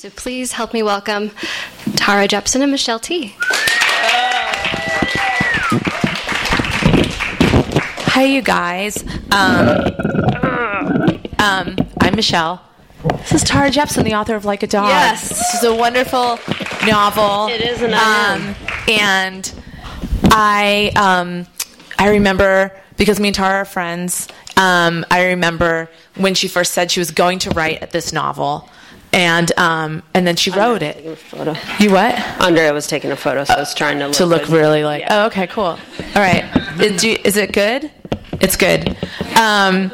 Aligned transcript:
So 0.00 0.08
please 0.08 0.52
help 0.52 0.72
me 0.72 0.82
welcome 0.82 1.30
Tara 1.96 2.26
Jepsen 2.26 2.62
and 2.62 2.72
Michelle 2.72 2.98
Tea 2.98 3.34
Hi, 8.08 8.24
you 8.24 8.40
guys. 8.40 9.04
Um, 9.30 9.84
um, 11.38 11.76
I'm 12.00 12.16
Michelle. 12.16 12.62
This 13.18 13.32
is 13.34 13.44
Tara 13.44 13.68
Jepsen, 13.68 14.04
the 14.04 14.14
author 14.14 14.34
of 14.36 14.46
Like 14.46 14.62
a 14.62 14.66
Dog. 14.66 14.88
Yes. 14.88 15.28
This 15.28 15.54
is 15.56 15.64
a 15.64 15.74
wonderful 15.74 16.38
novel. 16.86 17.48
It 17.48 17.60
is, 17.60 17.82
and 17.82 17.94
I 17.94 18.34
um, 18.36 18.54
And 18.88 19.52
I, 20.30 20.92
um, 20.96 21.46
I 21.98 22.08
remember 22.08 22.74
because 22.96 23.20
me 23.20 23.28
and 23.28 23.34
Tara 23.34 23.56
are 23.56 23.64
friends. 23.66 24.28
Um, 24.56 25.04
I 25.10 25.26
remember 25.26 25.90
when 26.16 26.34
she 26.34 26.48
first 26.48 26.72
said 26.72 26.90
she 26.90 27.00
was 27.00 27.10
going 27.10 27.38
to 27.40 27.50
write 27.50 27.90
this 27.90 28.14
novel, 28.14 28.66
and 29.12 29.50
um, 29.58 30.02
and 30.14 30.26
then 30.26 30.36
she 30.36 30.50
wrote 30.50 30.82
it. 30.82 31.04
You 31.78 31.90
what? 31.90 32.14
Andrea 32.40 32.72
was 32.72 32.86
taking 32.86 33.10
a 33.10 33.16
photo, 33.16 33.44
so 33.44 33.54
I 33.54 33.58
was 33.60 33.74
trying 33.74 33.98
to 33.98 34.06
look 34.06 34.16
to 34.16 34.26
look 34.26 34.42
good. 34.42 34.50
really 34.56 34.84
like 34.84 35.00
Yeah. 35.02 35.22
oh 35.24 35.26
okay 35.26 35.46
cool. 35.46 35.64
All 35.64 35.78
right. 36.16 36.44
Is, 36.80 37.04
you- 37.04 37.18
is 37.24 37.36
it 37.36 37.52
good? 37.52 37.90
It's 38.40 38.56
good. 38.56 38.96
Um, 39.36 39.90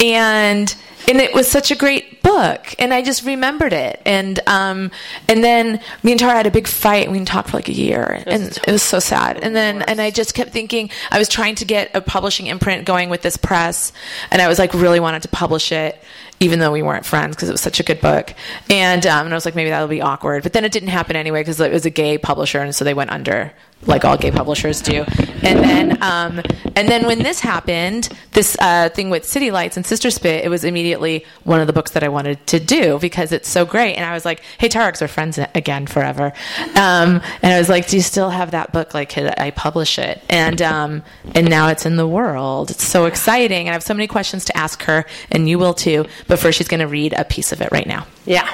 and 0.00 0.74
and 1.08 1.18
it 1.18 1.34
was 1.34 1.48
such 1.48 1.70
a 1.72 1.74
great 1.74 2.22
book 2.22 2.74
and 2.78 2.92
i 2.94 3.02
just 3.02 3.24
remembered 3.24 3.72
it. 3.72 4.00
And 4.06 4.38
um, 4.46 4.90
and 5.26 5.42
then 5.42 5.80
me 6.02 6.12
and 6.12 6.20
tara 6.20 6.34
had 6.34 6.46
a 6.46 6.50
big 6.50 6.68
fight 6.68 7.04
and 7.04 7.12
we 7.12 7.18
didn't 7.18 7.28
talk 7.28 7.48
for 7.48 7.56
like 7.56 7.68
a 7.68 7.72
year. 7.72 8.22
And 8.26 8.44
it 8.58 8.70
was 8.70 8.82
so 8.82 8.98
sad. 9.00 9.38
and 9.42 9.56
then 9.56 9.82
and 9.82 10.00
i 10.00 10.10
just 10.10 10.34
kept 10.34 10.52
thinking 10.52 10.90
i 11.10 11.18
was 11.18 11.28
trying 11.28 11.54
to 11.56 11.64
get 11.64 11.90
a 11.94 12.00
publishing 12.00 12.46
imprint 12.46 12.84
going 12.84 13.08
with 13.10 13.22
this 13.22 13.36
press 13.36 13.92
and 14.30 14.40
i 14.42 14.46
was 14.48 14.58
like 14.58 14.72
really 14.74 15.00
wanted 15.00 15.22
to 15.22 15.28
publish 15.28 15.72
it 15.72 16.00
even 16.40 16.58
though 16.58 16.72
we 16.72 16.82
weren't 16.82 17.04
friends 17.04 17.36
because 17.36 17.48
it 17.48 17.52
was 17.52 17.60
such 17.60 17.80
a 17.80 17.82
good 17.82 18.00
book. 18.00 18.34
And, 18.70 19.06
um, 19.06 19.26
and 19.26 19.34
I 19.34 19.36
was 19.36 19.44
like, 19.44 19.54
maybe 19.54 19.70
that'll 19.70 19.88
be 19.88 20.00
awkward. 20.00 20.42
But 20.42 20.54
then 20.54 20.64
it 20.64 20.72
didn't 20.72 20.88
happen 20.88 21.14
anyway 21.14 21.42
because 21.42 21.60
it 21.60 21.70
was 21.70 21.84
a 21.84 21.90
gay 21.90 22.16
publisher, 22.18 22.60
and 22.60 22.74
so 22.74 22.84
they 22.84 22.94
went 22.94 23.10
under, 23.10 23.52
like 23.86 24.04
all 24.04 24.16
gay 24.16 24.30
publishers 24.30 24.82
do. 24.82 25.04
And 25.42 25.58
then, 25.58 26.02
um, 26.02 26.40
and 26.76 26.88
then 26.88 27.06
when 27.06 27.20
this 27.20 27.40
happened, 27.40 28.10
this 28.32 28.56
uh, 28.60 28.90
thing 28.90 29.10
with 29.10 29.24
City 29.24 29.50
Lights 29.50 29.76
and 29.76 29.86
Sister 29.86 30.10
Spit, 30.10 30.44
it 30.44 30.48
was 30.48 30.64
immediately 30.64 31.24
one 31.44 31.60
of 31.60 31.66
the 31.66 31.72
books 31.72 31.92
that 31.92 32.04
I 32.04 32.08
wanted 32.08 32.46
to 32.48 32.60
do 32.60 32.98
because 32.98 33.32
it's 33.32 33.48
so 33.48 33.64
great. 33.64 33.94
And 33.94 34.04
I 34.04 34.12
was 34.12 34.24
like, 34.24 34.42
hey, 34.58 34.68
Tarek's, 34.68 35.00
we're 35.00 35.08
friends 35.08 35.38
again 35.54 35.86
forever. 35.86 36.32
Um, 36.76 37.22
and 37.42 37.54
I 37.54 37.58
was 37.58 37.68
like, 37.68 37.88
do 37.88 37.96
you 37.96 38.02
still 38.02 38.30
have 38.30 38.50
that 38.50 38.72
book? 38.72 38.92
Like, 38.92 39.08
could 39.08 39.32
I 39.38 39.50
publish 39.50 39.98
it? 39.98 40.22
And 40.28 40.60
um, 40.60 41.02
and 41.34 41.48
now 41.48 41.68
it's 41.68 41.86
in 41.86 41.96
the 41.96 42.06
world. 42.06 42.70
It's 42.70 42.84
so 42.84 43.06
exciting. 43.06 43.66
And 43.66 43.70
I 43.70 43.72
have 43.72 43.82
so 43.82 43.94
many 43.94 44.06
questions 44.06 44.44
to 44.46 44.56
ask 44.56 44.82
her, 44.82 45.06
and 45.30 45.48
you 45.48 45.58
will 45.58 45.74
too. 45.74 46.04
But 46.28 46.38
first, 46.38 46.58
she's 46.58 46.68
going 46.68 46.80
to 46.80 46.88
read 46.88 47.14
a 47.14 47.24
piece 47.24 47.52
of 47.52 47.62
it 47.62 47.70
right 47.72 47.86
now. 47.86 48.06
Yeah. 48.26 48.46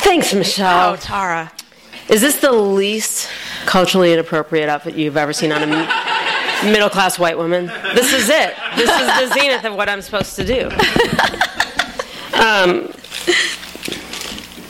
Thanks, 0.00 0.34
Michelle. 0.34 0.94
Oh, 0.94 0.96
Tara. 0.96 1.52
Is 2.08 2.22
this 2.22 2.40
the 2.40 2.52
least 2.52 3.28
culturally 3.68 4.12
inappropriate 4.14 4.68
outfit 4.68 4.94
you've 4.94 5.18
ever 5.18 5.32
seen 5.32 5.52
on 5.52 5.62
a 5.62 5.66
middle 6.64 6.88
class 6.88 7.18
white 7.18 7.36
woman? 7.36 7.66
This 7.94 8.12
is 8.12 8.28
it. 8.30 8.54
This 8.76 8.90
is 8.90 9.06
the 9.06 9.34
zenith 9.34 9.64
of 9.64 9.74
what 9.74 9.88
I'm 9.88 10.02
supposed 10.02 10.34
to 10.36 10.44
do. 10.44 10.70
Um, 12.38 12.92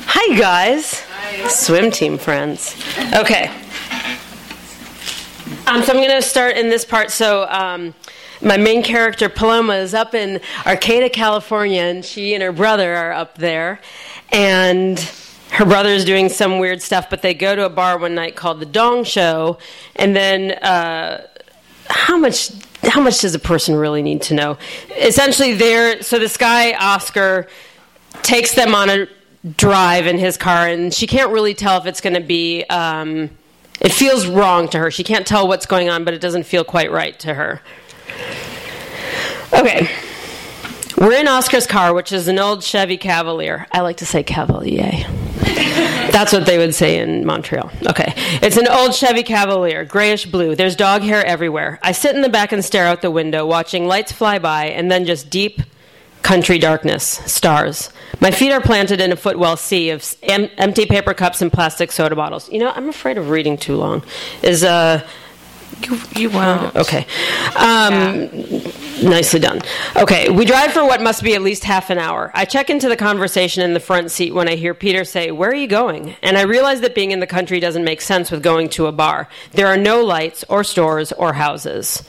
hi, 0.06 0.38
guys. 0.38 1.04
Swim 1.50 1.90
team 1.90 2.16
friends. 2.16 2.74
Okay. 3.14 3.50
Um, 5.66 5.82
so 5.82 5.92
I'm 5.92 5.98
going 5.98 6.08
to 6.08 6.22
start 6.22 6.56
in 6.56 6.70
this 6.70 6.86
part. 6.86 7.10
So 7.10 7.46
um, 7.50 7.92
my 8.40 8.56
main 8.56 8.82
character 8.82 9.28
Paloma 9.28 9.74
is 9.74 9.92
up 9.92 10.14
in 10.14 10.40
Arcata, 10.64 11.10
California, 11.10 11.82
and 11.82 12.02
she 12.02 12.32
and 12.32 12.42
her 12.42 12.52
brother 12.52 12.96
are 12.96 13.12
up 13.12 13.36
there, 13.36 13.80
and 14.32 14.98
her 15.50 15.64
brother 15.64 15.90
is 15.90 16.04
doing 16.04 16.28
some 16.28 16.58
weird 16.58 16.82
stuff. 16.82 17.08
But 17.10 17.22
they 17.22 17.34
go 17.34 17.56
to 17.56 17.64
a 17.64 17.70
bar 17.70 17.98
one 17.98 18.14
night 18.14 18.36
called 18.36 18.60
the 18.60 18.66
Dong 18.66 19.04
Show, 19.04 19.58
and 19.96 20.14
then. 20.14 20.52
Uh, 20.52 21.26
how 21.90 22.16
much 22.18 22.50
how 22.84 23.00
much 23.00 23.20
does 23.20 23.34
a 23.34 23.38
person 23.38 23.74
really 23.74 24.02
need 24.02 24.22
to 24.22 24.34
know 24.34 24.58
essentially 24.98 25.54
there 25.54 26.02
so 26.02 26.18
this 26.18 26.36
guy 26.36 26.72
oscar 26.74 27.46
takes 28.22 28.54
them 28.54 28.74
on 28.74 28.90
a 28.90 29.08
drive 29.56 30.06
in 30.06 30.18
his 30.18 30.36
car 30.36 30.68
and 30.68 30.92
she 30.92 31.06
can't 31.06 31.32
really 31.32 31.54
tell 31.54 31.80
if 31.80 31.86
it's 31.86 32.00
going 32.00 32.14
to 32.14 32.20
be 32.20 32.64
um, 32.64 33.30
it 33.80 33.92
feels 33.92 34.26
wrong 34.26 34.68
to 34.68 34.78
her 34.78 34.90
she 34.90 35.04
can't 35.04 35.26
tell 35.26 35.48
what's 35.48 35.66
going 35.66 35.88
on 35.88 36.04
but 36.04 36.12
it 36.12 36.20
doesn't 36.20 36.44
feel 36.44 36.64
quite 36.64 36.90
right 36.90 37.18
to 37.18 37.34
her 37.34 37.62
okay 39.54 39.88
we're 41.00 41.12
in 41.12 41.28
oscar's 41.28 41.66
car 41.66 41.94
which 41.94 42.12
is 42.12 42.28
an 42.28 42.38
old 42.38 42.62
chevy 42.62 42.96
cavalier 42.96 43.66
i 43.72 43.80
like 43.80 43.96
to 43.96 44.06
say 44.06 44.22
cavalier 44.22 45.06
that's 46.10 46.32
what 46.32 46.46
they 46.46 46.58
would 46.58 46.74
say 46.74 46.98
in 46.98 47.24
Montreal. 47.24 47.70
Okay. 47.86 48.12
It's 48.42 48.56
an 48.56 48.66
old 48.66 48.94
Chevy 48.94 49.22
Cavalier, 49.22 49.84
grayish 49.84 50.26
blue. 50.26 50.56
There's 50.56 50.74
dog 50.74 51.02
hair 51.02 51.24
everywhere. 51.24 51.78
I 51.82 51.92
sit 51.92 52.16
in 52.16 52.22
the 52.22 52.28
back 52.28 52.50
and 52.50 52.64
stare 52.64 52.86
out 52.86 53.02
the 53.02 53.10
window, 53.10 53.46
watching 53.46 53.86
lights 53.86 54.10
fly 54.10 54.38
by 54.38 54.66
and 54.66 54.90
then 54.90 55.04
just 55.04 55.30
deep 55.30 55.62
country 56.22 56.58
darkness, 56.58 57.04
stars. 57.04 57.90
My 58.20 58.30
feet 58.30 58.52
are 58.52 58.60
planted 58.60 59.00
in 59.00 59.12
a 59.12 59.16
footwell 59.16 59.56
sea 59.56 59.90
of 59.90 60.16
em- 60.24 60.50
empty 60.58 60.86
paper 60.86 61.14
cups 61.14 61.40
and 61.40 61.52
plastic 61.52 61.92
soda 61.92 62.16
bottles. 62.16 62.50
You 62.50 62.58
know, 62.58 62.70
I'm 62.70 62.88
afraid 62.88 63.18
of 63.18 63.30
reading 63.30 63.56
too 63.56 63.76
long. 63.76 64.02
Is, 64.42 64.64
uh, 64.64 65.06
You, 65.82 66.00
you 66.16 66.30
won't. 66.30 66.74
Okay. 66.76 67.06
Um, 67.56 68.28
Nicely 69.02 69.38
done. 69.38 69.60
Okay, 69.94 70.28
we 70.28 70.44
drive 70.44 70.72
for 70.72 70.84
what 70.84 71.00
must 71.00 71.22
be 71.22 71.34
at 71.34 71.42
least 71.42 71.62
half 71.62 71.88
an 71.90 71.98
hour. 71.98 72.32
I 72.34 72.44
check 72.44 72.68
into 72.68 72.88
the 72.88 72.96
conversation 72.96 73.62
in 73.62 73.72
the 73.72 73.80
front 73.80 74.10
seat 74.10 74.34
when 74.34 74.48
I 74.48 74.56
hear 74.56 74.74
Peter 74.74 75.04
say, 75.04 75.30
Where 75.30 75.50
are 75.50 75.54
you 75.54 75.68
going? 75.68 76.16
And 76.20 76.36
I 76.36 76.42
realize 76.42 76.80
that 76.80 76.96
being 76.96 77.12
in 77.12 77.20
the 77.20 77.26
country 77.26 77.60
doesn't 77.60 77.84
make 77.84 78.00
sense 78.00 78.30
with 78.32 78.42
going 78.42 78.68
to 78.70 78.86
a 78.86 78.92
bar. 78.92 79.28
There 79.52 79.68
are 79.68 79.76
no 79.76 80.02
lights, 80.02 80.44
or 80.48 80.64
stores, 80.64 81.12
or 81.12 81.32
houses. 81.32 82.02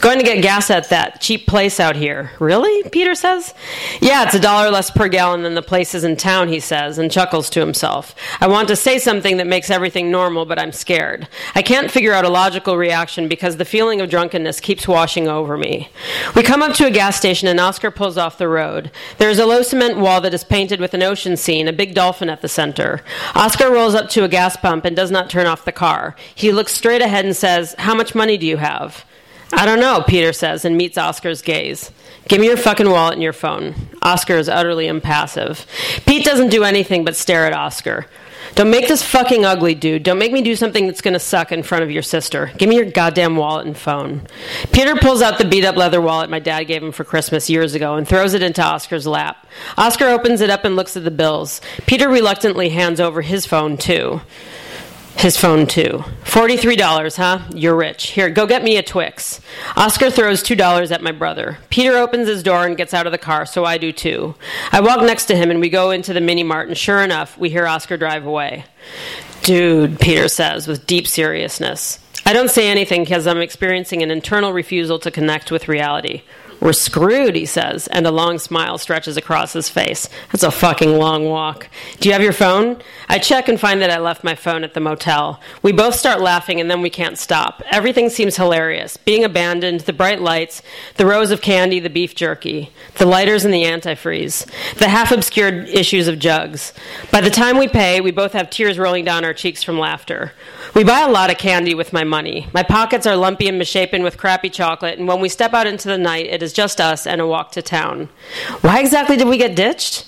Going 0.00 0.18
to 0.18 0.24
get 0.24 0.42
gas 0.42 0.70
at 0.70 0.90
that 0.90 1.20
cheap 1.22 1.46
place 1.46 1.80
out 1.80 1.96
here. 1.96 2.30
Really? 2.38 2.88
Peter 2.90 3.14
says. 3.14 3.54
Yeah, 4.00 4.24
it's 4.24 4.34
a 4.34 4.38
dollar 4.38 4.70
less 4.70 4.90
per 4.90 5.08
gallon 5.08 5.42
than 5.42 5.54
the 5.54 5.62
places 5.62 6.04
in 6.04 6.16
town, 6.16 6.48
he 6.48 6.60
says, 6.60 6.98
and 6.98 7.10
chuckles 7.10 7.48
to 7.50 7.60
himself. 7.60 8.14
I 8.38 8.48
want 8.48 8.68
to 8.68 8.76
say 8.76 8.98
something 8.98 9.38
that 9.38 9.46
makes 9.46 9.70
everything 9.70 10.10
normal, 10.10 10.44
but 10.44 10.58
I'm 10.58 10.72
scared. 10.72 11.26
I 11.54 11.62
can't 11.62 11.90
figure 11.90 12.12
out 12.12 12.26
a 12.26 12.28
logical 12.28 12.76
reaction 12.76 13.28
because 13.28 13.56
the 13.56 13.64
feeling 13.64 14.02
of 14.02 14.10
drunkenness 14.10 14.60
keeps 14.60 14.86
washing 14.86 15.26
over 15.26 15.56
me. 15.56 15.88
We 16.36 16.42
come 16.42 16.62
up 16.62 16.74
to 16.76 16.86
a 16.86 16.90
gas 16.90 17.16
station 17.16 17.48
and 17.48 17.58
Oscar 17.58 17.90
pulls 17.90 18.18
off 18.18 18.38
the 18.38 18.46
road. 18.46 18.90
There 19.16 19.30
is 19.30 19.38
a 19.38 19.46
low 19.46 19.62
cement 19.62 19.96
wall 19.96 20.20
that 20.20 20.34
is 20.34 20.44
painted 20.44 20.80
with 20.80 20.92
an 20.92 21.02
ocean 21.02 21.36
scene, 21.36 21.66
a 21.66 21.72
big 21.72 21.94
dolphin 21.94 22.28
at 22.28 22.42
the 22.42 22.48
center. 22.48 23.02
Oscar 23.34 23.72
rolls 23.72 23.94
up 23.94 24.10
to 24.10 24.22
a 24.22 24.28
gas 24.28 24.56
pump 24.56 24.84
and 24.84 24.94
does 24.94 25.10
not 25.10 25.30
turn 25.30 25.46
off 25.46 25.64
the 25.64 25.72
car. 25.72 26.14
He 26.34 26.52
looks 26.52 26.72
straight 26.72 27.02
ahead 27.02 27.24
and 27.24 27.34
says, 27.34 27.74
How 27.78 27.94
much 27.94 28.14
money 28.14 28.36
do 28.36 28.46
you 28.46 28.58
have? 28.58 29.06
I 29.52 29.64
don't 29.64 29.80
know, 29.80 30.02
Peter 30.06 30.32
says 30.32 30.64
and 30.64 30.76
meets 30.76 30.98
Oscar's 30.98 31.42
gaze. 31.42 31.90
Give 32.28 32.40
me 32.40 32.48
your 32.48 32.56
fucking 32.56 32.90
wallet 32.90 33.14
and 33.14 33.22
your 33.22 33.32
phone. 33.32 33.74
Oscar 34.02 34.36
is 34.36 34.48
utterly 34.48 34.86
impassive. 34.86 35.66
Pete 36.06 36.24
doesn't 36.24 36.50
do 36.50 36.64
anything 36.64 37.04
but 37.04 37.16
stare 37.16 37.46
at 37.46 37.54
Oscar. 37.54 38.06
Don't 38.54 38.70
make 38.70 38.88
this 38.88 39.02
fucking 39.02 39.44
ugly, 39.44 39.74
dude. 39.74 40.02
Don't 40.02 40.18
make 40.18 40.32
me 40.32 40.42
do 40.42 40.56
something 40.56 40.86
that's 40.86 41.00
gonna 41.00 41.20
suck 41.20 41.52
in 41.52 41.62
front 41.62 41.84
of 41.84 41.90
your 41.90 42.02
sister. 42.02 42.50
Give 42.58 42.68
me 42.68 42.76
your 42.76 42.90
goddamn 42.90 43.36
wallet 43.36 43.66
and 43.66 43.76
phone. 43.76 44.22
Peter 44.72 44.96
pulls 44.96 45.22
out 45.22 45.38
the 45.38 45.44
beat 45.44 45.64
up 45.64 45.76
leather 45.76 46.00
wallet 46.00 46.28
my 46.28 46.38
dad 46.38 46.64
gave 46.64 46.82
him 46.82 46.92
for 46.92 47.04
Christmas 47.04 47.48
years 47.48 47.74
ago 47.74 47.94
and 47.94 48.06
throws 48.06 48.34
it 48.34 48.42
into 48.42 48.62
Oscar's 48.62 49.06
lap. 49.06 49.46
Oscar 49.76 50.06
opens 50.06 50.40
it 50.40 50.50
up 50.50 50.64
and 50.64 50.76
looks 50.76 50.96
at 50.96 51.04
the 51.04 51.10
bills. 51.10 51.60
Peter 51.86 52.08
reluctantly 52.08 52.68
hands 52.68 53.00
over 53.00 53.22
his 53.22 53.46
phone, 53.46 53.76
too. 53.76 54.20
His 55.18 55.36
phone, 55.36 55.66
too. 55.66 56.04
$43, 56.22 57.16
huh? 57.16 57.40
You're 57.52 57.74
rich. 57.74 58.10
Here, 58.10 58.30
go 58.30 58.46
get 58.46 58.62
me 58.62 58.76
a 58.76 58.84
Twix. 58.84 59.40
Oscar 59.76 60.10
throws 60.10 60.44
$2 60.44 60.92
at 60.92 61.02
my 61.02 61.10
brother. 61.10 61.58
Peter 61.70 61.96
opens 61.96 62.28
his 62.28 62.44
door 62.44 62.64
and 62.64 62.76
gets 62.76 62.94
out 62.94 63.04
of 63.04 63.10
the 63.10 63.18
car, 63.18 63.44
so 63.44 63.64
I 63.64 63.78
do 63.78 63.90
too. 63.90 64.36
I 64.70 64.80
walk 64.80 65.00
next 65.00 65.24
to 65.24 65.36
him 65.36 65.50
and 65.50 65.58
we 65.58 65.70
go 65.70 65.90
into 65.90 66.12
the 66.12 66.20
mini 66.20 66.44
mart, 66.44 66.68
and 66.68 66.78
sure 66.78 67.02
enough, 67.02 67.36
we 67.36 67.50
hear 67.50 67.66
Oscar 67.66 67.96
drive 67.96 68.26
away. 68.26 68.64
Dude, 69.42 69.98
Peter 69.98 70.28
says 70.28 70.68
with 70.68 70.86
deep 70.86 71.08
seriousness. 71.08 71.98
I 72.24 72.32
don't 72.32 72.50
say 72.50 72.68
anything 72.68 73.02
because 73.02 73.26
I'm 73.26 73.38
experiencing 73.38 74.04
an 74.04 74.12
internal 74.12 74.52
refusal 74.52 75.00
to 75.00 75.10
connect 75.10 75.50
with 75.50 75.66
reality. 75.66 76.22
We're 76.60 76.72
screwed, 76.72 77.36
he 77.36 77.46
says, 77.46 77.86
and 77.86 78.06
a 78.06 78.10
long 78.10 78.38
smile 78.38 78.78
stretches 78.78 79.16
across 79.16 79.52
his 79.52 79.68
face. 79.68 80.08
That's 80.32 80.42
a 80.42 80.50
fucking 80.50 80.98
long 80.98 81.24
walk. 81.24 81.68
Do 82.00 82.08
you 82.08 82.12
have 82.12 82.22
your 82.22 82.32
phone? 82.32 82.82
I 83.08 83.18
check 83.18 83.48
and 83.48 83.60
find 83.60 83.80
that 83.80 83.90
I 83.90 83.98
left 83.98 84.24
my 84.24 84.34
phone 84.34 84.64
at 84.64 84.74
the 84.74 84.80
motel. 84.80 85.40
We 85.62 85.72
both 85.72 85.94
start 85.94 86.20
laughing 86.20 86.60
and 86.60 86.68
then 86.70 86.82
we 86.82 86.90
can't 86.90 87.16
stop. 87.16 87.62
Everything 87.70 88.10
seems 88.10 88.36
hilarious. 88.36 88.96
Being 88.96 89.24
abandoned, 89.24 89.80
the 89.80 89.92
bright 89.92 90.20
lights, 90.20 90.62
the 90.96 91.06
rows 91.06 91.30
of 91.30 91.40
candy, 91.40 91.78
the 91.78 91.90
beef 91.90 92.16
jerky, 92.16 92.72
the 92.96 93.06
lighters 93.06 93.44
and 93.44 93.54
the 93.54 93.62
antifreeze, 93.64 94.44
the 94.78 94.88
half 94.88 95.12
obscured 95.12 95.68
issues 95.68 96.08
of 96.08 96.18
jugs. 96.18 96.72
By 97.12 97.20
the 97.20 97.30
time 97.30 97.58
we 97.58 97.68
pay, 97.68 98.00
we 98.00 98.10
both 98.10 98.32
have 98.32 98.50
tears 98.50 98.78
rolling 98.78 99.04
down 99.04 99.24
our 99.24 99.34
cheeks 99.34 99.62
from 99.62 99.78
laughter. 99.78 100.32
We 100.74 100.84
buy 100.84 101.00
a 101.00 101.08
lot 101.08 101.30
of 101.30 101.38
candy 101.38 101.74
with 101.74 101.92
my 101.92 102.04
money. 102.04 102.48
My 102.52 102.62
pockets 102.62 103.06
are 103.06 103.16
lumpy 103.16 103.48
and 103.48 103.58
misshapen 103.58 104.02
with 104.02 104.16
crappy 104.16 104.50
chocolate, 104.50 104.98
and 104.98 105.08
when 105.08 105.20
we 105.20 105.28
step 105.28 105.54
out 105.54 105.66
into 105.66 105.88
the 105.88 105.98
night, 105.98 106.26
it 106.26 106.42
is 106.42 106.52
just 106.52 106.80
us 106.80 107.06
and 107.06 107.20
a 107.20 107.26
walk 107.26 107.52
to 107.52 107.62
town. 107.62 108.08
Why 108.60 108.80
exactly 108.80 109.16
did 109.16 109.28
we 109.28 109.38
get 109.38 109.56
ditched? 109.56 110.06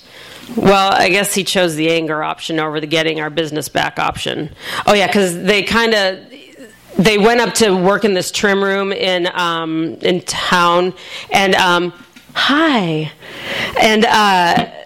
Well, 0.55 0.91
I 0.91 1.09
guess 1.09 1.33
he 1.33 1.43
chose 1.43 1.75
the 1.75 1.89
anger 1.91 2.23
option 2.23 2.59
over 2.59 2.79
the 2.79 2.87
getting 2.87 3.21
our 3.21 3.29
business 3.29 3.69
back 3.69 3.99
option. 3.99 4.53
Oh 4.85 4.93
yeah, 4.93 5.07
because 5.07 5.41
they 5.43 5.63
kind 5.63 5.93
of 5.93 6.19
they 6.97 7.17
went 7.17 7.39
up 7.39 7.53
to 7.55 7.75
work 7.75 8.05
in 8.05 8.13
this 8.13 8.31
trim 8.31 8.63
room 8.63 8.91
in 8.91 9.27
um, 9.27 9.97
in 10.01 10.21
town, 10.21 10.93
and 11.31 11.55
um, 11.55 11.93
hi, 12.33 13.11
and. 13.79 14.05
Uh, 14.05 14.80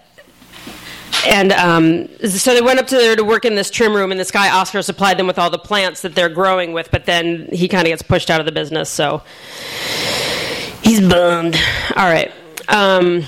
and 1.26 1.52
um, 1.52 2.08
so 2.28 2.54
they 2.54 2.62
went 2.62 2.80
up 2.80 2.88
to 2.88 2.96
there 2.96 3.16
to 3.16 3.24
work 3.24 3.46
in 3.46 3.56
this 3.56 3.70
trim 3.70 3.94
room, 3.94 4.12
and 4.12 4.20
this 4.20 4.32
guy 4.32 4.50
Oscar 4.50 4.82
supplied 4.82 5.18
them 5.18 5.28
with 5.28 5.40
all 5.40 5.50
the 5.50 5.60
plants 5.60 6.02
that 6.02 6.16
they're 6.16 6.30
growing 6.30 6.74
with. 6.74 6.92
But 6.92 7.06
then 7.06 7.48
he 7.52 7.68
kind 7.68 7.88
of 7.88 7.92
gets 7.92 8.02
pushed 8.02 8.30
out 8.30 8.40
of 8.40 8.46
the 8.46 8.52
business, 8.52 8.90
so 8.90 9.24
he's 10.84 11.02
bummed. 11.02 11.56
All 11.96 12.10
right. 12.10 12.32
Um, 12.68 13.26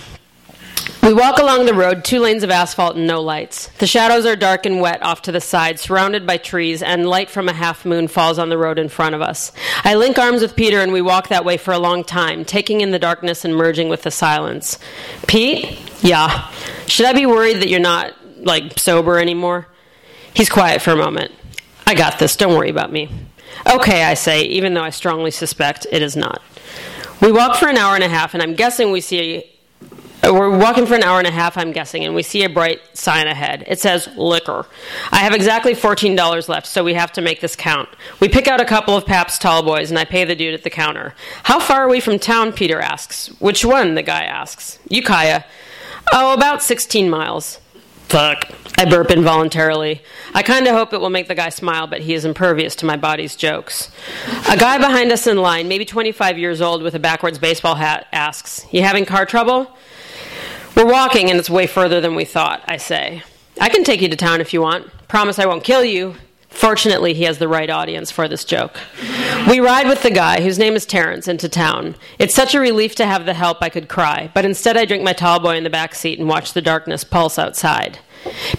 we 1.07 1.13
walk 1.13 1.38
along 1.38 1.66
the 1.66 1.74
road, 1.74 2.04
two 2.04 2.19
lanes 2.19 2.44
of 2.44 2.50
asphalt 2.50 2.98
and 2.98 3.07
no 3.07 3.22
lights. 3.22 3.69
The 3.80 3.88
shadows 3.88 4.25
are 4.25 4.36
dark 4.36 4.66
and 4.66 4.81
wet 4.81 5.01
off 5.01 5.22
to 5.22 5.31
the 5.31 5.39
side, 5.39 5.80
surrounded 5.80 6.28
by 6.28 6.36
trees, 6.36 6.84
and 6.84 7.07
light 7.07 7.30
from 7.30 7.48
a 7.48 7.54
half 7.54 7.86
moon 7.86 8.10
falls 8.10 8.38
on 8.38 8.50
the 8.50 8.57
road 8.57 8.78
in 8.78 8.89
front 8.89 9.16
of 9.16 9.22
us. 9.22 9.54
I 9.86 9.95
link 9.95 10.19
arms 10.19 10.42
with 10.42 10.57
Peter, 10.57 10.81
and 10.81 10.92
we 10.92 11.01
walk 11.01 11.30
that 11.30 11.45
way 11.45 11.56
for 11.56 11.72
a 11.72 11.80
long 11.80 12.04
time, 12.04 12.44
taking 12.44 12.81
in 12.81 12.92
the 12.92 13.00
darkness 13.00 13.45
and 13.45 13.56
merging 13.56 13.88
with 13.88 14.01
the 14.01 14.12
silence. 14.12 14.80
Pete? 15.28 15.80
Yeah. 16.01 16.51
Should 16.88 17.05
I 17.05 17.13
be 17.13 17.25
worried 17.25 17.57
that 17.57 17.69
you're 17.69 17.79
not, 17.79 18.13
like, 18.39 18.77
sober 18.79 19.19
anymore? 19.19 19.67
He's 20.33 20.49
quiet 20.49 20.81
for 20.81 20.91
a 20.91 20.95
moment. 20.95 21.31
I 21.85 21.95
got 21.95 22.19
this. 22.19 22.35
Don't 22.35 22.55
worry 22.55 22.69
about 22.69 22.91
me. 22.91 23.09
Okay, 23.71 24.03
I 24.03 24.13
say, 24.13 24.44
even 24.44 24.73
though 24.73 24.83
I 24.83 24.91
strongly 24.91 25.31
suspect 25.31 25.88
it 25.91 26.01
is 26.01 26.15
not. 26.15 26.41
We 27.21 27.31
walk 27.31 27.57
for 27.57 27.67
an 27.67 27.77
hour 27.77 27.95
and 27.95 28.03
a 28.03 28.09
half, 28.09 28.33
and 28.33 28.44
I'm 28.44 28.53
guessing 28.53 28.91
we 28.91 29.01
see 29.01 29.44
uh, 30.23 30.33
we're 30.33 30.57
walking 30.57 30.85
for 30.85 30.95
an 30.95 31.03
hour 31.03 31.19
and 31.19 31.27
a 31.27 31.31
half, 31.31 31.57
I'm 31.57 31.71
guessing, 31.71 32.03
and 32.03 32.15
we 32.15 32.23
see 32.23 32.43
a 32.43 32.50
bright 32.50 32.81
sign 32.93 33.27
ahead. 33.27 33.63
It 33.67 33.79
says 33.79 34.07
liquor. 34.15 34.65
I 35.11 35.17
have 35.17 35.33
exactly 35.33 35.73
$14 35.73 36.50
left, 36.50 36.65
so 36.65 36.83
we 36.83 36.95
have 36.95 37.11
to 37.13 37.21
make 37.21 37.39
this 37.39 37.55
count. 37.55 37.89
We 38.19 38.27
pick 38.27 38.47
out 38.47 38.59
a 38.59 38.65
couple 38.65 38.95
of 38.95 39.05
Pabst 39.05 39.41
tall 39.41 39.61
boys, 39.61 39.91
and 39.91 40.00
I 40.00 40.05
pay 40.05 40.25
the 40.25 40.35
dude 40.35 40.55
at 40.55 40.63
the 40.63 40.69
counter. 40.71 41.13
How 41.43 41.59
far 41.59 41.83
are 41.83 41.89
we 41.89 42.00
from 42.00 42.17
town? 42.17 42.51
Peter 42.51 42.81
asks. 42.81 43.27
Which 43.39 43.63
one? 43.63 43.93
The 43.93 44.01
guy 44.03 44.23
asks. 44.23 44.79
Ukiah. 44.89 45.43
Oh, 46.13 46.33
about 46.33 46.63
16 46.63 47.09
miles. 47.09 47.59
Fuck. 48.07 48.50
I 48.77 48.86
burp 48.86 49.12
involuntarily. 49.12 50.01
I 50.33 50.44
kind 50.44 50.68
of 50.68 50.75
hope 50.75 50.94
it 50.94 51.01
will 51.01 51.09
make 51.09 51.27
the 51.27 51.36
guy 51.36 51.50
smile, 51.50 51.88
but 51.88 52.01
he 52.01 52.13
is 52.13 52.25
impervious 52.25 52.75
to 52.75 52.86
my 52.86 52.95
body's 52.95 53.36
jokes. 53.36 53.89
A 54.48 54.56
guy 54.56 54.77
behind 54.77 55.12
us 55.12 55.25
in 55.27 55.38
line, 55.38 55.68
maybe 55.68 55.83
25 55.83 56.38
years 56.38 56.62
old 56.62 56.83
with 56.83 56.94
a 56.94 57.00
backwards 57.00 57.39
baseball 57.39 57.75
hat, 57.75 58.07
asks, 58.12 58.65
You 58.71 58.83
having 58.83 59.06
car 59.06 59.25
trouble? 59.25 59.75
We're 60.75 60.86
walking 60.86 61.31
and 61.31 61.39
it's 61.39 61.50
way 61.50 61.65
further 61.65 62.00
than 62.00 62.13
we 62.13 62.24
thought, 62.24 62.63
I 62.68 62.77
say. 62.77 63.24
I 63.60 63.69
can 63.69 63.83
take 63.83 64.01
you 64.01 64.10
to 64.10 64.15
town 64.15 64.42
if 64.42 64.53
you 64.53 64.62
want. 64.62 64.88
Promise 65.07 65.39
I 65.39 65.48
won't 65.48 65.63
kill 65.63 65.83
you. 65.83 66.15
Fortunately, 66.57 67.13
he 67.13 67.25
has 67.25 67.38
the 67.38 67.48
right 67.48 67.69
audience 67.69 68.09
for 68.09 68.27
this 68.27 68.44
joke. 68.44 68.80
We 69.48 69.59
ride 69.59 69.88
with 69.88 70.01
the 70.01 70.09
guy, 70.09 70.42
whose 70.42 70.57
name 70.57 70.74
is 70.74 70.88
Terrence, 70.88 71.27
into 71.27 71.48
town. 71.48 71.95
It's 72.18 72.33
such 72.33 72.56
a 72.56 72.59
relief 72.59 72.95
to 72.95 73.06
have 73.06 73.27
the 73.27 73.36
help 73.36 73.59
I 73.62 73.69
could 73.69 73.88
cry, 73.88 74.31
but 74.33 74.44
instead 74.44 74.75
I 74.75 74.86
drink 74.86 75.04
my 75.04 75.13
tall 75.13 75.39
boy 75.39 75.56
in 75.56 75.63
the 75.63 75.69
back 75.69 75.94
seat 75.94 76.18
and 76.18 76.27
watch 76.27 76.54
the 76.54 76.62
darkness 76.62 77.04
pulse 77.04 77.38
outside. 77.38 78.00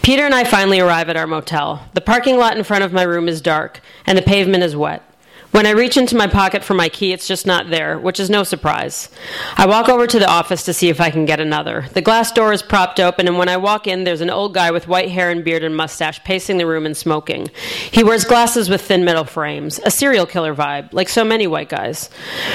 Peter 0.00 0.23
and 0.23 0.33
I 0.33 0.45
finally 0.45 0.79
arrive 0.79 1.09
at 1.09 1.17
our 1.17 1.27
motel. 1.27 1.89
The 1.95 2.00
parking 2.00 2.37
lot 2.37 2.56
in 2.56 2.62
front 2.62 2.85
of 2.85 2.93
my 2.93 3.03
room 3.03 3.27
is 3.27 3.41
dark, 3.41 3.81
and 4.06 4.17
the 4.17 4.23
pavement 4.23 4.62
is 4.62 4.77
wet. 4.77 5.03
When 5.50 5.67
I 5.67 5.71
reach 5.71 5.97
into 5.97 6.15
my 6.15 6.27
pocket 6.27 6.62
for 6.62 6.75
my 6.75 6.91
key, 6.91 7.12
it's 7.12 7.27
just 7.27 7.47
not 7.47 7.71
there, 7.71 7.99
which 7.99 8.21
is 8.21 8.29
no 8.29 8.45
surprise. 8.45 9.09
I 9.56 9.67
walk 9.67 9.89
over 9.89 10.06
to 10.06 10.19
the 10.19 10.29
office 10.29 10.62
to 10.65 10.75
see 10.75 10.91
if 10.91 11.00
I 11.00 11.11
can 11.11 11.25
get 11.25 11.41
another. 11.41 11.87
The 11.95 12.03
glass 12.03 12.31
door 12.31 12.53
is 12.53 12.61
propped 12.61 13.00
open, 13.00 13.27
and 13.27 13.39
when 13.39 13.49
I 13.49 13.56
walk 13.56 13.87
in, 13.87 14.05
there's 14.05 14.21
an 14.21 14.29
old 14.29 14.53
guy 14.53 14.71
with 14.71 14.89
white 14.89 15.11
hair 15.11 15.31
and 15.31 15.43
beard 15.43 15.65
and 15.65 15.75
mustache 15.75 16.23
pacing 16.23 16.59
the 16.59 16.67
room 16.67 16.85
and 16.85 16.95
smoking. 16.95 17.50
He 17.91 18.05
wears 18.05 18.27
glasses 18.27 18.69
with 18.69 18.83
thin 18.83 19.06
metal 19.06 19.25
frames, 19.25 19.81
a 19.85 19.91
serial 19.91 20.27
killer 20.27 20.55
vibe, 20.55 20.93
like 20.93 21.09
so 21.09 21.25
many 21.25 21.47
white 21.47 21.71
guys. 21.71 22.11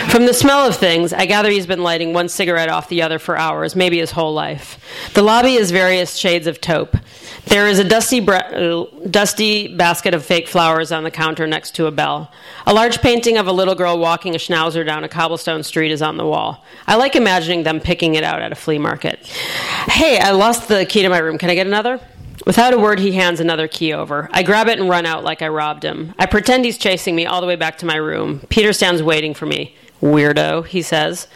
From 0.09 0.27
the 0.27 0.33
smell 0.33 0.67
of 0.67 0.75
things, 0.75 1.13
I 1.13 1.25
gather 1.25 1.49
he's 1.49 1.65
been 1.65 1.83
lighting 1.83 2.13
one 2.13 2.29
cigarette 2.29 2.69
off 2.69 2.89
the 2.89 3.01
other 3.01 3.17
for 3.17 3.35
hours, 3.35 3.75
maybe 3.75 3.97
his 3.97 4.11
whole 4.11 4.35
life. 4.35 4.77
The 5.15 5.23
lobby 5.23 5.55
is 5.55 5.71
various 5.71 6.15
shades 6.15 6.45
of 6.45 6.61
taupe. 6.61 6.95
There 7.45 7.67
is 7.67 7.79
a 7.79 7.83
dusty, 7.83 8.19
bre- 8.19 8.35
uh, 8.35 8.85
dusty 9.09 9.75
basket 9.75 10.13
of 10.13 10.23
fake 10.23 10.47
flowers 10.47 10.91
on 10.91 11.03
the 11.03 11.11
counter 11.11 11.45
next 11.47 11.75
to 11.75 11.87
a 11.87 11.91
bell. 11.91 12.31
A 12.65 12.73
large 12.83 12.99
painting 12.99 13.37
of 13.37 13.47
a 13.47 13.51
little 13.53 13.75
girl 13.75 13.97
walking 13.97 14.35
a 14.35 14.37
schnauzer 14.37 14.85
down 14.85 15.05
a 15.05 15.07
cobblestone 15.07 15.63
street 15.63 15.89
is 15.89 16.01
on 16.01 16.17
the 16.17 16.25
wall. 16.25 16.65
I 16.85 16.97
like 16.97 17.15
imagining 17.15 17.63
them 17.63 17.79
picking 17.79 18.15
it 18.15 18.25
out 18.25 18.41
at 18.41 18.51
a 18.51 18.55
flea 18.55 18.77
market. 18.77 19.25
Hey, 19.87 20.19
I 20.19 20.31
lost 20.31 20.67
the 20.67 20.85
key 20.85 21.01
to 21.01 21.07
my 21.07 21.19
room. 21.19 21.37
Can 21.37 21.49
I 21.49 21.55
get 21.55 21.65
another? 21.65 22.01
Without 22.45 22.73
a 22.73 22.77
word, 22.77 22.99
he 22.99 23.13
hands 23.13 23.39
another 23.39 23.69
key 23.69 23.93
over. 23.93 24.27
I 24.33 24.43
grab 24.43 24.67
it 24.67 24.81
and 24.81 24.89
run 24.89 25.05
out 25.05 25.23
like 25.23 25.41
I 25.41 25.47
robbed 25.47 25.83
him. 25.83 26.13
I 26.19 26.25
pretend 26.25 26.65
he's 26.65 26.77
chasing 26.77 27.15
me 27.15 27.25
all 27.25 27.39
the 27.39 27.47
way 27.47 27.55
back 27.55 27.77
to 27.77 27.85
my 27.85 27.95
room. 27.95 28.41
Peter 28.49 28.73
stands 28.73 29.01
waiting 29.01 29.33
for 29.33 29.45
me. 29.45 29.73
Weirdo, 30.03 30.65
he 30.67 30.81
says. 30.81 31.27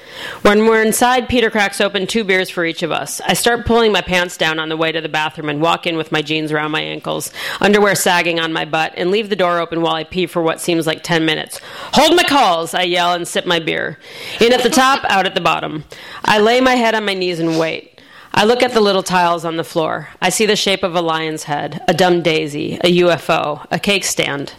When 0.42 0.66
we're 0.66 0.84
inside, 0.84 1.30
Peter 1.30 1.50
cracks 1.50 1.80
open 1.80 2.06
two 2.06 2.26
beers 2.26 2.50
for 2.50 2.66
each 2.66 2.84
of 2.84 2.92
us. 2.92 3.22
I 3.22 3.32
start 3.32 3.66
pulling 3.66 3.94
my 3.94 4.02
pants 4.02 4.36
down 4.36 4.60
on 4.60 4.68
the 4.68 4.76
way 4.76 4.92
to 4.92 5.00
the 5.00 5.08
bathroom 5.08 5.48
and 5.48 5.62
walk 5.62 5.88
in 5.88 5.96
with 5.96 6.12
my 6.12 6.22
jeans 6.22 6.52
around 6.52 6.72
my 6.72 6.82
ankles, 6.82 7.32
underwear 7.62 7.96
sagging 7.96 8.42
on 8.42 8.52
my 8.52 8.66
butt, 8.66 8.92
and 8.98 9.10
leave 9.10 9.30
the 9.30 9.38
door 9.38 9.60
open 9.60 9.82
while 9.82 9.96
I 9.96 10.04
pee 10.04 10.26
for 10.26 10.42
what 10.42 10.60
seems 10.60 10.86
like 10.86 11.02
10 11.02 11.26
minutes. 11.26 11.62
Hold 11.94 12.18
my 12.18 12.24
calls, 12.24 12.74
I 12.74 12.84
yell 12.84 13.14
and 13.14 13.26
sip 13.26 13.46
my 13.46 13.60
beer. 13.60 14.00
In 14.42 14.52
at 14.52 14.64
the 14.64 14.70
top, 14.70 15.06
out 15.06 15.26
at 15.26 15.34
the 15.34 15.42
bottom. 15.42 15.86
I 16.26 16.40
lay 16.40 16.60
my 16.60 16.76
head 16.76 16.94
on 16.94 17.06
my 17.06 17.14
knees 17.14 17.40
and 17.40 17.58
wait. 17.58 17.97
I 18.34 18.46
look 18.46 18.62
at 18.62 18.74
the 18.74 18.82
little 18.82 19.04
tiles 19.04 19.46
on 19.46 19.58
the 19.58 19.64
floor. 19.64 20.10
I 20.22 20.30
see 20.30 20.46
the 20.46 20.56
shape 20.56 20.84
of 20.84 20.96
a 20.96 21.02
lion's 21.02 21.44
head, 21.44 21.84
a 21.88 21.94
dumb 21.94 22.22
daisy, 22.22 22.76
a 22.76 23.00
UFO, 23.00 23.66
a 23.72 23.80
cake 23.80 24.04
stand. 24.04 24.54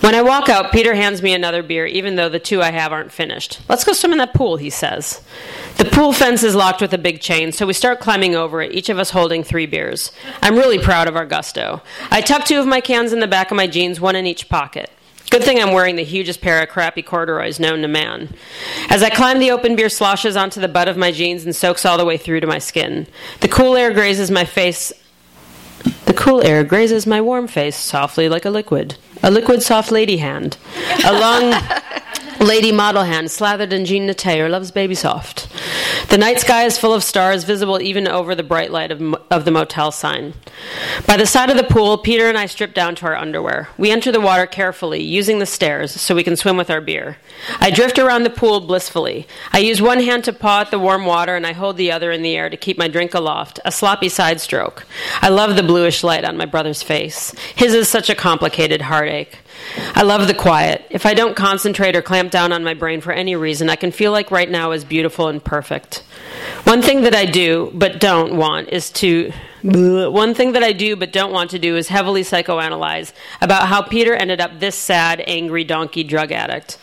When 0.00 0.14
I 0.14 0.22
walk 0.22 0.48
out, 0.48 0.72
Peter 0.72 0.94
hands 0.94 1.22
me 1.22 1.32
another 1.32 1.62
beer, 1.62 1.86
even 1.86 2.16
though 2.16 2.28
the 2.28 2.38
two 2.38 2.62
I 2.62 2.70
have 2.70 2.92
aren't 2.92 3.12
finished. 3.12 3.60
Let's 3.68 3.84
go 3.84 3.92
swim 3.92 4.12
in 4.12 4.18
that 4.18 4.34
pool, 4.34 4.56
he 4.56 4.70
says. 4.70 5.22
The 5.78 5.84
pool 5.84 6.12
fence 6.12 6.42
is 6.42 6.54
locked 6.54 6.80
with 6.80 6.92
a 6.92 6.98
big 6.98 7.20
chain, 7.20 7.52
so 7.52 7.66
we 7.66 7.72
start 7.72 8.00
climbing 8.00 8.34
over 8.34 8.60
it, 8.60 8.72
each 8.72 8.88
of 8.88 8.98
us 8.98 9.10
holding 9.10 9.42
three 9.42 9.66
beers. 9.66 10.12
I'm 10.42 10.56
really 10.56 10.78
proud 10.78 11.08
of 11.08 11.16
our 11.16 11.26
gusto. 11.26 11.82
I 12.10 12.20
tuck 12.20 12.44
two 12.44 12.60
of 12.60 12.66
my 12.66 12.80
cans 12.80 13.12
in 13.12 13.20
the 13.20 13.26
back 13.26 13.50
of 13.50 13.56
my 13.56 13.66
jeans, 13.66 14.00
one 14.00 14.16
in 14.16 14.26
each 14.26 14.48
pocket. 14.48 14.90
Good 15.36 15.44
thing 15.44 15.60
I'm 15.60 15.74
wearing 15.74 15.96
the 15.96 16.02
hugest 16.02 16.40
pair 16.40 16.62
of 16.62 16.70
crappy 16.70 17.02
corduroys 17.02 17.60
known 17.60 17.82
to 17.82 17.88
man. 17.88 18.30
As 18.88 19.02
I 19.02 19.10
climb, 19.10 19.38
the 19.38 19.50
open 19.50 19.76
beer 19.76 19.90
sloshes 19.90 20.34
onto 20.34 20.62
the 20.62 20.66
butt 20.66 20.88
of 20.88 20.96
my 20.96 21.12
jeans 21.12 21.44
and 21.44 21.54
soaks 21.54 21.84
all 21.84 21.98
the 21.98 22.06
way 22.06 22.16
through 22.16 22.40
to 22.40 22.46
my 22.46 22.58
skin. 22.58 23.06
The 23.40 23.48
cool 23.48 23.76
air 23.76 23.92
grazes 23.92 24.30
my 24.30 24.46
face. 24.46 24.94
The 26.06 26.14
cool 26.14 26.42
air 26.42 26.64
grazes 26.64 27.06
my 27.06 27.20
warm 27.20 27.48
face 27.48 27.76
softly 27.76 28.30
like 28.30 28.46
a 28.46 28.50
liquid. 28.50 28.96
A 29.22 29.30
liquid 29.30 29.62
soft 29.62 29.92
lady 29.92 30.16
hand. 30.16 30.56
A 31.04 31.12
long 31.12 31.50
lady 32.40 32.72
model 32.72 33.04
hand 33.04 33.30
slathered 33.30 33.72
in 33.72 33.84
Jean 33.84 34.08
Naté 34.08 34.48
loves 34.48 34.70
baby 34.70 34.94
soft. 34.94 35.48
The 36.08 36.18
night 36.18 36.40
sky 36.40 36.64
is 36.64 36.78
full 36.78 36.94
of 36.94 37.02
stars, 37.02 37.44
visible 37.44 37.80
even 37.80 38.06
over 38.06 38.34
the 38.34 38.42
bright 38.42 38.70
light 38.70 38.90
of, 38.90 39.00
of 39.30 39.44
the 39.44 39.50
motel 39.50 39.90
sign. 39.90 40.34
By 41.06 41.16
the 41.16 41.26
side 41.26 41.50
of 41.50 41.56
the 41.56 41.64
pool, 41.64 41.98
Peter 41.98 42.28
and 42.28 42.38
I 42.38 42.46
strip 42.46 42.74
down 42.74 42.94
to 42.96 43.06
our 43.06 43.16
underwear. 43.16 43.68
We 43.76 43.90
enter 43.90 44.12
the 44.12 44.20
water 44.20 44.46
carefully, 44.46 45.02
using 45.02 45.38
the 45.38 45.46
stairs 45.46 45.92
so 45.92 46.14
we 46.14 46.22
can 46.22 46.36
swim 46.36 46.56
with 46.56 46.70
our 46.70 46.80
beer. 46.80 47.16
I 47.58 47.70
drift 47.70 47.98
around 47.98 48.22
the 48.22 48.30
pool 48.30 48.60
blissfully. 48.60 49.26
I 49.52 49.58
use 49.58 49.82
one 49.82 50.00
hand 50.00 50.24
to 50.24 50.32
paw 50.32 50.60
at 50.60 50.70
the 50.70 50.78
warm 50.78 51.06
water, 51.06 51.34
and 51.34 51.46
I 51.46 51.52
hold 51.52 51.76
the 51.76 51.92
other 51.92 52.10
in 52.10 52.22
the 52.22 52.36
air 52.36 52.48
to 52.50 52.56
keep 52.56 52.78
my 52.78 52.88
drink 52.88 53.14
aloft, 53.14 53.58
a 53.64 53.72
sloppy 53.72 54.08
side 54.08 54.40
stroke. 54.40 54.86
I 55.20 55.28
love 55.28 55.56
the 55.56 55.62
bluish 55.62 56.04
light 56.04 56.24
on 56.24 56.36
my 56.36 56.46
brother's 56.46 56.82
face. 56.82 57.34
His 57.54 57.74
is 57.74 57.88
such 57.88 58.10
a 58.10 58.14
complicated 58.14 58.82
heartache. 58.82 59.38
I 59.94 60.02
love 60.02 60.26
the 60.26 60.34
quiet. 60.34 60.84
If 60.90 61.06
I 61.06 61.14
don't 61.14 61.36
concentrate 61.36 61.96
or 61.96 62.02
clamp 62.02 62.30
down 62.30 62.52
on 62.52 62.64
my 62.64 62.74
brain 62.74 63.00
for 63.00 63.12
any 63.12 63.36
reason, 63.36 63.68
I 63.68 63.76
can 63.76 63.90
feel 63.90 64.12
like 64.12 64.30
right 64.30 64.50
now 64.50 64.72
is 64.72 64.84
beautiful 64.84 65.28
and 65.28 65.42
perfect. 65.42 66.04
One 66.64 66.82
thing 66.82 67.02
that 67.02 67.14
I 67.14 67.26
do 67.26 67.70
but 67.74 68.00
don't 68.00 68.36
want 68.36 68.70
is 68.70 68.90
to 68.92 69.32
one 69.62 70.34
thing 70.34 70.52
that 70.52 70.62
I 70.62 70.72
do 70.72 70.94
but 70.94 71.12
don't 71.12 71.32
want 71.32 71.50
to 71.50 71.58
do 71.58 71.76
is 71.76 71.88
heavily 71.88 72.22
psychoanalyze 72.22 73.12
about 73.40 73.66
how 73.66 73.82
Peter 73.82 74.14
ended 74.14 74.40
up 74.40 74.60
this 74.60 74.76
sad, 74.76 75.22
angry 75.26 75.64
donkey 75.64 76.04
drug 76.04 76.30
addict. 76.30 76.78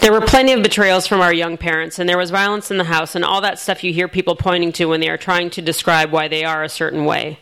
There 0.00 0.12
were 0.12 0.20
plenty 0.20 0.52
of 0.52 0.62
betrayals 0.62 1.06
from 1.06 1.20
our 1.20 1.32
young 1.32 1.56
parents, 1.56 1.98
and 1.98 2.08
there 2.08 2.18
was 2.18 2.30
violence 2.30 2.70
in 2.70 2.78
the 2.78 2.84
house, 2.84 3.16
and 3.16 3.24
all 3.24 3.40
that 3.40 3.58
stuff 3.58 3.82
you 3.82 3.92
hear 3.92 4.06
people 4.06 4.36
pointing 4.36 4.72
to 4.74 4.86
when 4.86 5.00
they 5.00 5.08
are 5.08 5.16
trying 5.16 5.50
to 5.50 5.62
describe 5.62 6.12
why 6.12 6.28
they 6.28 6.44
are 6.44 6.62
a 6.62 6.68
certain 6.68 7.04
way. 7.04 7.40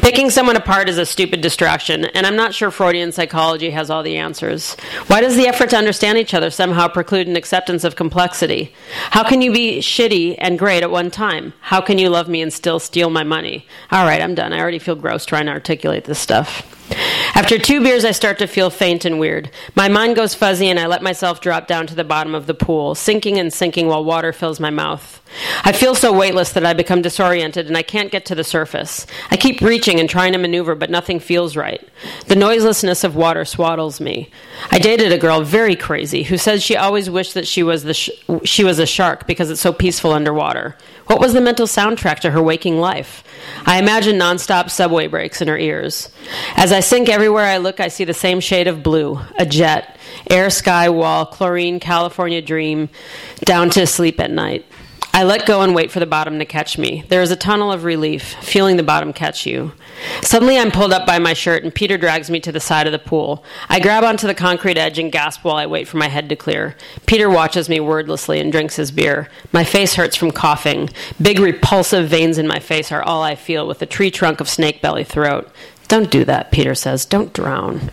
Picking 0.00 0.30
someone 0.30 0.56
apart 0.56 0.88
is 0.88 0.98
a 0.98 1.06
stupid 1.06 1.40
distraction, 1.40 2.04
and 2.06 2.26
I'm 2.26 2.36
not 2.36 2.54
sure 2.54 2.70
Freudian 2.70 3.12
psychology 3.12 3.70
has 3.70 3.90
all 3.90 4.02
the 4.02 4.16
answers. 4.16 4.74
Why 5.06 5.20
does 5.20 5.36
the 5.36 5.46
effort 5.46 5.70
to 5.70 5.76
understand 5.76 6.18
each 6.18 6.34
other 6.34 6.50
somehow 6.50 6.88
preclude 6.88 7.28
an 7.28 7.36
acceptance 7.36 7.84
of 7.84 7.96
complexity? 7.96 8.74
How 9.10 9.22
can 9.22 9.42
you 9.42 9.52
be 9.52 9.78
shitty 9.78 10.36
and 10.38 10.58
great 10.58 10.82
at 10.82 10.90
one 10.90 11.10
time? 11.10 11.52
How 11.60 11.80
can 11.80 11.98
you 11.98 12.08
love 12.08 12.28
me 12.28 12.42
and 12.42 12.52
still 12.52 12.78
steal 12.78 13.10
my 13.10 13.24
money? 13.24 13.66
All 13.90 14.06
right, 14.06 14.22
I'm 14.22 14.34
done. 14.34 14.52
I 14.52 14.60
already 14.60 14.78
feel 14.78 14.96
gross 14.96 15.24
trying 15.24 15.46
to 15.46 15.52
articulate 15.52 16.04
this 16.04 16.18
stuff. 16.18 16.72
After 17.34 17.58
two 17.58 17.82
beers, 17.82 18.04
I 18.04 18.12
start 18.12 18.38
to 18.38 18.46
feel 18.46 18.70
faint 18.70 19.04
and 19.04 19.18
weird. 19.18 19.50
My 19.74 19.88
mind 19.88 20.16
goes 20.16 20.34
fuzzy, 20.34 20.68
and 20.68 20.78
I 20.78 20.86
let 20.86 21.02
myself 21.02 21.40
drop 21.40 21.66
down 21.66 21.86
to 21.88 21.94
the 21.94 22.04
bottom 22.04 22.34
of 22.34 22.46
the 22.46 22.54
pool, 22.54 22.94
sinking 22.94 23.38
and 23.38 23.52
sinking 23.52 23.88
while 23.88 24.04
water 24.04 24.32
fills 24.32 24.60
my 24.60 24.70
mouth. 24.70 25.20
I 25.64 25.72
feel 25.72 25.94
so 25.94 26.12
weightless 26.12 26.52
that 26.52 26.64
I 26.64 26.72
become 26.72 27.02
disoriented 27.02 27.66
and 27.66 27.76
I 27.76 27.82
can't 27.82 28.10
get 28.10 28.26
to 28.26 28.34
the 28.34 28.44
surface. 28.44 29.06
I 29.30 29.36
keep 29.36 29.60
reaching 29.60 30.00
and 30.00 30.08
trying 30.08 30.32
to 30.32 30.38
maneuver, 30.38 30.74
but 30.74 30.90
nothing 30.90 31.20
feels 31.20 31.56
right. 31.56 31.86
The 32.26 32.36
noiselessness 32.36 33.04
of 33.04 33.16
water 33.16 33.44
swaddles 33.44 34.00
me. 34.00 34.30
I 34.70 34.78
dated 34.78 35.12
a 35.12 35.18
girl 35.18 35.42
very 35.42 35.76
crazy 35.76 36.22
who 36.22 36.38
says 36.38 36.62
she 36.62 36.76
always 36.76 37.10
wished 37.10 37.34
that 37.34 37.46
she 37.46 37.62
was 37.62 37.84
the 37.84 37.94
sh- 37.94 38.10
she 38.44 38.64
was 38.64 38.78
a 38.78 38.86
shark 38.86 39.26
because 39.26 39.50
it's 39.50 39.60
so 39.60 39.72
peaceful 39.72 40.12
underwater. 40.12 40.76
What 41.06 41.20
was 41.20 41.32
the 41.32 41.40
mental 41.40 41.66
soundtrack 41.66 42.20
to 42.20 42.30
her 42.30 42.42
waking 42.42 42.78
life? 42.78 43.22
I 43.64 43.78
imagine 43.78 44.16
nonstop 44.18 44.70
subway 44.70 45.06
brakes 45.06 45.40
in 45.40 45.48
her 45.48 45.58
ears. 45.58 46.10
As 46.56 46.72
I 46.72 46.80
sink 46.80 47.08
everywhere 47.08 47.44
I 47.44 47.58
look, 47.58 47.78
I 47.78 47.88
see 47.88 48.04
the 48.04 48.14
same 48.14 48.40
shade 48.40 48.66
of 48.66 48.82
blue, 48.82 49.20
a 49.38 49.46
jet, 49.46 49.96
air, 50.28 50.50
sky, 50.50 50.88
wall, 50.88 51.26
chlorine, 51.26 51.78
California 51.78 52.42
dream, 52.42 52.88
down 53.44 53.70
to 53.70 53.86
sleep 53.86 54.20
at 54.20 54.30
night. 54.30 54.66
I 55.16 55.22
let 55.22 55.46
go 55.46 55.62
and 55.62 55.74
wait 55.74 55.90
for 55.90 55.98
the 55.98 56.04
bottom 56.04 56.38
to 56.40 56.44
catch 56.44 56.76
me. 56.76 57.02
There 57.08 57.22
is 57.22 57.30
a 57.30 57.36
tunnel 57.36 57.72
of 57.72 57.84
relief, 57.84 58.34
feeling 58.42 58.76
the 58.76 58.82
bottom 58.82 59.14
catch 59.14 59.46
you. 59.46 59.72
Suddenly, 60.20 60.58
I'm 60.58 60.70
pulled 60.70 60.92
up 60.92 61.06
by 61.06 61.18
my 61.18 61.32
shirt, 61.32 61.64
and 61.64 61.74
Peter 61.74 61.96
drags 61.96 62.28
me 62.28 62.38
to 62.40 62.52
the 62.52 62.60
side 62.60 62.86
of 62.86 62.92
the 62.92 62.98
pool. 62.98 63.42
I 63.70 63.80
grab 63.80 64.04
onto 64.04 64.26
the 64.26 64.34
concrete 64.34 64.76
edge 64.76 64.98
and 64.98 65.10
gasp 65.10 65.42
while 65.42 65.56
I 65.56 65.64
wait 65.64 65.88
for 65.88 65.96
my 65.96 66.08
head 66.08 66.28
to 66.28 66.36
clear. 66.36 66.76
Peter 67.06 67.30
watches 67.30 67.66
me 67.66 67.80
wordlessly 67.80 68.40
and 68.40 68.52
drinks 68.52 68.76
his 68.76 68.90
beer. 68.90 69.30
My 69.52 69.64
face 69.64 69.94
hurts 69.94 70.16
from 70.16 70.32
coughing. 70.32 70.90
Big, 71.18 71.38
repulsive 71.38 72.10
veins 72.10 72.36
in 72.36 72.46
my 72.46 72.58
face 72.58 72.92
are 72.92 73.02
all 73.02 73.22
I 73.22 73.36
feel, 73.36 73.66
with 73.66 73.80
a 73.80 73.86
tree 73.86 74.10
trunk 74.10 74.42
of 74.42 74.50
snake 74.50 74.82
belly 74.82 75.04
throat. 75.04 75.50
Don't 75.88 76.10
do 76.10 76.24
that, 76.24 76.50
Peter 76.50 76.74
says. 76.74 77.04
Don't 77.04 77.32
drown. 77.32 77.90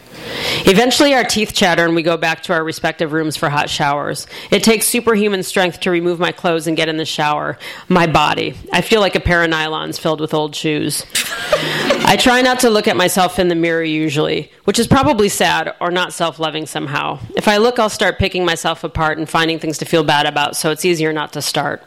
Eventually, 0.66 1.14
our 1.14 1.24
teeth 1.24 1.54
chatter 1.54 1.86
and 1.86 1.96
we 1.96 2.02
go 2.02 2.18
back 2.18 2.44
to 2.44 2.54
our 2.54 2.64
respective 2.64 3.12
rooms 3.12 3.36
for 3.36 3.50
hot 3.50 3.70
showers. 3.70 4.26
It 4.52 4.64
takes 4.64 4.88
superhuman 4.88 5.44
strength 5.44 5.82
to 5.82 5.92
remove 5.92 6.20
my 6.20 6.32
clothes 6.32 6.66
and 6.66 6.78
get 6.78 6.90
in 6.90 6.98
the 6.98 7.06
shower. 7.06 7.58
My 7.90 8.08
body. 8.08 8.56
I 8.72 8.82
feel 8.82 9.02
like 9.02 9.16
a 9.16 9.20
pair 9.20 9.44
of 9.44 9.52
nylons 9.52 10.00
filled 10.00 10.22
with 10.22 10.34
old 10.34 10.56
shoes. 10.56 11.06
I 12.06 12.18
try 12.20 12.42
not 12.42 12.62
to 12.62 12.70
look 12.70 12.88
at 12.88 12.98
myself 12.98 13.38
in 13.40 13.48
the 13.48 13.56
mirror 13.56 13.84
usually, 13.84 14.52
which 14.64 14.80
is 14.80 14.88
probably 14.88 15.30
sad 15.30 15.76
or 15.80 15.92
not 15.92 16.14
self 16.14 16.40
loving 16.40 16.66
somehow. 16.66 17.20
If 17.36 17.48
I 17.48 17.58
look, 17.58 17.80
I'll 17.80 17.90
start 17.90 18.20
picking 18.20 18.46
myself 18.46 18.84
apart 18.84 19.18
and 19.18 19.30
finding 19.30 19.60
things 19.60 19.80
to 19.80 19.86
feel 19.86 20.04
bad 20.04 20.26
about, 20.26 20.56
so 20.56 20.72
it's 20.72 20.86
easier 20.86 21.14
not 21.14 21.34
to 21.34 21.42
start. 21.42 21.84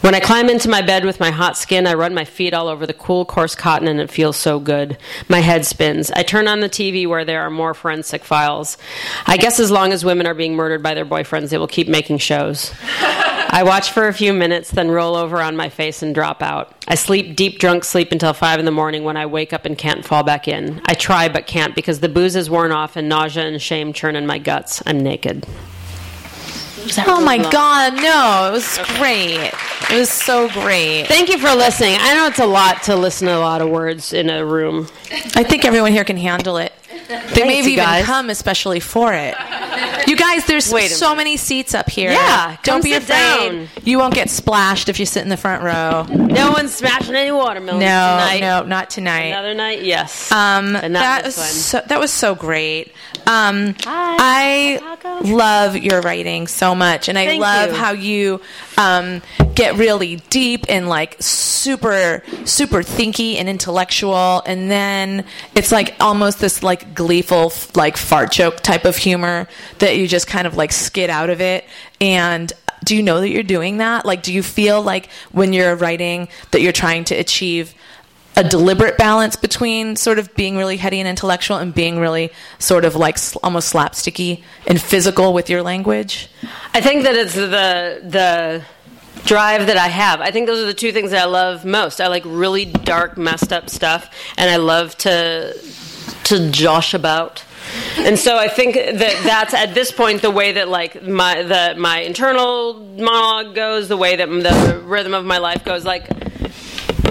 When 0.00 0.14
I 0.14 0.20
climb 0.20 0.48
into 0.48 0.68
my 0.68 0.82
bed 0.82 1.04
with 1.04 1.20
my 1.20 1.30
hot 1.30 1.56
skin, 1.56 1.86
I 1.86 1.94
run 1.94 2.14
my 2.14 2.24
feet 2.24 2.54
all 2.54 2.68
over 2.68 2.86
the 2.86 2.94
cool, 2.94 3.24
coarse 3.24 3.54
cotton, 3.54 3.88
and 3.88 4.00
it 4.00 4.10
feels 4.10 4.36
so 4.36 4.58
good. 4.58 4.98
My 5.28 5.40
head 5.40 5.64
spins. 5.66 6.10
I 6.10 6.22
turn 6.22 6.48
on 6.48 6.60
the 6.60 6.68
TV 6.68 7.06
where 7.06 7.24
there 7.24 7.42
are 7.42 7.50
more 7.50 7.74
forensic 7.74 8.24
files. 8.24 8.78
I 9.26 9.36
guess 9.36 9.60
as 9.60 9.70
long 9.70 9.92
as 9.92 10.04
women 10.04 10.26
are 10.26 10.34
being 10.34 10.54
murdered 10.54 10.82
by 10.82 10.94
their 10.94 11.06
boyfriends, 11.06 11.50
they 11.50 11.58
will 11.58 11.68
keep 11.68 11.88
making 11.88 12.18
shows. 12.18 12.72
I 13.54 13.64
watch 13.64 13.90
for 13.90 14.08
a 14.08 14.14
few 14.14 14.32
minutes, 14.32 14.70
then 14.70 14.90
roll 14.90 15.14
over 15.14 15.42
on 15.42 15.56
my 15.56 15.68
face 15.68 16.02
and 16.02 16.14
drop 16.14 16.42
out. 16.42 16.74
I 16.88 16.94
sleep 16.94 17.36
deep, 17.36 17.58
drunk 17.58 17.84
sleep 17.84 18.10
until 18.10 18.32
5 18.32 18.58
in 18.58 18.64
the 18.64 18.70
morning 18.70 19.04
when 19.04 19.18
I 19.18 19.26
wake 19.26 19.52
up 19.52 19.66
and 19.66 19.76
can't 19.76 20.06
fall 20.06 20.22
back 20.22 20.48
in. 20.48 20.80
I 20.86 20.94
try 20.94 21.28
but 21.28 21.46
can't 21.46 21.74
because 21.74 22.00
the 22.00 22.08
booze 22.08 22.34
is 22.34 22.48
worn 22.48 22.72
off 22.72 22.96
and 22.96 23.10
nausea 23.10 23.44
and 23.44 23.60
shame 23.60 23.92
churn 23.92 24.16
in 24.16 24.26
my 24.26 24.38
guts. 24.38 24.82
I'm 24.86 25.00
naked. 25.00 25.46
Oh 27.06 27.22
my 27.24 27.38
God, 27.38 27.94
no, 27.94 28.48
it 28.48 28.52
was 28.52 28.78
great. 28.98 29.52
It 29.90 29.98
was 29.98 30.10
so 30.10 30.48
great. 30.48 31.06
Thank 31.06 31.28
you 31.28 31.38
for 31.38 31.54
listening. 31.54 31.96
I 32.00 32.14
know 32.14 32.26
it's 32.26 32.38
a 32.38 32.46
lot 32.46 32.82
to 32.84 32.96
listen 32.96 33.28
to 33.28 33.36
a 33.36 33.38
lot 33.38 33.62
of 33.62 33.68
words 33.68 34.12
in 34.12 34.30
a 34.30 34.44
room. 34.44 34.88
I 35.34 35.42
think 35.42 35.64
everyone 35.64 35.92
here 35.92 36.04
can 36.04 36.16
handle 36.16 36.56
it. 36.56 36.72
They 37.08 37.44
may 37.44 37.54
Thanks, 37.62 37.66
you 37.66 37.72
even 37.72 37.84
guys. 37.84 38.04
come 38.04 38.30
especially 38.30 38.80
for 38.80 39.12
it. 39.12 39.34
You 40.06 40.16
guys, 40.16 40.44
there's 40.46 40.70
Wait 40.72 40.90
a 40.90 40.94
so 40.94 41.14
many 41.14 41.36
seats 41.36 41.74
up 41.74 41.88
here. 41.88 42.10
Yeah, 42.10 42.56
don't 42.62 42.82
be 42.82 42.92
afraid. 42.94 43.16
down. 43.50 43.68
You 43.84 43.98
won't 43.98 44.14
get 44.14 44.28
splashed 44.30 44.88
if 44.88 44.98
you 45.00 45.06
sit 45.06 45.22
in 45.22 45.28
the 45.28 45.36
front 45.36 45.62
row. 45.62 46.04
No 46.14 46.50
one's 46.52 46.74
smashing 46.74 47.14
any 47.14 47.30
watermelons 47.32 47.80
No, 47.80 47.86
tonight. 47.86 48.40
no, 48.40 48.62
not 48.64 48.90
tonight. 48.90 49.26
Another 49.26 49.54
night, 49.54 49.82
yes. 49.82 50.30
Um, 50.32 50.72
But 50.74 50.92
that 50.92 51.24
was 51.24 51.34
so, 51.36 51.80
that 51.86 52.00
was 52.00 52.10
so 52.10 52.34
great. 52.34 52.92
Um, 53.26 53.74
Hi, 53.84 54.16
I 54.74 54.78
Taco. 54.80 55.20
love 55.34 55.76
your 55.76 56.00
writing 56.00 56.46
so 56.46 56.74
much, 56.74 57.08
and 57.08 57.18
I 57.18 57.26
Thank 57.26 57.40
love 57.40 57.70
you. 57.70 57.76
how 57.76 57.92
you 57.92 58.40
um, 58.76 59.22
get 59.54 59.76
really 59.76 60.16
deep 60.30 60.66
and 60.68 60.88
like 60.88 61.16
super 61.20 62.22
super 62.44 62.82
thinky 62.82 63.36
and 63.36 63.48
intellectual, 63.48 64.42
and 64.46 64.70
then 64.70 65.24
it's 65.54 65.70
like 65.70 65.94
almost 66.00 66.40
this 66.40 66.62
like 66.62 66.81
gleeful 66.94 67.52
like 67.74 67.96
fart 67.96 68.32
joke 68.32 68.60
type 68.60 68.84
of 68.84 68.96
humor 68.96 69.48
that 69.78 69.96
you 69.96 70.06
just 70.06 70.26
kind 70.26 70.46
of 70.46 70.56
like 70.56 70.72
skid 70.72 71.10
out 71.10 71.30
of 71.30 71.40
it 71.40 71.64
and. 72.00 72.52
Do 72.84 72.96
you 72.96 73.02
know 73.04 73.20
that 73.20 73.28
you're 73.28 73.44
doing 73.44 73.76
that? 73.76 74.04
Like, 74.04 74.24
do 74.24 74.32
you 74.34 74.42
feel 74.42 74.82
like 74.82 75.08
when 75.30 75.52
you're 75.52 75.76
writing 75.76 76.26
that 76.50 76.62
you're 76.62 76.72
trying 76.72 77.04
to 77.04 77.14
achieve 77.14 77.76
a 78.36 78.42
deliberate 78.42 78.96
balance 78.96 79.36
between 79.36 79.96
sort 79.96 80.18
of 80.18 80.34
being 80.34 80.56
really 80.56 80.76
heady 80.76 80.98
and 80.98 81.08
intellectual 81.08 81.58
and 81.58 81.74
being 81.74 81.98
really 81.98 82.32
sort 82.58 82.84
of 82.84 82.96
like 82.96 83.18
sl- 83.18 83.38
almost 83.42 83.72
slapsticky 83.72 84.42
and 84.66 84.80
physical 84.80 85.34
with 85.34 85.50
your 85.50 85.62
language. 85.62 86.28
I 86.72 86.80
think 86.80 87.04
that 87.04 87.14
it's 87.14 87.34
the 87.34 88.00
the 88.02 88.64
drive 89.24 89.66
that 89.66 89.76
I 89.76 89.88
have. 89.88 90.20
I 90.20 90.30
think 90.30 90.46
those 90.46 90.62
are 90.62 90.66
the 90.66 90.74
two 90.74 90.92
things 90.92 91.10
that 91.10 91.22
I 91.22 91.26
love 91.26 91.64
most. 91.64 92.00
I 92.00 92.08
like 92.08 92.22
really 92.26 92.64
dark, 92.64 93.18
messed 93.18 93.52
up 93.52 93.68
stuff, 93.68 94.10
and 94.38 94.50
I 94.50 94.56
love 94.56 94.96
to 94.98 95.54
to 96.24 96.50
josh 96.50 96.94
about. 96.94 97.44
And 97.98 98.18
so 98.18 98.36
I 98.36 98.48
think 98.48 98.74
that 98.74 98.96
that's 99.24 99.54
at 99.54 99.74
this 99.74 99.92
point 99.92 100.22
the 100.22 100.30
way 100.30 100.52
that 100.52 100.68
like 100.68 101.02
my 101.02 101.42
the 101.42 101.74
my 101.78 102.00
internal 102.00 102.74
monologue 102.74 103.54
goes, 103.54 103.88
the 103.88 103.96
way 103.96 104.16
that 104.16 104.26
the 104.28 104.82
rhythm 104.84 105.14
of 105.14 105.24
my 105.24 105.38
life 105.38 105.64
goes. 105.64 105.84
Like, 105.84 106.08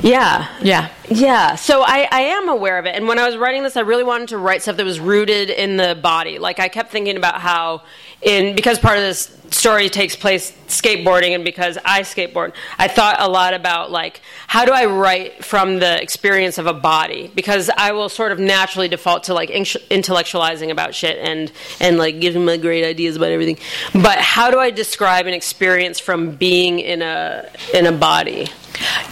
yeah, 0.04 0.48
Yeah. 0.62 0.90
yeah, 1.10 1.56
so 1.56 1.84
I, 1.84 2.08
I 2.12 2.22
am 2.22 2.50
aware 2.50 2.80
of 2.80 2.86
it. 2.86 2.96
And 2.96 3.08
when 3.08 3.20
I 3.20 3.26
was 3.26 3.38
writing 3.38 3.64
this, 3.64 3.78
I 3.78 3.82
really 3.82 4.04
wanted 4.04 4.30
to 4.30 4.38
write 4.38 4.62
stuff 4.64 4.78
that 4.78 4.86
was 4.86 5.00
rooted 5.00 5.50
in 5.50 5.78
the 5.78 5.96
body. 6.02 6.40
Like, 6.40 6.60
I 6.60 6.70
kept 6.70 6.92
thinking 6.92 7.18
about 7.18 7.40
how, 7.40 7.84
in 8.22 8.56
because 8.56 8.80
part 8.80 8.98
of 8.98 9.04
this 9.04 9.28
story 9.52 9.90
takes 9.90 10.16
place 10.16 10.52
skateboarding 10.68 11.36
and 11.36 11.44
because 11.44 11.78
I 11.84 12.02
skateboard, 12.02 12.54
I 12.78 12.88
thought 12.88 13.18
a 13.20 13.30
lot 13.30 13.54
about, 13.54 13.92
like, 13.92 14.22
how 14.48 14.66
do 14.66 14.72
I 14.72 14.86
write 14.86 15.44
from 15.44 15.80
the 15.80 16.02
experience 16.02 16.58
of 16.58 16.68
a 16.68 16.74
body? 16.74 17.32
Because 17.36 17.70
I 17.70 17.92
will 17.92 18.10
sort 18.10 18.32
of 18.32 18.40
naturally 18.40 18.88
default 18.88 19.26
to, 19.26 19.34
like, 19.34 19.50
in- 19.50 19.64
intellectualizing 19.64 20.72
about 20.72 20.96
shit 20.96 21.18
and, 21.20 21.52
and, 21.80 21.98
like, 21.98 22.20
giving 22.20 22.46
my 22.46 22.58
great 22.58 22.86
ideas 22.86 23.18
about 23.18 23.32
everything. 23.32 23.60
But 23.94 24.20
how 24.20 24.52
do 24.52 24.60
I 24.60 24.72
describe 24.72 25.28
an 25.28 25.34
experience 25.34 26.00
from 26.00 26.32
being 26.32 26.80
in 26.80 27.02
a, 27.02 27.50
in 27.74 27.86
a 27.86 27.92
body? 27.92 28.48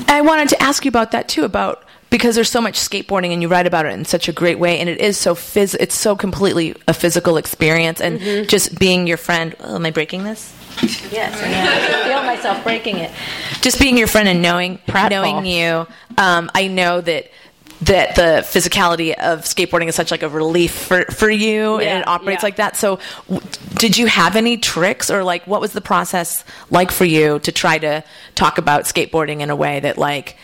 I 0.08 0.22
wanted 0.22 0.50
to 0.50 0.64
ask 0.64 0.86
you 0.86 0.90
about 0.90 1.12
that 1.12 1.28
too 1.28 1.44
about 1.44 1.84
because 2.10 2.36
there's 2.36 2.50
so 2.50 2.62
much 2.62 2.80
skateboarding 2.80 3.32
and 3.32 3.42
you 3.42 3.48
write 3.48 3.68
about 3.68 3.86
it 3.86 3.94
in 3.94 4.06
such 4.06 4.28
a 4.28 4.32
great 4.32 4.60
way 4.60 4.80
and 4.80 4.90
it 4.90 5.00
is 5.00 5.18
so 5.18 5.36
phys- 5.36 5.78
it's 5.80 5.96
so 5.96 6.16
completely 6.16 6.76
a 6.88 6.94
physical 6.94 7.38
experience 7.38 8.02
and 8.02 8.50
just 8.50 8.78
being 8.80 9.08
your 9.08 9.18
friend 9.18 9.56
oh, 9.62 9.76
am 9.76 9.86
I 9.86 9.92
breaking 9.92 10.24
this? 10.24 10.56
Yes, 11.12 11.38
I 11.42 12.08
feel 12.08 12.24
myself 12.24 12.64
breaking 12.64 12.98
it. 12.98 13.12
Just 13.62 13.80
being 13.80 13.98
your 13.98 14.08
friend 14.08 14.30
and 14.30 14.42
knowing 14.42 14.80
knowing 14.88 15.46
you, 15.46 15.88
um, 16.18 16.50
I 16.56 16.68
know 16.68 17.02
that 17.02 17.30
that 17.82 18.16
the 18.16 18.44
physicality 18.44 19.14
of 19.14 19.42
skateboarding 19.42 19.88
is 19.88 19.96
such 19.96 20.12
like 20.12 20.24
a 20.24 20.30
relief 20.30 20.74
for, 20.74 21.06
for 21.06 21.30
you 21.30 21.78
and 21.80 22.00
it 22.00 22.08
operates 22.08 22.44
yeah. 22.44 22.48
like 22.48 22.56
that. 22.58 22.76
So, 22.76 23.00
w- 23.30 23.50
did 23.76 23.98
you 23.98 24.08
have 24.08 24.36
any 24.36 24.58
tricks 24.58 25.10
or 25.10 25.24
like 25.24 25.48
what 25.48 25.62
was 25.62 25.72
the 25.72 25.82
process 25.82 26.44
like 26.70 26.92
for 26.92 27.06
you 27.06 27.40
to 27.40 27.52
try 27.54 27.78
to 27.78 28.04
talk 28.36 28.58
about 28.58 28.84
skateboarding 28.84 29.40
in 29.40 29.50
a 29.50 29.56
way 29.56 29.80
that 29.80 29.98
like 29.98 30.36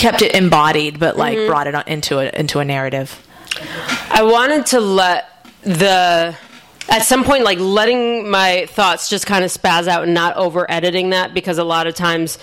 kept 0.00 0.22
it 0.22 0.34
embodied 0.34 0.98
but 0.98 1.16
like 1.16 1.36
Mm-hmm. 1.36 1.48
brought 1.48 1.66
it 1.66 1.74
on 1.74 1.84
into 1.86 2.18
a 2.18 2.30
into 2.38 2.58
a 2.58 2.64
narrative? 2.64 3.26
I 4.10 4.22
wanted 4.22 4.66
to 4.66 4.80
let 4.80 5.26
the 5.62 6.34
at 6.88 7.02
some 7.02 7.22
point 7.24 7.44
like 7.44 7.58
letting 7.58 8.28
my 8.28 8.66
thoughts 8.70 9.08
just 9.08 9.26
kind 9.26 9.44
of 9.44 9.50
spaz 9.52 9.86
out 9.86 10.02
and 10.04 10.14
not 10.14 10.36
over 10.36 10.68
editing 10.70 11.10
that 11.10 11.34
because 11.34 11.58
a 11.58 11.64
lot 11.64 11.86
of 11.86 11.94
times 11.94 12.38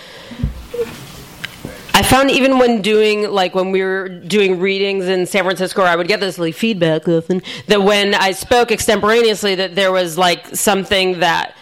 I 1.94 2.04
found 2.04 2.30
even 2.30 2.60
when 2.60 2.82
doing 2.84 3.30
like 3.32 3.56
when 3.56 3.72
we 3.72 3.82
were 3.82 4.08
doing 4.08 4.60
readings 4.60 5.06
in 5.08 5.26
San 5.26 5.44
Francisco, 5.44 5.82
I 5.82 5.96
would 5.96 6.08
get 6.08 6.20
this 6.20 6.38
like 6.38 6.54
feedback 6.54 7.08
often 7.08 7.42
that 7.68 7.82
when 7.82 8.14
I 8.14 8.32
spoke 8.34 8.72
extemporaneously, 8.72 9.56
that 9.56 9.74
there 9.74 9.92
was 9.92 10.16
like 10.18 10.46
something 10.56 11.20
that 11.22 11.56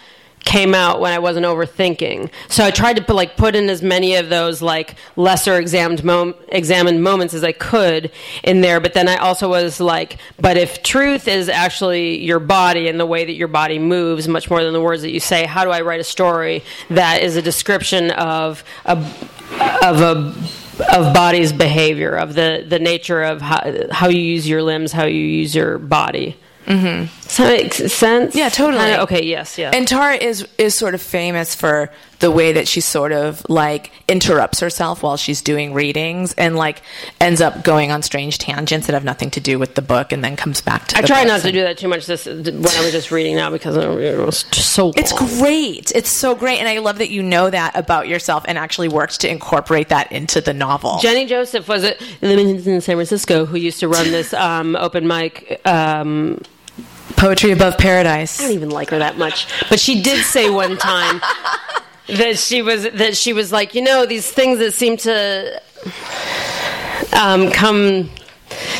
came 0.46 0.74
out 0.74 1.00
when 1.00 1.12
I 1.12 1.18
wasn't 1.18 1.44
overthinking. 1.44 2.30
So 2.48 2.64
I 2.64 2.70
tried 2.70 2.96
to 2.96 3.02
put, 3.02 3.16
like 3.16 3.36
put 3.36 3.54
in 3.54 3.68
as 3.68 3.82
many 3.82 4.14
of 4.14 4.30
those 4.30 4.62
like 4.62 4.94
lesser 5.16 5.58
examined 5.58 6.02
mom- 6.04 6.36
examined 6.48 7.02
moments 7.02 7.34
as 7.34 7.44
I 7.44 7.52
could 7.52 8.12
in 8.44 8.60
there. 8.62 8.80
But 8.80 8.94
then 8.94 9.08
I 9.08 9.16
also 9.16 9.50
was 9.50 9.80
like, 9.80 10.18
but 10.40 10.56
if 10.56 10.82
truth 10.82 11.28
is 11.28 11.48
actually 11.48 12.24
your 12.24 12.38
body 12.38 12.88
and 12.88 12.98
the 12.98 13.04
way 13.04 13.24
that 13.24 13.34
your 13.34 13.48
body 13.48 13.78
moves 13.78 14.28
much 14.28 14.48
more 14.48 14.62
than 14.62 14.72
the 14.72 14.80
words 14.80 15.02
that 15.02 15.10
you 15.10 15.20
say, 15.20 15.44
how 15.44 15.64
do 15.64 15.70
I 15.70 15.82
write 15.82 16.00
a 16.00 16.04
story 16.04 16.62
that 16.88 17.22
is 17.22 17.36
a 17.36 17.42
description 17.42 18.12
of 18.12 18.62
a 18.84 18.96
of 19.82 20.00
a 20.00 20.34
of 20.94 21.12
body's 21.12 21.52
behavior, 21.52 22.14
of 22.14 22.34
the 22.34 22.64
the 22.66 22.78
nature 22.78 23.22
of 23.22 23.42
how 23.42 23.88
how 23.90 24.08
you 24.08 24.20
use 24.20 24.48
your 24.48 24.62
limbs, 24.62 24.92
how 24.92 25.06
you 25.06 25.20
use 25.20 25.54
your 25.54 25.78
body. 25.78 26.36
Mm-hmm. 26.66 27.15
Does 27.28 27.36
that 27.38 27.48
make 27.62 27.74
sense? 27.74 28.34
Yeah, 28.34 28.48
totally. 28.48 28.82
Kinda- 28.82 29.02
okay. 29.02 29.24
Yes. 29.24 29.58
Yeah. 29.58 29.70
And 29.74 29.86
Tara 29.86 30.14
is 30.16 30.46
is 30.58 30.74
sort 30.76 30.94
of 30.94 31.02
famous 31.02 31.54
for 31.54 31.90
the 32.20 32.30
way 32.30 32.52
that 32.52 32.66
she 32.66 32.80
sort 32.80 33.12
of 33.12 33.44
like 33.50 33.92
interrupts 34.08 34.60
herself 34.60 35.02
while 35.02 35.18
she's 35.18 35.42
doing 35.42 35.74
readings 35.74 36.32
and 36.38 36.56
like 36.56 36.80
ends 37.20 37.42
up 37.42 37.62
going 37.62 37.90
on 37.92 38.00
strange 38.02 38.38
tangents 38.38 38.86
that 38.86 38.94
have 38.94 39.04
nothing 39.04 39.30
to 39.30 39.40
do 39.40 39.58
with 39.58 39.74
the 39.74 39.82
book 39.82 40.12
and 40.12 40.24
then 40.24 40.34
comes 40.34 40.62
back 40.62 40.86
to 40.88 40.96
I 40.96 41.02
try 41.02 41.24
not 41.24 41.42
to 41.42 41.52
do 41.52 41.60
that 41.62 41.76
too 41.76 41.88
much 41.88 42.06
this 42.06 42.24
when 42.24 42.46
I 42.48 42.80
was 42.82 42.92
just 42.92 43.10
reading 43.10 43.36
now 43.36 43.50
because 43.50 43.76
it 43.76 44.18
was 44.18 44.46
so 44.52 44.92
It's 44.96 45.12
great. 45.12 45.92
It's 45.94 46.08
so 46.08 46.34
great. 46.34 46.58
And 46.58 46.68
I 46.68 46.78
love 46.78 46.98
that 46.98 47.10
you 47.10 47.22
know 47.22 47.50
that 47.50 47.76
about 47.76 48.08
yourself 48.08 48.44
and 48.48 48.56
actually 48.56 48.88
worked 48.88 49.20
to 49.20 49.30
incorporate 49.30 49.88
that 49.90 50.10
into 50.10 50.40
the 50.40 50.54
novel. 50.54 50.98
Jenny 51.02 51.26
Joseph 51.26 51.68
was 51.68 51.84
it 51.84 52.00
in 52.22 52.80
San 52.80 52.96
Francisco 52.96 53.44
who 53.44 53.58
used 53.58 53.80
to 53.80 53.88
run 53.88 54.10
this 54.10 54.32
um, 54.32 54.74
open 54.76 55.06
mic. 55.06 55.60
Um, 55.66 56.40
Poetry 57.16 57.52
Above 57.52 57.78
Paradise. 57.78 58.40
I 58.40 58.44
don't 58.44 58.54
even 58.54 58.70
like 58.70 58.90
her 58.90 58.98
that 58.98 59.16
much, 59.16 59.46
but 59.68 59.78
she 59.78 60.02
did 60.02 60.24
say 60.24 60.50
one 60.50 60.76
time 60.76 61.20
that 62.08 62.38
she 62.38 62.62
was 62.62 62.84
that 62.84 63.16
she 63.16 63.32
was 63.32 63.52
like, 63.52 63.74
you 63.74 63.82
know, 63.82 64.06
these 64.06 64.30
things 64.30 64.58
that 64.58 64.72
seem 64.72 64.96
to 64.98 65.62
um, 67.12 67.50
come 67.50 68.10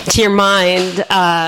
to 0.11 0.21
your 0.21 0.31
mind 0.31 1.01
uh, 1.01 1.05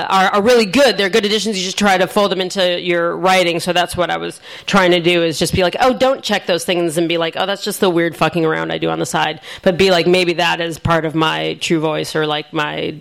are, 0.09 0.29
are 0.35 0.41
really 0.41 0.65
good. 0.65 0.97
They're 0.97 1.09
good 1.09 1.25
additions. 1.25 1.57
You 1.57 1.63
just 1.63 1.77
try 1.77 1.97
to 1.97 2.07
fold 2.07 2.31
them 2.31 2.41
into 2.41 2.79
your 2.79 3.15
writing. 3.15 3.59
So 3.59 3.73
that's 3.73 3.95
what 3.95 4.09
I 4.09 4.17
was 4.17 4.39
trying 4.65 4.91
to 4.91 4.99
do 4.99 5.23
is 5.23 5.39
just 5.39 5.53
be 5.53 5.63
like, 5.63 5.75
oh, 5.79 5.93
don't 5.97 6.23
check 6.23 6.45
those 6.45 6.65
things 6.65 6.97
and 6.97 7.07
be 7.07 7.17
like, 7.17 7.35
oh, 7.37 7.45
that's 7.45 7.63
just 7.63 7.79
the 7.79 7.89
weird 7.89 8.15
fucking 8.15 8.45
around 8.45 8.71
I 8.71 8.77
do 8.77 8.89
on 8.89 8.99
the 8.99 9.05
side. 9.05 9.41
But 9.63 9.77
be 9.77 9.91
like, 9.91 10.07
maybe 10.07 10.33
that 10.33 10.61
is 10.61 10.77
part 10.79 11.05
of 11.05 11.15
my 11.15 11.55
true 11.55 11.79
voice 11.79 12.15
or 12.15 12.27
like 12.27 12.51
my 12.53 12.95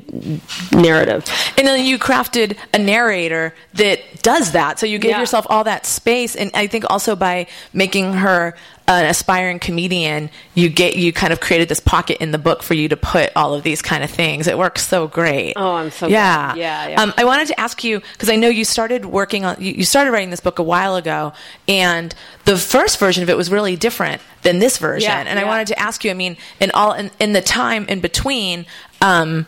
narrative. 0.72 1.24
And 1.56 1.66
then 1.66 1.84
you 1.84 1.98
crafted 1.98 2.56
a 2.72 2.78
narrator 2.78 3.54
that 3.74 4.22
does 4.22 4.52
that. 4.52 4.78
So 4.78 4.86
you 4.86 4.98
gave 4.98 5.10
Yeah. 5.12 5.20
yourself 5.20 5.46
all 5.48 5.64
that 5.64 5.86
space. 5.86 6.36
And 6.36 6.50
I 6.54 6.66
think 6.66 6.84
also 6.88 7.16
by 7.16 7.46
making 7.72 8.12
her 8.14 8.56
an 8.88 9.04
aspiring 9.04 9.58
comedian, 9.58 10.30
you 10.54 10.68
get 10.70 10.96
you 10.96 11.12
kind 11.12 11.32
of 11.32 11.40
created 11.40 11.68
this 11.68 11.78
pocket 11.78 12.18
in 12.22 12.30
the 12.30 12.38
book 12.38 12.62
for 12.62 12.74
you 12.74 12.88
to 12.88 12.96
put 12.96 13.30
all 13.36 13.52
of 13.54 13.62
these 13.62 13.82
kind 13.82 14.02
of 14.02 14.10
things. 14.10 14.46
It 14.46 14.56
works 14.56 14.86
so 14.86 15.06
great. 15.06 15.52
Oh, 15.56 15.74
I'm 15.74 15.90
so 15.90 16.06
yeah, 16.06 16.54
glad. 16.54 16.58
Yeah, 16.58 16.88
yeah. 16.88 17.02
Um, 17.02 17.12
I 17.16 17.24
wanted 17.24 17.48
to 17.48 17.60
ask 17.60 17.84
you 17.84 18.00
because 18.00 18.30
I 18.30 18.36
know 18.36 18.48
you 18.48 18.64
started 18.64 19.04
working 19.04 19.44
on 19.44 19.56
you, 19.60 19.72
you 19.72 19.84
started 19.84 20.10
writing 20.10 20.30
this 20.30 20.40
book 20.40 20.58
a 20.58 20.62
while 20.62 20.96
ago, 20.96 21.34
and 21.68 22.14
the 22.46 22.56
first 22.56 22.98
version 22.98 23.22
of 23.22 23.28
it 23.28 23.36
was 23.36 23.50
really 23.50 23.76
different 23.76 24.22
than 24.42 24.58
this 24.58 24.78
version. 24.78 25.10
Yeah, 25.10 25.24
and 25.26 25.38
I 25.38 25.44
wanted 25.44 25.66
to 25.68 25.78
ask 25.78 26.04
you. 26.04 26.10
I 26.10 26.14
mean, 26.14 26.38
in 26.58 26.70
all 26.72 26.94
in, 26.94 27.10
in 27.20 27.34
the 27.34 27.42
time 27.42 27.84
in 27.88 28.00
between. 28.00 28.66
Um, 29.00 29.46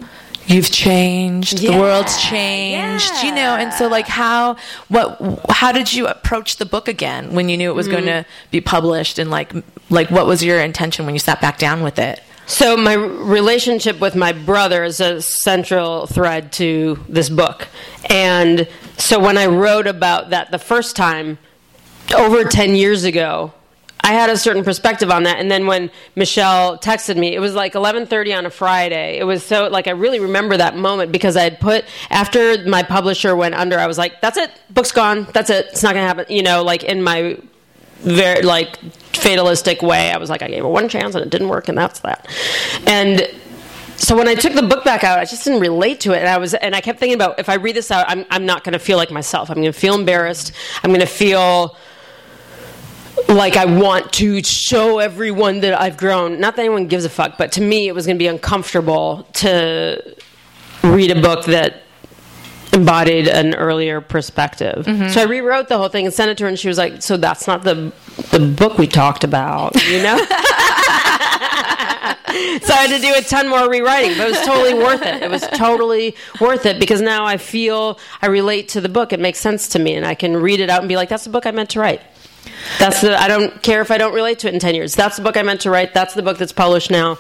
You've 0.51 0.71
changed. 0.71 1.59
The 1.59 1.71
world's 1.79 2.21
changed. 2.21 3.23
You 3.23 3.33
know, 3.35 3.55
and 3.57 3.73
so 3.73 3.89
like 3.89 4.07
how 4.09 4.57
what 4.89 5.19
how 5.49 5.73
did 5.73 5.93
you 5.93 6.07
approach 6.07 6.57
the 6.57 6.67
book 6.67 6.89
again 6.89 7.35
when 7.35 7.49
you 7.49 7.57
knew 7.57 7.71
it 7.71 7.75
was 7.75 7.87
going 7.89 8.05
Mm-hmm. 8.05 8.23
to 8.23 8.51
be 8.51 8.61
published 8.61 9.19
and 9.19 9.31
like 9.31 9.53
like 9.91 10.11
what 10.11 10.27
was 10.27 10.43
your 10.43 10.61
intention 10.61 11.05
when 11.07 11.15
you 11.15 11.19
sat 11.21 11.41
back 11.41 11.59
down 11.59 11.83
with 11.83 11.99
it? 11.99 12.21
So 12.47 12.77
my 12.77 12.95
relationship 12.95 14.01
with 14.01 14.17
my 14.17 14.33
brother 14.33 14.83
is 14.83 15.01
a 15.01 15.23
central 15.23 16.07
thread 16.09 16.53
to 16.55 16.99
this 17.09 17.29
book. 17.29 17.69
And 18.09 18.67
so 18.97 19.21
when 19.21 19.39
I 19.39 19.47
wrote 19.47 19.87
about 19.87 20.31
that 20.31 20.51
the 20.51 20.59
first 20.59 20.97
time 20.97 21.39
over 22.13 22.43
10 22.43 22.75
years 22.75 23.05
ago, 23.05 23.53
I 24.11 24.15
had 24.15 24.29
a 24.29 24.37
certain 24.37 24.65
perspective 24.65 25.09
on 25.09 25.23
that. 25.23 25.39
And 25.39 25.49
then 25.49 25.69
when 25.69 25.89
Michelle 26.17 26.77
texted 26.79 27.17
me, 27.17 27.33
it 27.33 27.39
was 27.39 27.55
like 27.55 27.75
11:30 27.75 28.37
on 28.37 28.45
a 28.45 28.51
Friday. 28.51 29.19
It 29.21 29.25
was 29.25 29.45
so 29.45 29.69
like 29.69 29.87
I 29.87 29.93
really 29.93 30.19
remember 30.19 30.57
that 30.57 30.77
moment 30.77 31.13
because 31.13 31.37
I 31.37 31.45
had 31.45 31.61
put 31.61 31.85
after 32.11 32.67
my 32.67 32.83
publisher 32.83 33.37
went 33.37 33.55
under, 33.55 33.79
I 33.79 33.87
was 33.87 33.99
like, 33.99 34.21
that's 34.21 34.37
it. 34.37 34.51
Book's 34.69 34.91
gone. 34.91 35.29
That's 35.33 35.49
it. 35.49 35.67
It's 35.67 35.85
not 35.85 35.93
to 35.93 36.01
happen, 36.01 36.27
you 36.29 36.43
know, 36.43 36.65
like 36.65 36.83
in 36.83 37.05
my 37.05 37.41
very 38.01 38.43
like 38.43 38.81
fatalistic 39.15 39.81
way. 39.81 40.11
I 40.11 40.17
was 40.17 40.29
like, 40.29 40.43
I 40.43 40.49
gave 40.49 40.65
her 40.65 40.69
one 40.69 40.89
chance 40.89 41.15
and 41.15 41.25
it 41.25 41.31
didn't 41.31 41.49
work, 41.49 41.69
and 41.69 41.79
that's 41.79 42.01
that. 42.01 42.27
And 42.89 43.31
so 43.95 44.17
when 44.17 44.27
I 44.27 44.35
took 44.35 44.55
the 44.55 44.63
book 44.63 44.83
back 44.83 45.05
out, 45.05 45.21
I 45.21 45.25
just 45.25 45.45
didn't 45.45 45.61
relate 45.61 46.01
to 46.01 46.15
it, 46.15 46.19
and 46.19 46.29
I 46.29 46.39
was, 46.39 46.55
and 46.55 46.75
I 46.75 46.81
kept 46.81 46.99
thinking 46.99 47.15
about 47.15 47.39
if 47.39 47.49
I 47.49 47.55
read 47.55 47.77
this 47.77 47.93
out, 47.93 48.07
I'm, 48.09 48.27
I'm 48.29 48.45
not 48.45 48.65
going 48.65 48.73
to 48.73 48.81
feel 48.81 48.97
like 48.97 49.13
myself. 49.13 49.51
I'm 49.51 49.57
going 49.57 49.73
to 49.73 49.79
feel 49.79 49.95
embarrassed. 49.95 50.51
I'm 50.83 50.91
going 50.91 50.99
to 50.99 51.07
feel 51.07 51.77
like 53.29 53.57
I 53.57 53.65
want 53.65 54.13
to 54.15 54.43
show 54.43 54.99
everyone 54.99 55.61
that 55.61 55.81
I've 55.81 55.97
grown. 55.97 56.41
Not 56.41 56.57
that 56.57 56.63
anyone 56.63 56.87
gives 56.87 57.05
a 57.05 57.11
fuck, 57.11 57.39
but 57.39 57.53
to 57.53 57.61
me, 57.61 57.89
it 57.89 57.95
was 57.95 58.07
going 58.07 58.17
to 58.17 58.23
be 58.23 58.27
uncomfortable 58.27 59.27
to 59.35 60.17
read 60.83 61.11
a 61.11 61.21
book 61.21 61.45
that 61.47 61.83
embodied 62.73 63.29
an 63.29 63.55
earlier 63.55 64.01
perspective. 64.01 64.87
Mm-hmm. 64.87 65.09
So 65.09 65.23
I 65.23 65.25
rewrote 65.25 65.69
the 65.69 65.79
whole 65.79 65.89
thing 65.89 66.07
and 66.07 66.15
sent 66.15 66.31
it 66.31 66.39
to 66.39 66.45
her, 66.45 66.49
and 66.49 66.59
she 66.59 66.69
was 66.69 66.79
like, 66.79 67.03
"So 67.03 67.17
that's 67.17 67.47
not 67.47 67.65
the 67.65 67.93
the 68.31 68.41
book 68.41 68.79
we 68.79 68.87
talked 68.87 69.25
about, 69.25 69.75
you 69.85 70.03
know." 70.03 70.17
so 70.19 70.27
I 72.75 72.87
had 72.87 72.91
to 72.91 73.01
do 73.01 73.15
a 73.17 73.23
ton 73.23 73.49
more 73.49 73.69
rewriting, 73.69 74.17
but 74.17 74.29
it 74.29 74.31
was 74.31 74.47
totally 74.47 74.75
worth 74.75 75.03
it. 75.03 75.23
It 75.23 75.31
was 75.31 75.47
totally 75.49 76.17
worth 76.41 76.67
it 76.67 76.79
because 76.79 77.01
now 77.01 77.25
I 77.27 77.37
feel 77.37 77.99
I 78.23 78.27
relate 78.27 78.69
to 78.71 78.81
the 78.81 78.89
book. 78.89 79.13
It 79.13 79.21
makes 79.21 79.41
sense 79.41 79.69
to 79.71 79.79
me, 79.79 79.95
and 79.95 80.07
I 80.07 80.15
can 80.15 80.37
read 80.37 80.61
it 80.61 80.71
out 80.71 80.81
and 80.81 80.89
be 80.89 80.97
like, 80.97 81.09
"That's 81.09 81.25
the 81.25 81.31
book 81.31 81.47
I 81.47 81.51
meant 81.51 81.71
to 81.71 81.81
write." 81.81 82.01
That's 82.79 83.01
the. 83.01 83.21
I 83.21 83.29
don't 83.29 83.63
care 83.63 83.81
if 83.81 83.91
I 83.91 83.99
don't 83.99 84.15
relate 84.15 84.39
to 84.41 84.49
it 84.49 84.55
in 84.55 84.61
ten 84.61 84.75
years. 84.75 84.95
That's 84.95 85.17
the 85.17 85.23
book 85.23 85.37
I 85.37 85.43
meant 85.43 85.61
to 85.63 85.71
write. 85.71 85.95
That's 85.95 86.15
the 86.15 86.23
book 86.23 86.39
that's 86.39 86.53
published 86.53 86.91
now, 86.91 87.19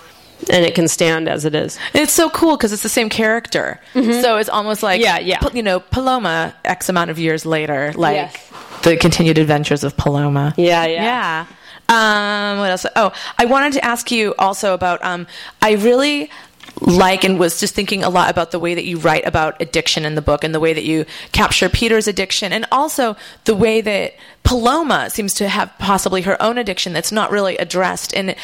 and 0.50 0.64
it 0.64 0.74
can 0.74 0.88
stand 0.88 1.28
as 1.28 1.44
it 1.44 1.54
is. 1.54 1.78
And 1.94 2.02
it's 2.02 2.12
so 2.12 2.28
cool 2.30 2.56
because 2.56 2.72
it's 2.72 2.82
the 2.82 2.88
same 2.88 3.08
character. 3.08 3.80
So 3.94 4.36
it's 4.36 4.48
almost 4.48 4.82
like 4.82 5.00
Mm-hmm. 5.02 5.26
Yeah, 5.26 5.38
yeah. 5.42 5.48
You 5.54 5.62
know, 5.62 5.80
Paloma 5.80 6.54
X 6.64 6.88
amount 6.88 7.10
of 7.10 7.18
years 7.18 7.44
later, 7.46 7.92
like 7.96 8.16
Yes. 8.16 8.52
the 8.82 8.96
continued 8.96 9.38
adventures 9.38 9.84
of 9.84 9.96
Paloma. 9.96 10.54
Yeah, 10.56 10.84
yeah. 10.86 11.02
Yeah. 11.02 11.46
Um, 11.88 12.58
what 12.60 12.70
else? 12.70 12.86
Oh, 12.94 13.12
I 13.38 13.46
wanted 13.46 13.72
to 13.74 13.84
ask 13.84 14.10
you 14.12 14.34
also 14.38 14.74
about. 14.74 15.02
Um, 15.04 15.26
I 15.60 15.72
really 15.72 16.30
like 16.80 17.24
and 17.24 17.38
was 17.38 17.60
just 17.60 17.74
thinking 17.74 18.02
a 18.02 18.10
lot 18.10 18.30
about 18.30 18.50
the 18.50 18.58
way 18.58 18.74
that 18.74 18.84
you 18.84 18.98
write 18.98 19.26
about 19.26 19.60
addiction 19.60 20.04
in 20.04 20.14
the 20.14 20.22
book 20.22 20.44
and 20.44 20.54
the 20.54 20.60
way 20.60 20.72
that 20.72 20.84
you 20.84 21.04
capture 21.32 21.68
Peter's 21.68 22.08
addiction 22.08 22.52
and 22.52 22.66
also 22.72 23.16
the 23.44 23.54
way 23.54 23.80
that 23.80 24.14
Paloma 24.42 25.10
seems 25.10 25.34
to 25.34 25.48
have 25.48 25.72
possibly 25.78 26.22
her 26.22 26.40
own 26.42 26.58
addiction 26.58 26.92
that's 26.92 27.12
not 27.12 27.30
really 27.30 27.56
addressed. 27.58 28.14
And 28.14 28.34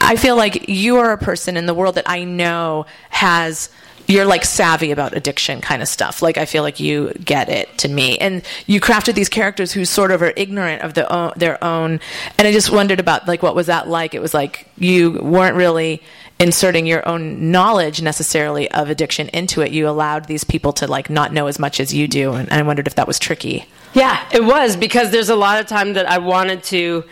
I 0.00 0.16
feel 0.16 0.36
like 0.36 0.68
you 0.68 0.96
are 0.96 1.12
a 1.12 1.18
person 1.18 1.56
in 1.56 1.66
the 1.66 1.74
world 1.74 1.96
that 1.96 2.08
I 2.08 2.24
know 2.24 2.86
has 3.10 3.68
you're 4.08 4.26
like 4.26 4.44
savvy 4.44 4.90
about 4.90 5.16
addiction 5.16 5.60
kind 5.60 5.80
of 5.80 5.88
stuff. 5.88 6.22
Like 6.22 6.36
I 6.36 6.44
feel 6.44 6.62
like 6.62 6.80
you 6.80 7.12
get 7.24 7.48
it 7.48 7.78
to 7.78 7.88
me, 7.88 8.18
and 8.18 8.42
you 8.66 8.80
crafted 8.80 9.14
these 9.14 9.28
characters 9.28 9.72
who 9.72 9.84
sort 9.84 10.10
of 10.10 10.22
are 10.22 10.32
ignorant 10.36 10.82
of 10.82 10.94
the 10.94 11.32
their 11.36 11.62
own. 11.62 12.00
And 12.38 12.48
I 12.48 12.52
just 12.52 12.70
wondered 12.70 13.00
about 13.00 13.28
like 13.28 13.42
what 13.42 13.54
was 13.54 13.66
that 13.66 13.88
like? 13.88 14.14
It 14.14 14.20
was 14.20 14.34
like 14.34 14.68
you 14.76 15.12
weren't 15.22 15.56
really 15.56 16.02
inserting 16.42 16.86
your 16.86 17.08
own 17.08 17.52
knowledge 17.52 18.02
necessarily 18.02 18.68
of 18.72 18.90
addiction 18.90 19.28
into 19.28 19.60
it. 19.60 19.70
You 19.70 19.88
allowed 19.88 20.26
these 20.26 20.42
people 20.42 20.72
to 20.74 20.88
like 20.88 21.08
not 21.08 21.32
know 21.32 21.46
as 21.46 21.58
much 21.58 21.78
as 21.78 21.94
you 21.94 22.08
do, 22.08 22.32
and 22.32 22.50
I 22.50 22.60
wondered 22.62 22.88
if 22.88 22.96
that 22.96 23.06
was 23.06 23.18
tricky. 23.18 23.66
Yeah, 23.94 24.22
it 24.32 24.44
was 24.44 24.76
because 24.76 25.12
there's 25.12 25.28
a 25.28 25.36
lot 25.36 25.60
of 25.60 25.66
time 25.66 25.92
that 25.92 26.10
I 26.10 26.18
wanted 26.18 26.64
to 26.64 27.04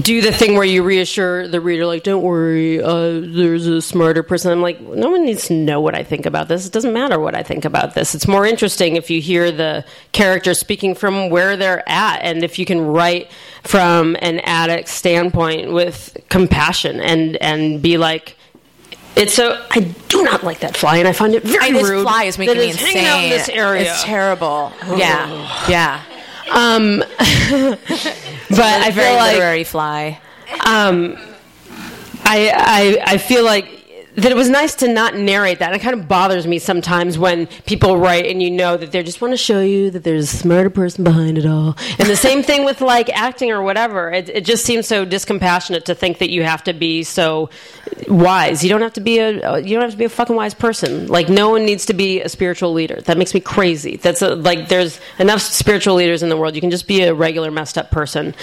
do 0.00 0.20
the 0.20 0.32
thing 0.32 0.54
where 0.54 0.64
you 0.64 0.82
reassure 0.82 1.46
the 1.46 1.60
reader, 1.60 1.86
like, 1.86 2.02
don't 2.02 2.22
worry, 2.22 2.82
uh, 2.82 3.20
there's 3.20 3.66
a 3.66 3.82
smarter 3.82 4.22
person. 4.22 4.52
I'm 4.52 4.62
like, 4.62 4.80
no 4.80 5.10
one 5.10 5.24
needs 5.24 5.48
to 5.48 5.54
know 5.54 5.80
what 5.80 5.94
I 5.94 6.02
think 6.02 6.26
about 6.26 6.48
this. 6.48 6.66
It 6.66 6.72
doesn't 6.72 6.92
matter 6.92 7.18
what 7.18 7.34
I 7.34 7.42
think 7.42 7.64
about 7.64 7.94
this. 7.94 8.14
It's 8.14 8.26
more 8.26 8.46
interesting 8.46 8.96
if 8.96 9.10
you 9.10 9.20
hear 9.20 9.52
the 9.52 9.84
character 10.12 10.54
speaking 10.54 10.94
from 10.94 11.30
where 11.30 11.56
they're 11.56 11.86
at 11.88 12.20
and 12.22 12.42
if 12.42 12.58
you 12.58 12.64
can 12.64 12.80
write 12.80 13.30
from 13.62 14.16
an 14.20 14.40
addict 14.40 14.88
standpoint 14.88 15.72
with 15.72 16.16
compassion 16.28 17.00
and, 17.00 17.36
and 17.36 17.82
be 17.82 17.98
like, 17.98 18.36
it's 19.14 19.34
so. 19.34 19.62
I 19.70 19.80
do 20.08 20.22
not 20.22 20.42
like 20.42 20.60
that 20.60 20.74
fly, 20.74 20.96
and 20.96 21.06
I 21.06 21.12
find 21.12 21.34
it 21.34 21.42
very 21.42 21.66
I, 21.66 21.72
this 21.72 21.86
rude. 21.86 22.02
fly 22.02 22.24
is 22.24 22.38
making 22.38 22.56
me 22.56 22.70
it's 22.70 22.80
insane. 22.80 23.04
out 23.04 23.22
in 23.22 23.28
this 23.28 23.48
area. 23.50 23.92
It's 23.92 24.04
terrible. 24.04 24.72
Yeah, 24.96 25.68
yeah. 25.68 26.02
Um, 26.50 27.04
but 28.56 28.60
I 28.82 28.90
very 28.90 29.08
feel 29.08 29.16
like 29.16 29.32
literary 29.32 29.64
fly. 29.64 30.20
um, 30.66 31.16
I, 32.24 32.52
I 32.54 33.14
I 33.14 33.18
feel 33.18 33.44
like 33.44 33.81
that 34.16 34.30
it 34.30 34.36
was 34.36 34.50
nice 34.50 34.74
to 34.76 34.88
not 34.88 35.16
narrate 35.16 35.58
that. 35.60 35.74
It 35.74 35.78
kind 35.80 35.98
of 35.98 36.06
bothers 36.06 36.46
me 36.46 36.58
sometimes 36.58 37.18
when 37.18 37.46
people 37.46 37.96
write 37.96 38.26
and 38.26 38.42
you 38.42 38.50
know 38.50 38.76
that 38.76 38.92
they 38.92 39.02
just 39.02 39.22
want 39.22 39.32
to 39.32 39.38
show 39.38 39.60
you 39.60 39.90
that 39.90 40.04
there's 40.04 40.32
a 40.32 40.36
smarter 40.36 40.68
person 40.68 41.02
behind 41.02 41.38
it 41.38 41.46
all. 41.46 41.76
And 41.98 42.08
the 42.08 42.16
same 42.16 42.42
thing 42.42 42.64
with 42.64 42.82
like 42.82 43.08
acting 43.10 43.50
or 43.50 43.62
whatever. 43.62 44.10
It, 44.10 44.28
it 44.28 44.44
just 44.44 44.66
seems 44.66 44.86
so 44.86 45.06
discompassionate 45.06 45.84
to 45.84 45.94
think 45.94 46.18
that 46.18 46.28
you 46.28 46.42
have 46.42 46.62
to 46.64 46.74
be 46.74 47.04
so 47.04 47.48
wise. 48.06 48.62
You 48.62 48.68
don't 48.68 48.82
have 48.82 48.92
to 48.94 49.00
be 49.00 49.18
a 49.18 49.42
uh, 49.42 49.56
you 49.56 49.74
don't 49.74 49.82
have 49.82 49.92
to 49.92 49.96
be 49.96 50.04
a 50.04 50.10
fucking 50.10 50.36
wise 50.36 50.54
person. 50.54 51.06
Like 51.06 51.30
no 51.30 51.48
one 51.48 51.64
needs 51.64 51.86
to 51.86 51.94
be 51.94 52.20
a 52.20 52.28
spiritual 52.28 52.72
leader. 52.74 53.00
That 53.02 53.16
makes 53.16 53.32
me 53.32 53.40
crazy. 53.40 53.96
That's 53.96 54.20
a, 54.20 54.34
like 54.34 54.68
there's 54.68 55.00
enough 55.18 55.40
spiritual 55.40 55.94
leaders 55.94 56.22
in 56.22 56.28
the 56.28 56.36
world. 56.36 56.54
You 56.54 56.60
can 56.60 56.70
just 56.70 56.86
be 56.86 57.02
a 57.02 57.14
regular 57.14 57.50
messed 57.50 57.78
up 57.78 57.90
person. 57.90 58.34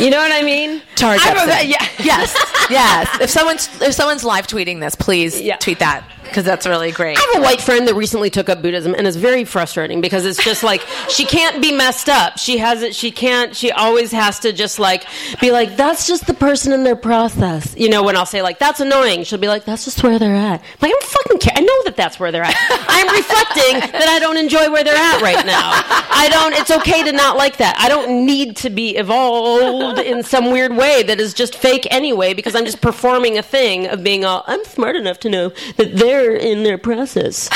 You 0.00 0.10
know 0.10 0.18
what 0.18 0.32
I 0.32 0.42
mean? 0.42 0.82
Target. 0.96 1.26
I 1.26 1.60
yeah. 1.62 1.86
Yes, 2.02 2.34
yes. 2.70 3.20
If 3.20 3.30
someone's 3.30 3.68
if 3.82 3.94
someone's 3.94 4.24
live 4.24 4.46
tweeting 4.46 4.80
this, 4.80 4.94
please 4.94 5.40
Yeah. 5.40 5.56
tweet 5.56 5.78
that. 5.80 6.04
Because 6.32 6.44
that's 6.44 6.66
really 6.66 6.90
great. 6.90 7.18
I 7.18 7.32
have 7.34 7.42
a 7.42 7.44
white 7.44 7.60
friend 7.60 7.86
that 7.86 7.94
recently 7.94 8.30
took 8.30 8.48
up 8.48 8.62
Buddhism, 8.62 8.94
and 8.96 9.06
it's 9.06 9.16
very 9.16 9.44
frustrating 9.44 10.00
because 10.00 10.24
it's 10.24 10.42
just 10.42 10.62
like 10.62 10.80
she 11.08 11.26
can't 11.26 11.60
be 11.60 11.72
messed 11.72 12.08
up. 12.08 12.38
She 12.38 12.58
has 12.58 12.82
it. 12.82 12.94
She 12.94 13.10
can't. 13.10 13.54
She 13.54 13.70
always 13.70 14.10
has 14.12 14.40
to 14.40 14.52
just 14.52 14.78
like 14.78 15.04
be 15.40 15.52
like, 15.52 15.76
"That's 15.76 16.06
just 16.06 16.26
the 16.26 16.34
person 16.34 16.72
in 16.72 16.84
their 16.84 16.96
process." 16.96 17.74
You 17.76 17.90
know, 17.90 18.02
when 18.02 18.16
I'll 18.16 18.26
say 18.26 18.40
like, 18.42 18.58
"That's 18.58 18.80
annoying," 18.80 19.24
she'll 19.24 19.38
be 19.38 19.48
like, 19.48 19.64
"That's 19.64 19.84
just 19.84 20.02
where 20.02 20.18
they're 20.18 20.34
at." 20.34 20.60
I'm 20.60 20.78
like, 20.80 20.88
I 20.88 20.88
don't 20.88 21.02
fucking 21.02 21.38
care. 21.38 21.52
I 21.56 21.60
know 21.60 21.82
that 21.84 21.96
that's 21.96 22.18
where 22.18 22.32
they're 22.32 22.44
at. 22.44 22.56
I'm 22.88 23.08
reflecting 23.14 23.92
that 23.92 24.08
I 24.08 24.18
don't 24.18 24.38
enjoy 24.38 24.70
where 24.70 24.84
they're 24.84 24.96
at 24.96 25.20
right 25.20 25.44
now. 25.44 25.70
I 26.10 26.28
don't. 26.30 26.54
It's 26.54 26.70
okay 26.70 27.02
to 27.04 27.12
not 27.12 27.36
like 27.36 27.58
that. 27.58 27.76
I 27.78 27.88
don't 27.88 28.24
need 28.24 28.56
to 28.58 28.70
be 28.70 28.96
evolved 28.96 29.98
in 29.98 30.22
some 30.22 30.50
weird 30.50 30.74
way 30.74 31.02
that 31.02 31.20
is 31.20 31.34
just 31.34 31.56
fake 31.56 31.86
anyway 31.90 32.32
because 32.32 32.54
I'm 32.54 32.64
just 32.64 32.80
performing 32.80 33.36
a 33.36 33.42
thing 33.42 33.86
of 33.88 34.02
being 34.02 34.24
all. 34.24 34.44
I'm 34.46 34.64
smart 34.64 34.96
enough 34.96 35.20
to 35.20 35.30
know 35.30 35.52
that 35.76 35.96
they're 35.96 36.21
in 36.30 36.62
their 36.62 36.78
process. 36.78 37.48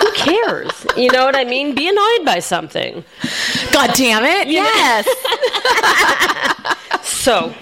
Who 0.00 0.12
cares? 0.12 0.86
You 0.96 1.10
know 1.10 1.24
what 1.24 1.36
I 1.36 1.44
mean? 1.44 1.74
Be 1.74 1.88
annoyed 1.88 2.24
by 2.24 2.38
something. 2.40 3.04
God 3.72 3.92
damn 3.94 4.24
it! 4.24 4.48
Yes. 4.48 5.06
So, 7.02 7.52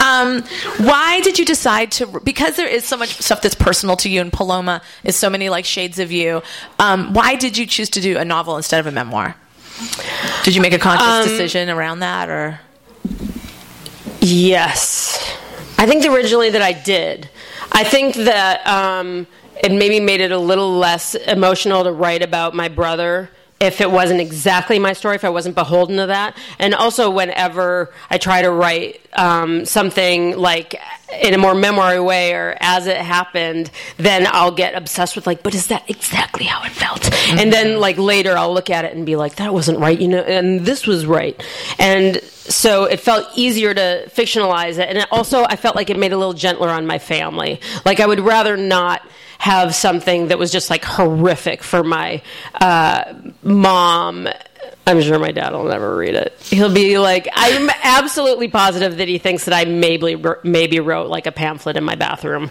um, 0.00 0.42
why 0.78 1.20
did 1.22 1.38
you 1.38 1.44
decide 1.46 1.90
to? 1.92 2.20
Because 2.20 2.56
there 2.56 2.66
is 2.68 2.84
so 2.84 2.96
much 2.98 3.10
stuff 3.20 3.40
that's 3.40 3.54
personal 3.54 3.96
to 3.96 4.10
you, 4.10 4.20
and 4.20 4.30
Paloma 4.32 4.82
is 5.04 5.16
so 5.16 5.30
many 5.30 5.48
like 5.48 5.64
shades 5.64 5.98
of 5.98 6.12
you. 6.12 6.42
Um, 6.78 7.14
why 7.14 7.36
did 7.36 7.56
you 7.56 7.66
choose 7.66 7.88
to 7.90 8.00
do 8.00 8.18
a 8.18 8.24
novel 8.24 8.56
instead 8.58 8.78
of 8.80 8.86
a 8.86 8.90
memoir? 8.90 9.36
Did 10.44 10.54
you 10.54 10.60
make 10.60 10.74
a 10.74 10.78
conscious 10.78 11.06
Um, 11.06 11.22
decision 11.28 11.70
around 11.70 12.00
that, 12.00 12.28
or 12.28 12.60
yes. 14.20 15.34
I 15.78 15.86
think 15.86 16.04
originally 16.04 16.50
that 16.50 16.62
I 16.62 16.72
did. 16.72 17.30
I 17.72 17.84
think 17.84 18.14
that 18.16 18.66
um, 18.66 19.26
it 19.62 19.72
maybe 19.72 20.00
made 20.00 20.20
it 20.20 20.32
a 20.32 20.38
little 20.38 20.78
less 20.78 21.14
emotional 21.14 21.84
to 21.84 21.92
write 21.92 22.22
about 22.22 22.54
my 22.54 22.68
brother 22.68 23.30
if 23.60 23.82
it 23.82 23.90
wasn't 23.90 24.20
exactly 24.20 24.78
my 24.78 24.94
story, 24.94 25.16
if 25.16 25.24
I 25.24 25.28
wasn't 25.28 25.54
beholden 25.54 25.98
to 25.98 26.06
that. 26.06 26.34
And 26.58 26.74
also, 26.74 27.10
whenever 27.10 27.92
I 28.08 28.16
try 28.16 28.40
to 28.40 28.50
write 28.50 29.00
um, 29.12 29.66
something 29.66 30.36
like 30.38 30.80
in 31.20 31.34
a 31.34 31.38
more 31.38 31.54
memory 31.54 32.00
way 32.00 32.32
or 32.32 32.56
as 32.60 32.86
it 32.86 32.96
happened, 32.96 33.70
then 33.98 34.26
I'll 34.30 34.52
get 34.52 34.74
obsessed 34.74 35.14
with 35.14 35.26
like, 35.26 35.42
but 35.42 35.54
is 35.54 35.66
that 35.66 35.88
exactly 35.90 36.44
how 36.44 36.64
it 36.64 36.70
felt? 36.70 37.12
And 37.38 37.52
then 37.52 37.78
like 37.80 37.98
later 37.98 38.36
I'll 38.36 38.54
look 38.54 38.70
at 38.70 38.84
it 38.86 38.96
and 38.96 39.04
be 39.04 39.16
like, 39.16 39.36
that 39.36 39.52
wasn't 39.52 39.78
right, 39.78 40.00
you 40.00 40.08
know, 40.08 40.20
and 40.20 40.60
this 40.60 40.86
was 40.86 41.04
right. 41.04 41.40
And 41.78 42.22
so 42.22 42.84
it 42.84 43.00
felt 43.00 43.26
easier 43.36 43.74
to 43.74 44.04
fictionalize 44.08 44.78
it. 44.78 44.88
And 44.88 44.98
it 44.98 45.08
also, 45.10 45.44
I 45.44 45.56
felt 45.56 45.76
like 45.76 45.90
it 45.90 45.98
made 45.98 46.12
it 46.12 46.14
a 46.14 46.18
little 46.18 46.32
gentler 46.32 46.70
on 46.70 46.86
my 46.86 46.98
family. 46.98 47.60
Like 47.84 48.00
I 48.00 48.06
would 48.06 48.20
rather 48.20 48.56
not 48.56 49.02
have 49.40 49.74
something 49.74 50.28
that 50.28 50.38
was 50.38 50.52
just 50.52 50.68
like 50.68 50.84
horrific 50.84 51.62
for 51.62 51.82
my 51.82 52.20
uh, 52.60 53.14
mom. 53.42 54.28
I'm 54.90 55.00
sure 55.02 55.18
my 55.18 55.30
dad 55.30 55.52
will 55.52 55.64
never 55.64 55.96
read 55.96 56.14
it. 56.14 56.36
He'll 56.40 56.72
be 56.72 56.98
like, 56.98 57.28
I'm 57.32 57.70
absolutely 57.82 58.48
positive 58.48 58.96
that 58.96 59.08
he 59.08 59.18
thinks 59.18 59.44
that 59.44 59.54
I 59.54 59.64
maybe 59.64 60.22
maybe 60.42 60.80
wrote 60.80 61.08
like 61.08 61.26
a 61.26 61.32
pamphlet 61.32 61.76
in 61.76 61.84
my 61.84 61.94
bathroom. 61.94 62.50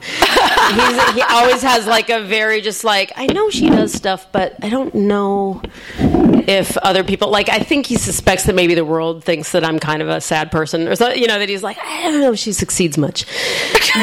He 1.14 1.22
always 1.22 1.62
has 1.62 1.86
like 1.86 2.10
a 2.10 2.22
very 2.22 2.62
just 2.62 2.84
like 2.84 3.12
I 3.16 3.26
know 3.28 3.50
she 3.50 3.70
does 3.70 3.94
stuff, 3.94 4.32
but 4.32 4.56
I 4.64 4.70
don't 4.70 4.96
know 4.96 5.62
if 5.98 6.78
other 6.78 7.04
people 7.04 7.30
like. 7.30 7.50
I 7.50 7.60
think 7.60 7.86
he 7.86 7.98
suspects 7.98 8.46
that 8.46 8.56
maybe 8.56 8.76
the 8.76 8.86
world 8.86 9.24
thinks 9.24 9.52
that 9.52 9.64
I'm 9.64 9.80
kind 9.80 10.02
of 10.02 10.10
a 10.10 10.22
sad 10.22 10.52
person, 10.52 10.88
or 10.88 10.96
so, 10.96 11.10
you 11.10 11.28
know 11.28 11.40
that 11.40 11.50
he's 11.50 11.64
like 11.64 11.78
I 11.78 12.04
don't 12.12 12.22
know 12.22 12.34
if 12.34 12.40
she 12.40 12.54
succeeds 12.54 12.98
much, 12.98 13.26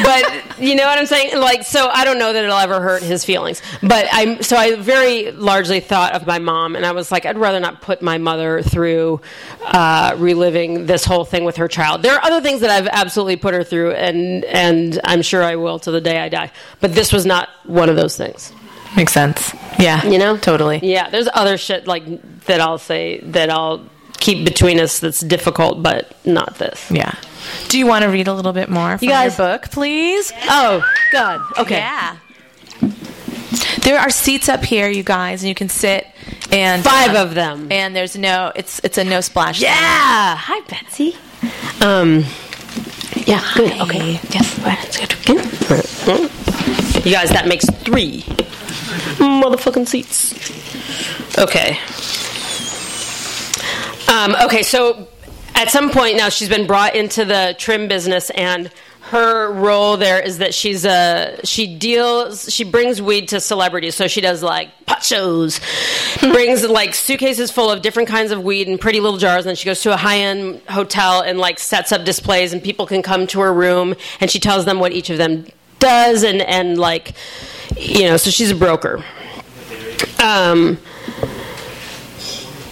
but 0.03 0.59
you 0.59 0.75
know 0.75 0.85
what 0.85 0.97
I'm 0.99 1.05
saying. 1.05 1.37
Like 1.39 1.63
so, 1.63 1.89
I 1.89 2.05
don't 2.05 2.19
know 2.19 2.33
that 2.33 2.43
it'll 2.43 2.57
ever 2.57 2.81
hurt 2.81 3.01
his 3.01 3.25
feelings. 3.25 3.61
But 3.81 4.07
I'm 4.11 4.43
so 4.43 4.55
I 4.57 4.75
very 4.75 5.31
largely 5.31 5.79
thought 5.79 6.13
of 6.13 6.27
my 6.27 6.39
mom, 6.39 6.75
and 6.75 6.85
I 6.85 6.91
was 6.91 7.11
like 7.11 7.25
I'd 7.25 7.37
rather 7.37 7.59
not 7.59 7.81
put 7.81 8.01
my 8.01 8.17
mother 8.29 8.61
through 8.61 9.21
uh, 9.63 10.15
reliving 10.17 10.85
this 10.85 11.03
whole 11.05 11.25
thing 11.25 11.43
with 11.45 11.57
her 11.57 11.67
child. 11.67 12.01
There 12.03 12.13
are 12.17 12.23
other 12.23 12.41
things 12.41 12.59
that 12.61 12.69
I've 12.69 12.87
absolutely 12.87 13.37
put 13.37 13.53
her 13.53 13.63
through, 13.63 13.91
and 13.93 14.43
and 14.45 14.99
I'm 15.03 15.21
sure 15.21 15.43
I 15.43 15.55
will 15.55 15.79
to 15.79 15.91
the 15.91 16.01
day 16.01 16.17
I 16.19 16.29
die. 16.29 16.51
But 16.81 16.93
this 16.93 17.13
was 17.13 17.25
not 17.25 17.47
one 17.65 17.89
of 17.89 17.95
those 17.95 18.15
things. 18.17 18.51
makes 18.95 19.13
sense? 19.13 19.53
Yeah, 19.79 20.03
You 20.05 20.17
know, 20.17 20.37
totally. 20.37 20.79
Yeah, 20.81 21.09
there's 21.09 21.29
other 21.33 21.57
shit 21.57 21.87
like 21.87 22.03
that. 22.45 22.59
I'll 22.61 22.77
say 22.79 23.19
that 23.35 23.49
I'll 23.49 23.79
keep 24.19 24.43
between 24.45 24.79
us. 24.79 24.99
That's 24.99 25.21
difficult, 25.21 25.81
but 25.83 26.15
not 26.25 26.55
this. 26.57 26.89
Yeah. 26.91 27.13
Do 27.69 27.77
you 27.79 27.85
want 27.87 28.03
to 28.03 28.09
read 28.09 28.27
a 28.27 28.33
little 28.33 28.53
bit 28.53 28.69
more 28.69 28.97
from 28.97 29.07
guys- 29.07 29.37
your 29.37 29.47
book, 29.47 29.69
please? 29.71 30.33
Oh 30.49 30.83
God. 31.11 31.39
Okay. 31.57 31.77
Yeah. 31.77 32.17
There 33.81 33.99
are 33.99 34.09
seats 34.09 34.49
up 34.49 34.63
here, 34.65 34.89
you 34.89 35.03
guys, 35.03 35.41
and 35.43 35.49
you 35.49 35.55
can 35.55 35.69
sit 35.69 36.05
and 36.51 36.83
Five 36.83 37.15
uh, 37.15 37.23
of 37.23 37.33
them. 37.35 37.71
And 37.71 37.95
there's 37.95 38.17
no, 38.17 38.51
it's 38.55 38.79
it's 38.83 38.97
a 38.97 39.03
no 39.03 39.21
splash. 39.21 39.61
Yeah. 39.61 40.35
Hi, 40.37 40.61
Betsy. 40.67 41.15
Um. 41.81 42.25
Yeah. 43.25 43.43
Good. 43.55 43.81
Okay. 43.81 44.19
Yes. 44.29 44.57
Drinking. 44.91 45.37
You 47.03 47.11
guys, 47.11 47.29
that 47.29 47.45
makes 47.47 47.65
three 47.65 48.21
motherfucking 49.17 49.87
seats. 49.87 50.33
Okay. 51.37 51.77
Um, 54.09 54.35
okay, 54.45 54.63
so 54.63 55.07
at 55.55 55.69
some 55.69 55.89
point 55.91 56.17
now 56.17 56.29
she's 56.29 56.49
been 56.49 56.65
brought 56.65 56.95
into 56.95 57.25
the 57.25 57.55
trim 57.57 57.87
business 57.87 58.29
and 58.31 58.71
her 59.09 59.51
role 59.53 59.95
there 59.95 60.19
is 60.19 60.39
that 60.39 60.53
she's 60.53 60.83
a 60.83 61.39
she 61.45 61.77
deals 61.77 62.51
she 62.53 62.65
brings 62.65 63.01
weed 63.01 63.29
to 63.29 63.39
celebrities. 63.39 63.95
So 63.95 64.07
she 64.07 64.19
does 64.19 64.43
like 64.43 64.69
pot 64.85 65.03
shows 65.03 65.61
brings 66.19 66.67
like 66.67 66.93
suitcases 66.93 67.49
full 67.49 67.71
of 67.71 67.81
different 67.81 68.09
kinds 68.09 68.31
of 68.31 68.43
weed 68.43 68.67
in 68.67 68.77
pretty 68.77 68.99
little 68.99 69.17
jars. 69.17 69.45
And 69.45 69.49
then 69.49 69.55
she 69.55 69.65
goes 69.65 69.81
to 69.83 69.93
a 69.93 69.97
high-end 69.97 70.61
hotel 70.69 71.21
and 71.21 71.37
like 71.37 71.57
sets 71.57 71.91
up 71.91 72.03
displays 72.03 72.51
and 72.51 72.61
people 72.61 72.85
can 72.85 73.01
come 73.01 73.27
to 73.27 73.39
her 73.39 73.53
room. 73.53 73.95
And 74.19 74.29
she 74.29 74.39
tells 74.39 74.65
them 74.65 74.79
what 74.79 74.91
each 74.91 75.09
of 75.09 75.17
them 75.17 75.45
does 75.79 76.23
and 76.23 76.41
and 76.41 76.77
like 76.77 77.13
you 77.77 78.03
know 78.03 78.17
so 78.17 78.29
she's 78.29 78.51
a 78.51 78.55
broker. 78.55 79.03
Um 80.21 80.79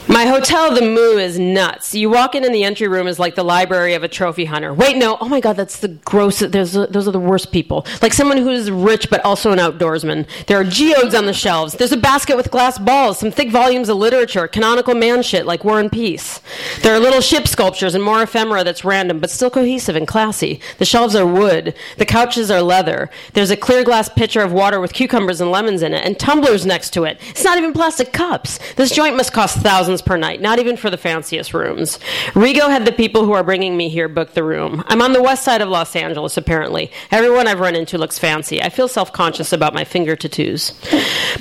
my 0.07 0.25
hotel, 0.25 0.73
the 0.73 0.81
Moo, 0.81 1.17
is 1.17 1.39
nuts. 1.39 1.95
You 1.95 2.09
walk 2.09 2.35
in 2.35 2.45
and 2.45 2.53
the 2.53 2.63
entry 2.63 2.87
room 2.87 3.07
is 3.07 3.17
like 3.17 3.35
the 3.35 3.43
library 3.43 3.95
of 3.95 4.03
a 4.03 4.07
trophy 4.07 4.45
hunter. 4.45 4.73
Wait, 4.73 4.97
no. 4.97 5.17
Oh 5.19 5.27
my 5.27 5.39
God, 5.39 5.55
that's 5.55 5.79
the 5.79 5.87
gross. 5.87 6.39
There's, 6.39 6.73
those 6.73 7.07
are 7.07 7.11
the 7.11 7.19
worst 7.19 7.51
people. 7.51 7.85
Like 8.01 8.13
someone 8.13 8.37
who 8.37 8.49
is 8.49 8.69
rich 8.69 9.09
but 9.09 9.23
also 9.25 9.51
an 9.51 9.59
outdoorsman. 9.59 10.27
There 10.45 10.59
are 10.59 10.63
geodes 10.63 11.15
on 11.15 11.25
the 11.25 11.33
shelves. 11.33 11.73
There's 11.73 11.91
a 11.91 11.97
basket 11.97 12.37
with 12.37 12.51
glass 12.51 12.77
balls, 12.77 13.19
some 13.19 13.31
thick 13.31 13.49
volumes 13.49 13.89
of 13.89 13.97
literature, 13.97 14.47
canonical 14.47 14.93
man 14.93 15.23
shit 15.23 15.45
like 15.45 15.63
War 15.63 15.79
and 15.79 15.91
Peace. 15.91 16.39
There 16.81 16.93
are 16.93 16.99
little 16.99 17.21
ship 17.21 17.47
sculptures 17.47 17.95
and 17.95 18.03
more 18.03 18.21
ephemera 18.21 18.63
that's 18.63 18.85
random 18.85 19.19
but 19.19 19.31
still 19.31 19.49
cohesive 19.49 19.95
and 19.95 20.07
classy. 20.07 20.61
The 20.77 20.85
shelves 20.85 21.15
are 21.15 21.25
wood. 21.25 21.73
The 21.97 22.05
couches 22.05 22.51
are 22.51 22.61
leather. 22.61 23.09
There's 23.33 23.51
a 23.51 23.57
clear 23.57 23.83
glass 23.83 24.09
pitcher 24.09 24.41
of 24.41 24.53
water 24.53 24.79
with 24.79 24.93
cucumbers 24.93 25.41
and 25.41 25.51
lemons 25.51 25.81
in 25.81 25.93
it 25.93 26.05
and 26.05 26.19
tumblers 26.19 26.65
next 26.65 26.91
to 26.91 27.05
it. 27.05 27.19
It's 27.29 27.43
not 27.43 27.57
even 27.57 27.73
plastic 27.73 28.13
cups. 28.13 28.59
This 28.75 28.91
joint 28.91 29.17
must 29.17 29.33
cost 29.33 29.57
thousands 29.57 29.94
per 30.01 30.17
night, 30.17 30.41
not 30.41 30.59
even 30.59 30.77
for 30.77 30.89
the 30.89 30.97
fanciest 30.97 31.53
rooms. 31.53 31.99
Rigo 32.33 32.69
had 32.69 32.85
the 32.85 32.91
people 32.91 33.25
who 33.25 33.33
are 33.33 33.43
bringing 33.43 33.77
me 33.77 33.89
here 33.89 34.07
book 34.07 34.33
the 34.33 34.43
room. 34.43 34.83
I'm 34.87 35.01
on 35.01 35.13
the 35.13 35.21
west 35.21 35.43
side 35.43 35.61
of 35.61 35.69
Los 35.69 35.95
Angeles, 35.95 36.37
apparently. 36.37 36.91
Everyone 37.11 37.47
I've 37.47 37.59
run 37.59 37.75
into 37.75 37.97
looks 37.97 38.19
fancy. 38.19 38.61
I 38.61 38.69
feel 38.69 38.87
self 38.87 39.11
conscious 39.13 39.53
about 39.53 39.73
my 39.73 39.83
finger 39.83 40.15
tattoos. 40.15 40.73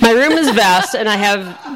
My 0.01 0.11
room 0.11 0.33
is 0.33 0.49
vast, 0.51 0.95
and 0.95 1.07
I 1.09 1.15
have 1.15 1.74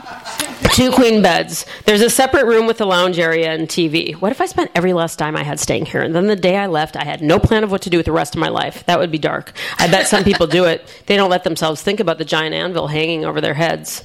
two 0.71 0.91
queen 0.91 1.21
beds. 1.21 1.65
There's 1.85 2.01
a 2.01 2.09
separate 2.09 2.45
room 2.45 2.67
with 2.67 2.79
a 2.81 2.85
lounge 2.85 3.19
area 3.19 3.51
and 3.51 3.67
TV. 3.67 4.13
What 4.13 4.31
if 4.31 4.41
I 4.41 4.45
spent 4.45 4.71
every 4.75 4.93
last 4.93 5.17
dime 5.17 5.35
I 5.35 5.43
had 5.43 5.59
staying 5.59 5.87
here, 5.87 6.01
and 6.01 6.15
then 6.15 6.27
the 6.27 6.35
day 6.35 6.57
I 6.57 6.67
left, 6.67 6.95
I 6.95 7.03
had 7.03 7.21
no 7.21 7.39
plan 7.39 7.63
of 7.63 7.71
what 7.71 7.81
to 7.83 7.89
do 7.89 7.97
with 7.97 8.05
the 8.05 8.11
rest 8.11 8.35
of 8.35 8.39
my 8.39 8.49
life? 8.49 8.85
That 8.85 8.99
would 8.99 9.11
be 9.11 9.17
dark. 9.17 9.53
I 9.77 9.87
bet 9.87 10.07
some 10.07 10.23
people 10.23 10.47
do 10.47 10.65
it. 10.65 10.87
They 11.07 11.17
don't 11.17 11.29
let 11.29 11.43
themselves 11.43 11.81
think 11.81 11.99
about 11.99 12.17
the 12.17 12.25
giant 12.25 12.53
anvil 12.53 12.87
hanging 12.87 13.25
over 13.25 13.41
their 13.41 13.53
heads. 13.53 14.03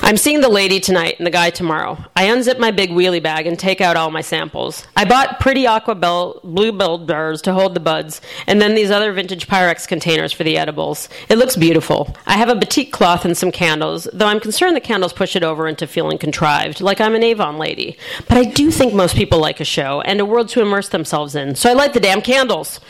I'm 0.00 0.16
seeing 0.16 0.40
the 0.40 0.48
lady 0.48 0.80
tonight 0.80 1.16
and 1.18 1.26
the 1.26 1.30
guy 1.30 1.50
tomorrow. 1.50 1.98
I 2.14 2.26
unzip 2.26 2.58
my 2.58 2.70
big 2.70 2.90
wheelie 2.90 3.22
bag 3.22 3.46
and 3.46 3.58
take 3.58 3.80
out 3.80 3.96
all 3.96 4.10
my 4.10 4.20
samples. 4.20 4.86
I 4.96 5.04
bought 5.04 5.40
pretty 5.40 5.66
aqua 5.66 5.94
bell, 5.94 6.40
blue 6.44 6.72
billed 6.72 7.06
bars 7.06 7.42
to 7.42 7.52
hold 7.52 7.74
the 7.74 7.80
buds, 7.80 8.20
and 8.46 8.60
then 8.60 8.74
these 8.74 8.90
other 8.90 9.12
vintage 9.12 9.48
Pyrex 9.48 9.86
containers 9.88 10.32
for 10.32 10.44
the 10.44 10.58
edibles. 10.58 11.08
It 11.28 11.38
looks 11.38 11.56
beautiful. 11.56 12.16
I 12.26 12.36
have 12.36 12.48
a 12.48 12.54
batik 12.54 12.92
cloth 12.92 13.24
and 13.24 13.36
some 13.36 13.50
candles, 13.50 14.08
though 14.12 14.26
I'm 14.26 14.40
concerned 14.40 14.76
the 14.76 14.80
candles 14.80 15.12
push 15.12 15.34
it 15.34 15.42
over 15.42 15.66
into 15.66 15.87
feeling 15.88 16.18
contrived, 16.18 16.80
like 16.80 17.00
I'm 17.00 17.14
an 17.14 17.22
Avon 17.22 17.58
lady. 17.58 17.96
But 18.28 18.38
I 18.38 18.44
do 18.44 18.70
think 18.70 18.94
most 18.94 19.16
people 19.16 19.38
like 19.38 19.60
a 19.60 19.64
show 19.64 20.00
and 20.02 20.20
a 20.20 20.24
world 20.24 20.48
to 20.50 20.62
immerse 20.62 20.88
themselves 20.88 21.34
in, 21.34 21.54
so 21.54 21.70
I 21.70 21.72
light 21.72 21.94
the 21.94 22.00
damn 22.00 22.20
candles. 22.20 22.80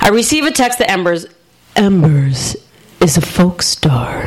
I 0.00 0.08
receive 0.08 0.44
a 0.44 0.50
text 0.50 0.78
that 0.78 0.90
Embers, 0.90 1.26
Embers 1.74 2.56
is 3.06 3.16
a 3.16 3.20
folk 3.20 3.62
star. 3.62 4.24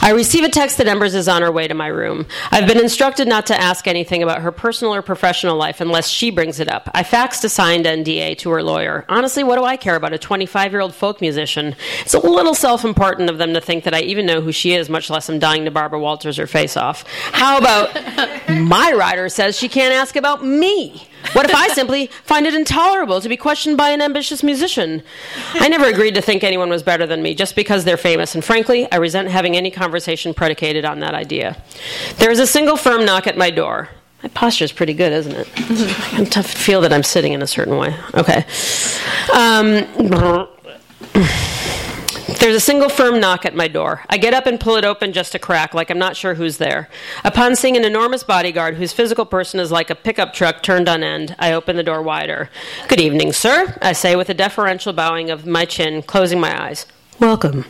I 0.00 0.12
receive 0.14 0.44
a 0.44 0.48
text 0.48 0.78
that 0.78 0.86
Embers 0.86 1.16
is 1.16 1.26
on 1.26 1.42
her 1.42 1.50
way 1.50 1.66
to 1.66 1.74
my 1.74 1.88
room. 1.88 2.26
I've 2.52 2.68
been 2.68 2.78
instructed 2.78 3.26
not 3.26 3.46
to 3.46 3.60
ask 3.60 3.88
anything 3.88 4.22
about 4.22 4.42
her 4.42 4.52
personal 4.52 4.94
or 4.94 5.02
professional 5.02 5.56
life 5.56 5.80
unless 5.80 6.06
she 6.06 6.30
brings 6.30 6.60
it 6.60 6.68
up. 6.68 6.88
I 6.94 7.02
faxed 7.02 7.42
a 7.42 7.48
signed 7.48 7.86
NDA 7.86 8.38
to 8.38 8.50
her 8.50 8.62
lawyer. 8.62 9.04
Honestly, 9.08 9.42
what 9.42 9.56
do 9.56 9.64
I 9.64 9.76
care 9.76 9.96
about 9.96 10.12
a 10.12 10.18
25 10.18 10.70
year 10.70 10.80
old 10.80 10.94
folk 10.94 11.20
musician? 11.20 11.74
It's 12.02 12.14
a 12.14 12.20
little 12.20 12.54
self 12.54 12.84
important 12.84 13.30
of 13.30 13.38
them 13.38 13.52
to 13.54 13.60
think 13.60 13.82
that 13.82 13.94
I 13.94 14.02
even 14.02 14.26
know 14.26 14.42
who 14.42 14.52
she 14.52 14.74
is, 14.74 14.88
much 14.88 15.10
less 15.10 15.28
I'm 15.28 15.40
dying 15.40 15.64
to 15.64 15.72
Barbara 15.72 15.98
Walters 15.98 16.36
her 16.36 16.46
face 16.46 16.76
off. 16.76 17.04
How 17.32 17.58
about 17.58 18.48
my 18.48 18.92
writer 18.92 19.28
says 19.28 19.58
she 19.58 19.68
can't 19.68 19.92
ask 19.92 20.14
about 20.14 20.44
me? 20.44 21.07
What 21.32 21.48
if 21.48 21.54
I 21.54 21.68
simply 21.68 22.06
find 22.24 22.46
it 22.46 22.54
intolerable 22.54 23.20
to 23.20 23.28
be 23.28 23.36
questioned 23.36 23.76
by 23.76 23.90
an 23.90 24.00
ambitious 24.00 24.42
musician? 24.42 25.02
I 25.54 25.68
never 25.68 25.84
agreed 25.84 26.14
to 26.14 26.22
think 26.22 26.42
anyone 26.42 26.70
was 26.70 26.82
better 26.82 27.06
than 27.06 27.22
me 27.22 27.34
just 27.34 27.54
because 27.54 27.84
they're 27.84 27.96
famous, 27.96 28.34
and 28.34 28.44
frankly, 28.44 28.90
I 28.90 28.96
resent 28.96 29.28
having 29.28 29.56
any 29.56 29.70
conversation 29.70 30.32
predicated 30.32 30.84
on 30.84 31.00
that 31.00 31.14
idea. 31.14 31.62
There 32.16 32.30
is 32.30 32.38
a 32.38 32.46
single 32.46 32.76
firm 32.76 33.04
knock 33.04 33.26
at 33.26 33.36
my 33.36 33.50
door. 33.50 33.88
My 34.22 34.28
posture 34.30 34.64
is 34.64 34.72
pretty 34.72 34.94
good, 34.94 35.12
isn't 35.12 35.34
it? 35.34 35.48
i'm 36.14 36.26
to 36.26 36.42
feel 36.42 36.80
that 36.80 36.92
I'm 36.92 37.04
sitting 37.04 37.34
in 37.34 37.42
a 37.42 37.46
certain 37.46 37.76
way. 37.76 37.94
Okay. 38.14 38.44
Um, 39.32 39.86
there's 42.38 42.54
a 42.54 42.60
single 42.60 42.88
firm 42.88 43.20
knock 43.20 43.44
at 43.44 43.54
my 43.54 43.68
door. 43.68 44.02
I 44.08 44.16
get 44.16 44.34
up 44.34 44.46
and 44.46 44.60
pull 44.60 44.76
it 44.76 44.84
open 44.84 45.12
just 45.12 45.34
a 45.34 45.38
crack, 45.38 45.74
like 45.74 45.90
I'm 45.90 45.98
not 45.98 46.16
sure 46.16 46.34
who's 46.34 46.58
there. 46.58 46.88
Upon 47.24 47.56
seeing 47.56 47.76
an 47.76 47.84
enormous 47.84 48.22
bodyguard 48.22 48.76
whose 48.76 48.92
physical 48.92 49.26
person 49.26 49.60
is 49.60 49.72
like 49.72 49.90
a 49.90 49.94
pickup 49.94 50.32
truck 50.32 50.62
turned 50.62 50.88
on 50.88 51.02
end, 51.02 51.34
I 51.38 51.52
open 51.52 51.76
the 51.76 51.82
door 51.82 52.02
wider. 52.02 52.50
Good 52.88 53.00
evening, 53.00 53.32
sir, 53.32 53.76
I 53.82 53.92
say 53.92 54.16
with 54.16 54.28
a 54.28 54.34
deferential 54.34 54.92
bowing 54.92 55.30
of 55.30 55.46
my 55.46 55.64
chin, 55.64 56.02
closing 56.02 56.40
my 56.40 56.68
eyes. 56.68 56.86
Welcome. 57.20 57.64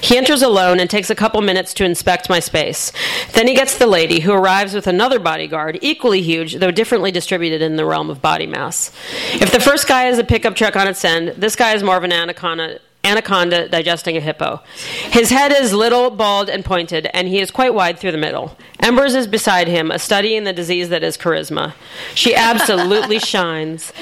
He 0.00 0.16
enters 0.16 0.40
alone 0.40 0.80
and 0.80 0.88
takes 0.88 1.10
a 1.10 1.14
couple 1.14 1.42
minutes 1.42 1.74
to 1.74 1.84
inspect 1.84 2.30
my 2.30 2.40
space. 2.40 2.90
Then 3.34 3.46
he 3.46 3.54
gets 3.54 3.76
the 3.76 3.86
lady, 3.86 4.20
who 4.20 4.32
arrives 4.32 4.72
with 4.72 4.86
another 4.86 5.18
bodyguard, 5.18 5.78
equally 5.82 6.22
huge, 6.22 6.54
though 6.54 6.70
differently 6.70 7.10
distributed 7.10 7.60
in 7.60 7.76
the 7.76 7.84
realm 7.84 8.08
of 8.08 8.22
body 8.22 8.46
mass. 8.46 8.90
If 9.34 9.52
the 9.52 9.60
first 9.60 9.86
guy 9.86 10.06
is 10.06 10.18
a 10.18 10.24
pickup 10.24 10.56
truck 10.56 10.74
on 10.76 10.88
its 10.88 11.04
end, 11.04 11.34
this 11.36 11.54
guy 11.54 11.74
is 11.74 11.82
more 11.82 11.98
of 11.98 12.04
an 12.04 12.12
anaconda 12.12 12.78
anaconda 13.04 13.68
digesting 13.68 14.16
a 14.16 14.20
hippo. 14.20 14.60
His 15.10 15.30
head 15.30 15.52
is 15.52 15.72
little, 15.72 16.10
bald, 16.10 16.48
and 16.48 16.64
pointed, 16.64 17.08
and 17.12 17.28
he 17.28 17.40
is 17.40 17.50
quite 17.50 17.74
wide 17.74 17.98
through 17.98 18.12
the 18.12 18.18
middle. 18.18 18.56
Embers 18.80 19.14
is 19.14 19.26
beside 19.26 19.68
him, 19.68 19.90
a 19.90 19.98
study 19.98 20.36
in 20.36 20.44
the 20.44 20.52
disease 20.52 20.88
that 20.88 21.04
is 21.04 21.16
charisma. 21.16 21.74
She 22.14 22.34
absolutely 22.34 23.18
shines. 23.20 23.92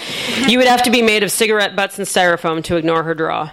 You 0.49 0.59
would 0.59 0.69
have 0.69 0.83
to 0.85 0.91
be 0.91 1.03
made 1.03 1.23
of 1.23 1.31
cigarette 1.31 1.77
butts 1.77 1.99
and 1.99 2.07
styrofoam 2.07 2.65
to 2.65 2.77
ignore 2.77 3.03
her 3.03 3.15
draw. 3.15 3.51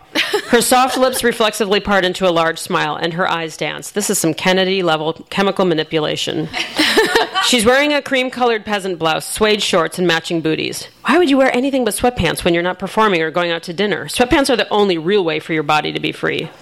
Her 0.47 0.61
soft 0.61 0.97
lips 0.97 1.23
reflexively 1.23 1.79
part 1.79 2.05
into 2.05 2.27
a 2.27 2.31
large 2.31 2.59
smile, 2.59 2.95
and 2.95 3.13
her 3.13 3.29
eyes 3.29 3.57
dance. 3.57 3.91
This 3.91 4.09
is 4.09 4.19
some 4.19 4.33
Kennedy 4.33 4.83
level 4.83 5.13
chemical 5.29 5.65
manipulation. 5.65 6.49
She's 7.45 7.65
wearing 7.65 7.93
a 7.93 8.01
cream 8.01 8.29
colored 8.29 8.65
peasant 8.65 8.99
blouse, 8.99 9.25
suede 9.25 9.61
shorts, 9.61 9.97
and 9.97 10.07
matching 10.07 10.41
booties. 10.41 10.87
Why 11.09 11.17
would 11.17 11.31
you 11.31 11.37
wear 11.37 11.51
anything 11.55 11.85
but 11.85 11.95
sweatpants 11.95 12.43
when 12.45 12.53
you're 12.53 12.61
not 12.61 12.77
performing 12.77 13.23
or 13.23 13.31
going 13.31 13.49
out 13.49 13.63
to 13.63 13.73
dinner? 13.73 14.05
Sweatpants 14.05 14.47
are 14.51 14.55
the 14.55 14.69
only 14.69 14.99
real 14.99 15.23
way 15.25 15.39
for 15.39 15.53
your 15.53 15.63
body 15.63 15.91
to 15.91 15.99
be 15.99 16.11
free. 16.11 16.51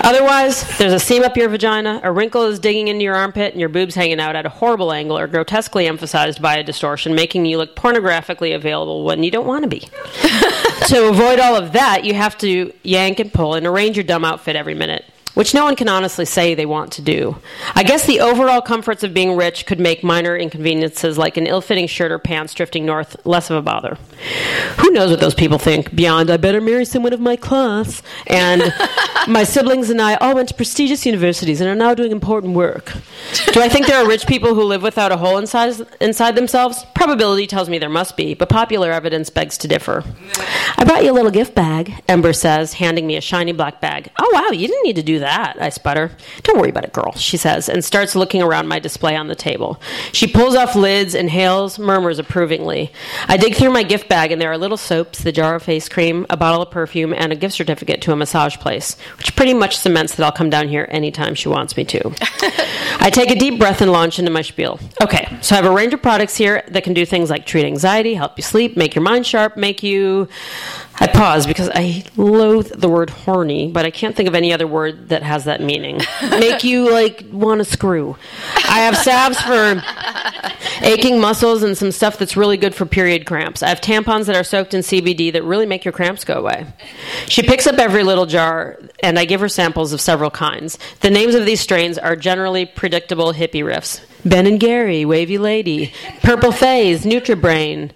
Otherwise, 0.00 0.76
there's 0.76 0.92
a 0.92 0.98
seam 0.98 1.22
up 1.22 1.36
your 1.36 1.48
vagina, 1.48 2.00
a 2.02 2.10
wrinkle 2.10 2.42
is 2.46 2.58
digging 2.58 2.88
into 2.88 3.04
your 3.04 3.14
armpit, 3.14 3.52
and 3.52 3.60
your 3.60 3.68
boobs 3.68 3.94
hanging 3.94 4.18
out 4.18 4.34
at 4.34 4.44
a 4.44 4.48
horrible 4.48 4.92
angle 4.92 5.16
or 5.16 5.28
grotesquely 5.28 5.86
emphasized 5.86 6.42
by 6.42 6.56
a 6.56 6.64
distortion, 6.64 7.14
making 7.14 7.46
you 7.46 7.56
look 7.56 7.76
pornographically 7.76 8.56
available 8.56 9.04
when 9.04 9.22
you 9.22 9.30
don't 9.30 9.46
want 9.46 9.62
to 9.62 9.68
be. 9.68 9.78
to 10.88 11.08
avoid 11.08 11.38
all 11.38 11.54
of 11.54 11.74
that, 11.74 12.00
you 12.02 12.14
have 12.14 12.36
to 12.38 12.72
yank 12.82 13.20
and 13.20 13.32
pull 13.32 13.54
and 13.54 13.68
arrange 13.68 13.96
your 13.96 14.02
dumb 14.02 14.24
outfit 14.24 14.56
every 14.56 14.74
minute 14.74 15.04
which 15.38 15.54
no 15.54 15.62
one 15.62 15.76
can 15.76 15.88
honestly 15.88 16.24
say 16.24 16.52
they 16.52 16.66
want 16.66 16.90
to 16.90 17.00
do. 17.00 17.36
I 17.76 17.84
guess 17.84 18.04
the 18.06 18.18
overall 18.18 18.60
comforts 18.60 19.04
of 19.04 19.14
being 19.14 19.36
rich 19.36 19.66
could 19.66 19.78
make 19.78 20.02
minor 20.02 20.36
inconveniences 20.36 21.16
like 21.16 21.36
an 21.36 21.46
ill 21.46 21.60
fitting 21.60 21.86
shirt 21.86 22.10
or 22.10 22.18
pants 22.18 22.52
drifting 22.54 22.84
north 22.84 23.24
less 23.24 23.48
of 23.48 23.56
a 23.56 23.62
bother. 23.62 23.96
Who 24.78 24.90
knows 24.90 25.10
what 25.10 25.20
those 25.20 25.36
people 25.36 25.58
think 25.58 25.94
beyond, 25.94 26.28
I 26.28 26.38
better 26.38 26.60
marry 26.60 26.84
someone 26.84 27.12
of 27.12 27.20
my 27.20 27.36
class, 27.36 28.02
and 28.26 28.74
my 29.28 29.44
siblings 29.44 29.90
and 29.90 30.02
I 30.02 30.16
all 30.16 30.34
went 30.34 30.48
to 30.48 30.54
prestigious 30.54 31.06
universities 31.06 31.60
and 31.60 31.70
are 31.70 31.76
now 31.76 31.94
doing 31.94 32.10
important 32.10 32.56
work. 32.56 32.94
Do 33.52 33.62
I 33.62 33.68
think 33.68 33.86
there 33.86 34.02
are 34.02 34.08
rich 34.08 34.26
people 34.26 34.56
who 34.56 34.64
live 34.64 34.82
without 34.82 35.12
a 35.12 35.18
hole 35.18 35.38
inside, 35.38 35.86
inside 36.00 36.34
themselves? 36.34 36.84
Probability 36.96 37.46
tells 37.46 37.68
me 37.68 37.78
there 37.78 37.88
must 37.88 38.16
be, 38.16 38.34
but 38.34 38.48
popular 38.48 38.90
evidence 38.90 39.30
begs 39.30 39.56
to 39.58 39.68
differ. 39.68 40.02
I 40.76 40.82
brought 40.84 41.04
you 41.04 41.12
a 41.12 41.14
little 41.14 41.30
gift 41.30 41.54
bag, 41.54 42.02
Ember 42.08 42.32
says, 42.32 42.72
handing 42.72 43.06
me 43.06 43.16
a 43.16 43.20
shiny 43.20 43.52
black 43.52 43.80
bag. 43.80 44.10
Oh, 44.18 44.30
wow, 44.32 44.50
you 44.50 44.66
didn't 44.66 44.82
need 44.82 44.96
to 44.96 45.02
do 45.04 45.20
that 45.20 45.27
that, 45.28 45.60
I 45.60 45.68
sputter. 45.68 46.10
Don't 46.42 46.58
worry 46.58 46.70
about 46.70 46.84
it, 46.84 46.92
girl, 46.92 47.12
she 47.12 47.36
says, 47.36 47.68
and 47.68 47.84
starts 47.84 48.16
looking 48.16 48.42
around 48.42 48.66
my 48.66 48.78
display 48.78 49.14
on 49.14 49.28
the 49.28 49.34
table. 49.34 49.80
She 50.12 50.26
pulls 50.26 50.54
off 50.54 50.74
lids, 50.74 51.14
inhales, 51.14 51.78
murmurs 51.78 52.18
approvingly. 52.18 52.90
I 53.26 53.36
dig 53.36 53.54
through 53.54 53.72
my 53.72 53.82
gift 53.82 54.08
bag, 54.08 54.32
and 54.32 54.40
there 54.40 54.50
are 54.50 54.58
little 54.58 54.76
soaps, 54.76 55.22
the 55.22 55.32
jar 55.32 55.54
of 55.56 55.62
face 55.62 55.88
cream, 55.88 56.26
a 56.30 56.36
bottle 56.36 56.62
of 56.62 56.70
perfume, 56.70 57.12
and 57.12 57.32
a 57.32 57.36
gift 57.36 57.54
certificate 57.54 58.00
to 58.02 58.12
a 58.12 58.16
massage 58.16 58.56
place, 58.56 58.96
which 59.18 59.36
pretty 59.36 59.54
much 59.54 59.76
cements 59.76 60.14
that 60.14 60.24
I'll 60.24 60.32
come 60.32 60.50
down 60.50 60.68
here 60.68 60.88
anytime 60.90 61.34
she 61.34 61.48
wants 61.48 61.76
me 61.76 61.84
to. 61.84 62.14
I 63.00 63.10
take 63.12 63.30
a 63.30 63.38
deep 63.38 63.58
breath 63.58 63.80
and 63.80 63.92
launch 63.92 64.18
into 64.18 64.30
my 64.30 64.42
spiel. 64.42 64.80
Okay, 65.02 65.28
so 65.42 65.54
I 65.54 65.56
have 65.56 65.64
a 65.64 65.74
range 65.74 65.94
of 65.94 66.02
products 66.02 66.36
here 66.36 66.62
that 66.68 66.84
can 66.84 66.94
do 66.94 67.04
things 67.04 67.30
like 67.30 67.46
treat 67.46 67.64
anxiety, 67.64 68.14
help 68.14 68.36
you 68.36 68.42
sleep, 68.42 68.76
make 68.76 68.94
your 68.94 69.02
mind 69.02 69.26
sharp, 69.26 69.56
make 69.56 69.82
you 69.82 70.28
I 71.00 71.06
pause 71.06 71.46
because 71.46 71.70
I 71.72 72.04
loathe 72.16 72.72
the 72.80 72.88
word 72.88 73.10
horny, 73.10 73.70
but 73.70 73.84
I 73.84 73.90
can't 73.90 74.16
think 74.16 74.28
of 74.28 74.34
any 74.34 74.52
other 74.52 74.66
word 74.66 75.10
that 75.10 75.22
has 75.22 75.44
that 75.44 75.60
meaning. 75.60 76.00
Make 76.22 76.64
you 76.64 76.90
like 76.90 77.24
want 77.30 77.58
to 77.58 77.64
screw. 77.64 78.16
I 78.68 78.80
have 78.80 78.96
salves 78.96 79.40
for 79.40 79.82
aching 80.84 81.20
muscles 81.20 81.62
and 81.62 81.76
some 81.76 81.92
stuff 81.92 82.18
that's 82.18 82.36
really 82.36 82.56
good 82.56 82.74
for 82.74 82.86
period 82.86 83.26
cramps. 83.26 83.62
I 83.62 83.68
have 83.68 83.80
tampons 83.80 84.26
that 84.26 84.36
are 84.36 84.44
soaked 84.44 84.74
in 84.74 84.80
CBD 84.80 85.32
that 85.32 85.44
really 85.44 85.66
make 85.66 85.84
your 85.84 85.92
cramps 85.92 86.24
go 86.24 86.34
away. 86.34 86.66
She 87.26 87.42
picks 87.42 87.66
up 87.66 87.78
every 87.78 88.04
little 88.04 88.26
jar, 88.26 88.78
and 89.00 89.18
I 89.18 89.24
give 89.24 89.40
her 89.40 89.48
samples 89.48 89.92
of 89.92 90.00
several 90.00 90.30
kinds. 90.30 90.78
The 91.00 91.10
names 91.10 91.34
of 91.34 91.46
these 91.46 91.60
strains 91.60 91.98
are 91.98 92.16
generally 92.16 92.66
predictable 92.66 93.32
hippie 93.32 93.64
riffs. 93.64 94.00
Ben 94.24 94.46
and 94.46 94.58
Gary, 94.58 95.04
Wavy 95.04 95.38
Lady, 95.38 95.92
Purple 96.22 96.52
Phase, 96.52 97.04
Nutribrain. 97.04 97.90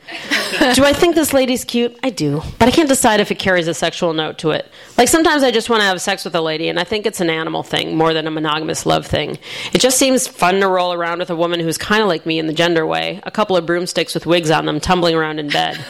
do 0.75 0.85
I 0.85 0.93
think 0.93 1.15
this 1.15 1.33
lady's 1.33 1.65
cute? 1.65 1.99
I 2.03 2.11
do, 2.11 2.43
but 2.59 2.69
I 2.69 2.71
can't 2.71 2.89
decide 2.89 3.21
if 3.21 3.31
it 3.31 3.39
carries 3.39 3.69
a 3.69 3.75
sexual 3.75 4.13
note 4.13 4.39
to 4.39 4.51
it. 4.51 4.71
Like 4.97 5.09
sometimes 5.09 5.43
I 5.43 5.51
just 5.51 5.69
want 5.69 5.81
to 5.81 5.87
have 5.87 6.01
sex 6.01 6.25
with 6.25 6.35
a 6.35 6.41
lady, 6.41 6.69
and 6.69 6.79
I 6.79 6.85
think 6.85 7.07
it's 7.07 7.21
an 7.21 7.31
animal 7.31 7.63
thing 7.63 7.97
more 7.97 8.15
than 8.15 8.27
a 8.27 8.31
monogamous 8.31 8.87
love 8.87 9.07
thing. 9.07 9.39
It 9.73 9.81
just 9.81 9.99
seems 9.99 10.29
fun 10.29 10.61
to 10.61 10.69
roll 10.69 10.93
around 10.93 11.19
with 11.19 11.31
a 11.31 11.37
woman 11.37 11.61
who's 11.61 11.79
kind 11.79 12.03
of 12.03 12.09
like 12.09 12.25
me 12.25 12.39
in 12.39 12.47
the 12.47 12.53
gender 12.53 12.87
way, 12.87 13.21
a 13.25 13.31
couple 13.31 13.57
of 13.57 13.67
broomsticks 13.67 14.15
with 14.15 14.27
wigs 14.27 14.51
on 14.51 14.67
them 14.67 14.81
tumbling 14.81 15.15
around 15.15 15.39
in 15.39 15.49
bed. 15.49 15.85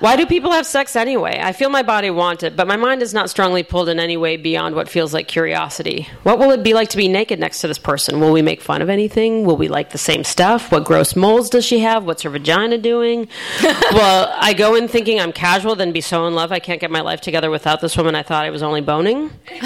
Why 0.00 0.16
do 0.16 0.24
people 0.24 0.52
have 0.52 0.64
sex 0.64 0.96
anyway? 0.96 1.38
I 1.42 1.52
feel 1.52 1.68
my 1.68 1.82
body 1.82 2.08
want 2.08 2.42
it, 2.42 2.56
but 2.56 2.66
my 2.66 2.78
mind 2.78 3.02
is 3.02 3.12
not 3.12 3.28
strongly 3.28 3.62
pulled 3.62 3.90
in 3.90 4.00
any 4.00 4.16
way 4.16 4.38
beyond 4.38 4.74
what 4.74 4.88
feels 4.88 5.12
like 5.12 5.28
curiosity. 5.28 6.08
What 6.22 6.38
will 6.38 6.52
it 6.52 6.62
be 6.62 6.72
like 6.72 6.88
to 6.90 6.96
be 6.96 7.06
naked 7.06 7.38
next 7.38 7.60
to 7.60 7.68
this 7.68 7.76
person? 7.76 8.18
Will 8.18 8.32
we 8.32 8.40
make 8.40 8.62
fun 8.62 8.80
of 8.80 8.88
anything? 8.88 9.44
Will 9.44 9.58
we 9.58 9.68
like 9.68 9.90
the 9.90 9.98
same 9.98 10.24
stuff? 10.24 10.72
What 10.72 10.86
gross 10.86 11.14
moles 11.14 11.50
does 11.50 11.66
she 11.66 11.80
have? 11.80 12.04
What's 12.04 12.22
her 12.22 12.30
vagina 12.30 12.78
doing? 12.78 13.28
well, 13.62 14.34
I 14.40 14.54
go 14.54 14.74
in 14.74 14.88
thinking 14.88 15.20
I'm 15.20 15.32
casual, 15.32 15.76
then 15.76 15.92
be 15.92 16.00
so 16.00 16.26
in 16.26 16.34
love 16.34 16.50
I 16.50 16.60
can't 16.60 16.80
get 16.80 16.90
my 16.90 17.02
life 17.02 17.20
together 17.20 17.50
without 17.50 17.82
this 17.82 17.94
woman 17.94 18.14
I 18.14 18.22
thought 18.22 18.46
I 18.46 18.50
was 18.50 18.62
only 18.62 18.80
boning. 18.80 19.30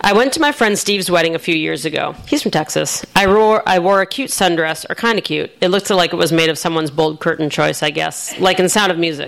I 0.00 0.14
went 0.16 0.32
to 0.32 0.40
my 0.40 0.50
friend 0.50 0.76
Steve's 0.76 1.12
wedding 1.12 1.36
a 1.36 1.38
few 1.38 1.54
years 1.54 1.84
ago. 1.84 2.16
He's 2.26 2.42
from 2.42 2.50
Texas. 2.50 3.06
I 3.14 3.28
wore 3.28 3.62
I 3.68 3.78
wore 3.78 4.00
a 4.00 4.06
cute 4.06 4.30
sundress, 4.30 4.84
or 4.90 4.96
kind 4.96 5.16
of 5.16 5.24
cute. 5.24 5.52
It 5.60 5.68
looked 5.68 5.90
like 5.90 6.12
it 6.12 6.16
was 6.16 6.32
made 6.32 6.50
of 6.50 6.58
someone's 6.58 6.90
bold 6.90 7.20
curtain 7.20 7.50
choice, 7.50 7.84
I 7.84 7.90
guess, 7.90 8.38
like 8.40 8.58
in 8.58 8.68
Sound 8.68 8.90
of 8.90 8.98
Music 8.98 9.27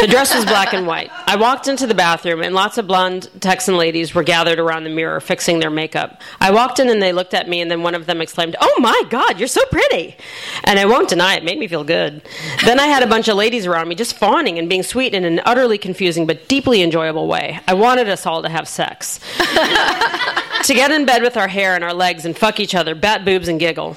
The 0.00 0.06
dress 0.06 0.34
was 0.34 0.44
black 0.44 0.72
and 0.72 0.86
white. 0.86 1.10
I 1.26 1.36
walked 1.36 1.68
into 1.68 1.86
the 1.86 1.94
bathroom, 1.94 2.42
and 2.42 2.54
lots 2.54 2.78
of 2.78 2.86
blonde 2.86 3.28
Texan 3.40 3.76
ladies 3.76 4.14
were 4.14 4.22
gathered 4.22 4.58
around 4.58 4.84
the 4.84 4.90
mirror 4.90 5.20
fixing 5.20 5.58
their 5.58 5.70
makeup. 5.70 6.20
I 6.40 6.50
walked 6.50 6.78
in, 6.78 6.88
and 6.88 7.00
they 7.00 7.12
looked 7.12 7.34
at 7.34 7.48
me, 7.48 7.60
and 7.60 7.70
then 7.70 7.82
one 7.82 7.94
of 7.94 8.06
them 8.06 8.20
exclaimed, 8.20 8.56
Oh 8.60 8.76
my 8.80 9.02
God, 9.10 9.38
you're 9.38 9.48
so 9.48 9.64
pretty! 9.66 10.16
And 10.64 10.78
I 10.78 10.84
won't 10.84 11.08
deny 11.08 11.34
it, 11.36 11.44
made 11.44 11.58
me 11.58 11.68
feel 11.68 11.84
good. 11.84 12.22
Then 12.64 12.80
I 12.80 12.86
had 12.86 13.02
a 13.02 13.06
bunch 13.06 13.28
of 13.28 13.36
ladies 13.36 13.66
around 13.66 13.88
me 13.88 13.94
just 13.94 14.16
fawning 14.16 14.58
and 14.58 14.68
being 14.68 14.82
sweet 14.82 15.14
in 15.14 15.24
an 15.24 15.40
utterly 15.44 15.78
confusing 15.78 16.26
but 16.26 16.48
deeply 16.48 16.82
enjoyable 16.82 17.28
way. 17.28 17.60
I 17.66 17.74
wanted 17.74 18.08
us 18.08 18.26
all 18.26 18.42
to 18.42 18.48
have 18.48 18.68
sex. 18.68 19.20
to 19.38 20.74
get 20.74 20.90
in 20.90 21.04
bed 21.04 21.22
with 21.22 21.36
our 21.36 21.48
hair 21.48 21.74
and 21.74 21.84
our 21.84 21.94
legs 21.94 22.24
and 22.24 22.36
fuck 22.36 22.60
each 22.60 22.74
other, 22.74 22.94
bat 22.94 23.24
boobs 23.24 23.48
and 23.48 23.60
giggle. 23.60 23.96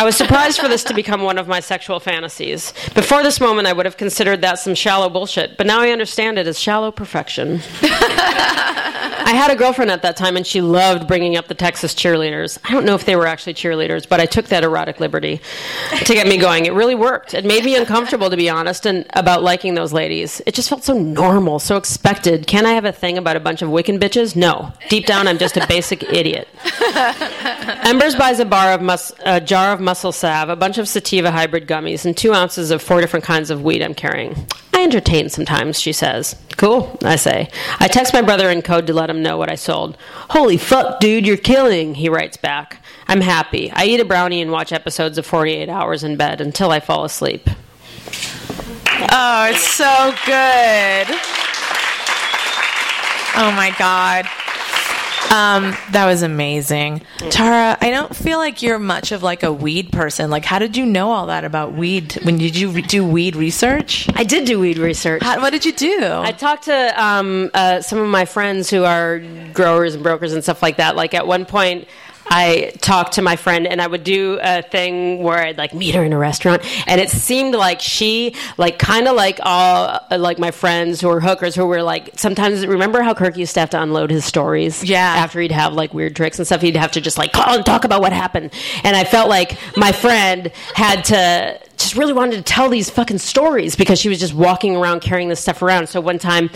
I 0.00 0.02
was 0.02 0.16
surprised 0.16 0.58
for 0.58 0.66
this 0.66 0.82
to 0.84 0.94
become 0.94 1.20
one 1.20 1.36
of 1.36 1.46
my 1.46 1.60
sexual 1.60 2.00
fantasies. 2.00 2.72
Before 2.94 3.22
this 3.22 3.38
moment, 3.38 3.68
I 3.68 3.74
would 3.74 3.84
have 3.84 3.98
considered 3.98 4.40
that 4.40 4.58
some 4.58 4.74
shallow 4.74 5.10
bullshit, 5.10 5.58
but 5.58 5.66
now 5.66 5.82
I 5.82 5.90
understand 5.90 6.38
it 6.38 6.46
as 6.46 6.58
shallow 6.58 6.90
perfection. 6.90 7.60
I 7.82 9.34
had 9.34 9.50
a 9.50 9.56
girlfriend 9.56 9.90
at 9.90 10.02
that 10.02 10.16
time, 10.16 10.36
and 10.36 10.46
she 10.46 10.60
loved 10.60 11.06
bringing 11.06 11.36
up 11.36 11.46
the 11.46 11.54
Texas 11.54 11.94
cheerleaders. 11.94 12.58
I 12.64 12.72
don't 12.72 12.84
know 12.84 12.94
if 12.94 13.04
they 13.04 13.14
were 13.14 13.26
actually 13.26 13.54
cheerleaders, 13.54 14.08
but 14.08 14.20
I 14.20 14.26
took 14.26 14.46
that 14.46 14.64
erotic 14.64 14.98
liberty 14.98 15.40
to 15.90 16.14
get 16.14 16.26
me 16.26 16.36
going. 16.36 16.64
It 16.66 16.72
really 16.72 16.94
worked. 16.94 17.34
It 17.34 17.44
made 17.44 17.64
me 17.64 17.76
uncomfortable, 17.76 18.30
to 18.30 18.36
be 18.36 18.48
honest, 18.48 18.86
and 18.86 19.06
about 19.10 19.42
liking 19.42 19.74
those 19.74 19.92
ladies. 19.92 20.40
It 20.46 20.54
just 20.54 20.68
felt 20.68 20.82
so 20.82 20.94
normal, 20.98 21.58
so 21.58 21.76
expected. 21.76 22.46
Can 22.46 22.66
I 22.66 22.72
have 22.72 22.86
a 22.86 22.92
thing 22.92 23.18
about 23.18 23.36
a 23.36 23.40
bunch 23.40 23.62
of 23.62 23.68
Wiccan 23.68 24.00
bitches? 24.00 24.34
No. 24.34 24.72
Deep 24.88 25.06
down, 25.06 25.28
I'm 25.28 25.38
just 25.38 25.56
a 25.56 25.66
basic 25.66 26.02
idiot. 26.04 26.48
Embers 27.86 28.16
buys 28.16 28.40
a 28.40 28.44
bar 28.44 28.72
of 28.72 28.82
mus- 28.82 29.12
a 29.24 29.40
jar 29.40 29.72
of 29.72 29.80
muscle 29.90 30.12
salve, 30.12 30.50
a 30.50 30.54
bunch 30.54 30.78
of 30.78 30.86
sativa 30.86 31.32
hybrid 31.32 31.66
gummies, 31.66 32.04
and 32.04 32.16
two 32.16 32.32
ounces 32.32 32.70
of 32.70 32.80
four 32.80 33.00
different 33.00 33.24
kinds 33.24 33.50
of 33.50 33.64
weed 33.64 33.82
I'm 33.82 33.92
carrying. 33.92 34.46
I 34.72 34.84
entertain 34.84 35.28
sometimes, 35.28 35.80
she 35.80 35.92
says. 35.92 36.36
Cool, 36.56 36.96
I 37.02 37.16
say. 37.16 37.48
I 37.80 37.88
text 37.88 38.14
my 38.14 38.22
brother 38.22 38.48
in 38.50 38.62
code 38.62 38.86
to 38.86 38.92
let 38.92 39.10
him 39.10 39.20
know 39.20 39.36
what 39.36 39.50
I 39.50 39.56
sold. 39.56 39.96
Holy 40.28 40.56
fuck, 40.56 41.00
dude, 41.00 41.26
you're 41.26 41.36
killing, 41.36 41.96
he 41.96 42.08
writes 42.08 42.36
back. 42.36 42.84
I'm 43.08 43.20
happy. 43.20 43.72
I 43.72 43.86
eat 43.86 43.98
a 43.98 44.04
brownie 44.04 44.40
and 44.40 44.52
watch 44.52 44.70
episodes 44.72 45.18
of 45.18 45.26
48 45.26 45.68
Hours 45.68 46.04
in 46.04 46.16
bed 46.16 46.40
until 46.40 46.70
I 46.70 46.78
fall 46.78 47.04
asleep. 47.04 47.50
Oh, 49.10 49.48
it's 49.50 49.66
so 49.66 50.14
good. 50.24 51.16
Oh 53.34 53.50
my 53.56 53.74
god. 53.76 54.24
Um, 55.30 55.76
that 55.92 56.06
was 56.06 56.22
amazing. 56.22 57.02
Tara, 57.30 57.78
I 57.80 57.90
don't 57.90 58.14
feel 58.14 58.38
like 58.38 58.62
you're 58.62 58.80
much 58.80 59.12
of 59.12 59.22
like 59.22 59.44
a 59.44 59.52
weed 59.52 59.92
person. 59.92 60.28
Like, 60.28 60.44
how 60.44 60.58
did 60.58 60.76
you 60.76 60.84
know 60.84 61.12
all 61.12 61.26
that 61.26 61.44
about 61.44 61.72
weed? 61.72 62.18
When 62.24 62.36
did 62.36 62.56
you 62.56 62.70
re- 62.70 62.82
do 62.82 63.06
weed 63.06 63.36
research? 63.36 64.08
I 64.16 64.24
did 64.24 64.44
do 64.44 64.58
weed 64.58 64.78
research. 64.78 65.22
How, 65.22 65.40
what 65.40 65.50
did 65.50 65.64
you 65.64 65.72
do? 65.72 66.02
I 66.02 66.32
talked 66.32 66.64
to 66.64 67.02
um, 67.02 67.50
uh, 67.54 67.80
some 67.80 68.00
of 68.00 68.08
my 68.08 68.24
friends 68.24 68.68
who 68.70 68.82
are 68.82 69.20
growers 69.52 69.94
and 69.94 70.02
brokers 70.02 70.32
and 70.32 70.42
stuff 70.42 70.62
like 70.62 70.78
that. 70.78 70.96
Like 70.96 71.14
at 71.14 71.26
one 71.26 71.44
point, 71.44 71.86
I 72.30 72.72
talked 72.80 73.14
to 73.14 73.22
my 73.22 73.34
friend 73.34 73.66
and 73.66 73.82
I 73.82 73.86
would 73.86 74.04
do 74.04 74.38
a 74.40 74.62
thing 74.62 75.22
where 75.22 75.38
I'd 75.38 75.58
like 75.58 75.74
meet 75.74 75.96
her 75.96 76.04
in 76.04 76.12
a 76.12 76.18
restaurant 76.18 76.62
and 76.86 77.00
it 77.00 77.10
seemed 77.10 77.54
like 77.54 77.80
she 77.80 78.36
like 78.56 78.78
kind 78.78 79.08
of 79.08 79.16
like 79.16 79.40
all 79.42 79.98
like 80.16 80.38
my 80.38 80.52
friends 80.52 81.00
who 81.00 81.08
were 81.08 81.20
hookers 81.20 81.56
who 81.56 81.66
were 81.66 81.82
like 81.82 82.10
sometimes 82.16 82.64
remember 82.64 83.02
how 83.02 83.14
Kirk 83.14 83.36
used 83.36 83.54
to 83.54 83.60
have 83.60 83.70
to 83.70 83.82
unload 83.82 84.10
his 84.12 84.24
stories 84.24 84.84
Yeah. 84.84 85.00
after 85.00 85.40
he'd 85.40 85.50
have 85.50 85.72
like 85.72 85.92
weird 85.92 86.14
tricks 86.14 86.38
and 86.38 86.46
stuff 86.46 86.60
he'd 86.62 86.76
have 86.76 86.92
to 86.92 87.00
just 87.00 87.18
like 87.18 87.32
call 87.32 87.54
and 87.56 87.66
talk 87.66 87.84
about 87.84 88.00
what 88.00 88.12
happened 88.12 88.52
and 88.84 88.96
I 88.96 89.02
felt 89.02 89.28
like 89.28 89.58
my 89.76 89.90
friend 89.90 90.52
had 90.74 91.04
to 91.06 91.58
just 91.76 91.96
really 91.96 92.12
wanted 92.12 92.36
to 92.36 92.42
tell 92.42 92.68
these 92.68 92.90
fucking 92.90 93.18
stories 93.18 93.74
because 93.74 93.98
she 93.98 94.08
was 94.08 94.20
just 94.20 94.34
walking 94.34 94.76
around 94.76 95.00
carrying 95.00 95.28
this 95.28 95.40
stuff 95.40 95.62
around 95.62 95.88
so 95.88 96.00
one 96.00 96.20
time 96.20 96.48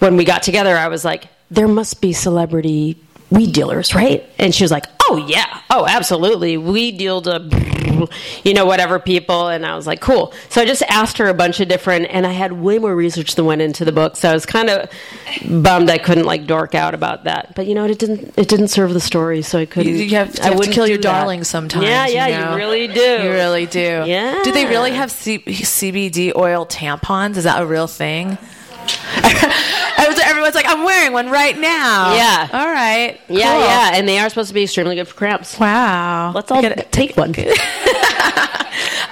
when 0.00 0.18
we 0.18 0.24
got 0.26 0.42
together 0.42 0.76
I 0.76 0.88
was 0.88 1.06
like 1.06 1.24
there 1.50 1.68
must 1.68 2.00
be 2.02 2.12
celebrity 2.12 2.98
weed 3.30 3.52
dealers, 3.54 3.94
right? 3.94 4.28
And 4.38 4.54
she 4.54 4.62
was 4.62 4.70
like, 4.70 4.84
"Oh 5.04 5.24
yeah, 5.28 5.60
oh 5.70 5.86
absolutely, 5.86 6.56
we 6.56 6.92
deal 6.92 7.20
to, 7.22 8.08
you 8.44 8.54
know, 8.54 8.64
whatever 8.64 8.98
people." 8.98 9.48
And 9.48 9.64
I 9.66 9.76
was 9.76 9.86
like, 9.86 10.00
"Cool." 10.00 10.32
So 10.48 10.60
I 10.60 10.64
just 10.64 10.82
asked 10.88 11.18
her 11.18 11.28
a 11.28 11.34
bunch 11.34 11.60
of 11.60 11.68
different, 11.68 12.06
and 12.10 12.26
I 12.26 12.32
had 12.32 12.52
way 12.52 12.78
more 12.78 12.94
research 12.94 13.34
than 13.34 13.44
went 13.44 13.62
into 13.62 13.84
the 13.84 13.92
book. 13.92 14.16
So 14.16 14.30
I 14.30 14.34
was 14.34 14.46
kind 14.46 14.70
of 14.70 14.90
bummed 15.62 15.90
I 15.90 15.98
couldn't 15.98 16.24
like 16.24 16.46
dork 16.46 16.74
out 16.74 16.94
about 16.94 17.24
that. 17.24 17.54
But 17.54 17.66
you 17.66 17.74
know, 17.74 17.84
it 17.84 17.98
didn't 17.98 18.34
it 18.38 18.48
didn't 18.48 18.68
serve 18.68 18.94
the 18.94 19.00
story, 19.00 19.42
so 19.42 19.58
I 19.58 19.66
couldn't. 19.66 19.94
You 19.94 20.08
have, 20.10 20.34
you 20.34 20.42
I 20.42 20.50
wouldn't 20.50 20.74
kill 20.74 20.86
your 20.86 20.98
that. 20.98 21.02
darlings 21.02 21.48
sometimes. 21.48 21.84
Yeah, 21.84 22.06
yeah, 22.06 22.26
you, 22.26 22.44
know? 22.44 22.50
you 22.52 22.56
really 22.56 22.86
do. 22.88 23.00
You 23.00 23.30
really 23.30 23.66
do. 23.66 24.04
Yeah. 24.06 24.40
Do 24.44 24.52
they 24.52 24.66
really 24.66 24.92
have 24.92 25.10
C- 25.10 25.38
CBD 25.40 26.34
oil 26.36 26.66
tampons? 26.66 27.36
Is 27.36 27.44
that 27.44 27.62
a 27.62 27.66
real 27.66 27.86
thing? 27.86 28.38
Everyone's- 29.98 30.20
Everyone's 30.24 30.54
like, 30.54 30.66
I'm 30.68 30.84
wearing 30.84 31.12
one 31.12 31.28
right 31.30 31.56
now. 31.58 32.14
Yeah. 32.14 32.48
All 32.52 32.66
right. 32.72 33.20
Yeah, 33.28 33.52
Cool. 33.52 33.60
yeah, 33.60 33.90
and 33.94 34.08
they 34.08 34.18
are 34.18 34.28
supposed 34.28 34.48
to 34.48 34.54
be 34.54 34.62
extremely 34.64 34.94
good 34.96 35.06
for 35.08 35.14
cramps. 35.14 35.58
Wow. 35.58 36.32
Let's 36.34 36.50
all 36.50 36.62
take 36.90 37.16
one. 37.16 37.34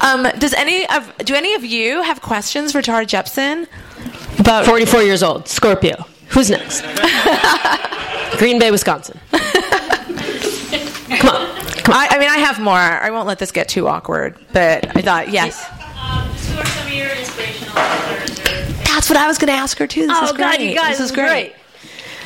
Um, 0.03 0.23
does 0.39 0.55
any 0.55 0.89
of 0.89 1.13
do 1.19 1.35
any 1.35 1.55
of 1.55 1.63
you 1.63 2.01
have 2.03 2.23
questions 2.23 2.73
for 2.73 2.81
Tara 2.81 3.05
Jepsen 3.05 3.67
about 4.39 4.65
44 4.65 5.03
years 5.03 5.23
old, 5.23 5.47
Scorpio. 5.47 6.07
Who's 6.29 6.49
next? 6.49 6.81
Green 8.39 8.59
Bay, 8.59 8.71
Wisconsin. 8.71 9.21
Come 9.31 11.29
on. 11.29 11.47
I, 11.93 12.09
I 12.13 12.19
mean, 12.19 12.31
I 12.31 12.39
have 12.39 12.59
more. 12.61 12.73
I 12.79 13.11
won't 13.11 13.27
let 13.27 13.39
this 13.39 13.53
get 13.53 13.69
too 13.69 13.89
awkward, 13.89 14.39
but 14.55 14.97
I 14.97 15.03
thought 15.03 15.29
yes. 15.29 15.63
Um, 15.69 16.29
who 16.31 16.61
are 16.61 16.65
some 16.65 16.87
of 16.87 16.93
your 16.95 17.11
inspirational 17.11 17.77
authors? 17.77 18.40
That's 19.01 19.09
what 19.09 19.17
I 19.19 19.29
was 19.29 19.39
going 19.39 19.49
to 19.49 19.55
ask 19.55 19.79
her 19.79 19.87
too. 19.87 20.07
This 20.07 20.23
is 20.23 20.31
oh, 20.31 20.37
God, 20.37 20.57
great. 20.57 20.69
you 20.69 20.77
guys, 20.77 20.99
this 20.99 21.07
is 21.07 21.13
great. 21.13 21.55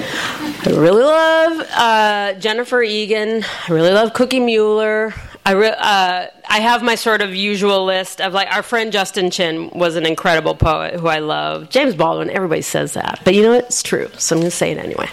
I 0.01 0.71
really 0.71 1.05
love 1.05 1.67
uh, 1.71 2.33
Jennifer 2.41 2.83
Egan. 2.83 3.45
I 3.69 3.73
really 3.73 3.93
love 3.93 4.13
Cookie 4.13 4.41
Mueller. 4.41 5.15
I 5.47 5.53
re- 5.53 5.69
uh, 5.79 6.27
I 6.49 6.59
have 6.59 6.83
my 6.83 6.97
sort 6.97 7.23
of 7.23 7.33
usual 7.33 7.85
list 7.85 8.21
of 8.21 8.33
like 8.33 8.53
our 8.53 8.65
friend 8.65 8.91
Justin 8.91 9.31
Chin 9.31 9.71
was 9.71 9.95
an 9.95 10.05
incredible 10.05 10.57
poet 10.57 10.99
who 10.99 11.07
I 11.07 11.21
love. 11.21 11.71
James 11.71 11.95
Baldwin, 11.95 12.29
everybody 12.29 12.63
says 12.63 12.95
that, 12.95 13.21
but 13.25 13.37
you 13.37 13.43
know 13.43 13.55
what? 13.55 13.67
It's 13.67 13.85
true, 13.85 14.11
so 14.19 14.35
I'm 14.35 14.41
going 14.41 14.51
to 14.51 14.57
say 14.57 14.73
it 14.73 14.79
anyway. 14.79 15.09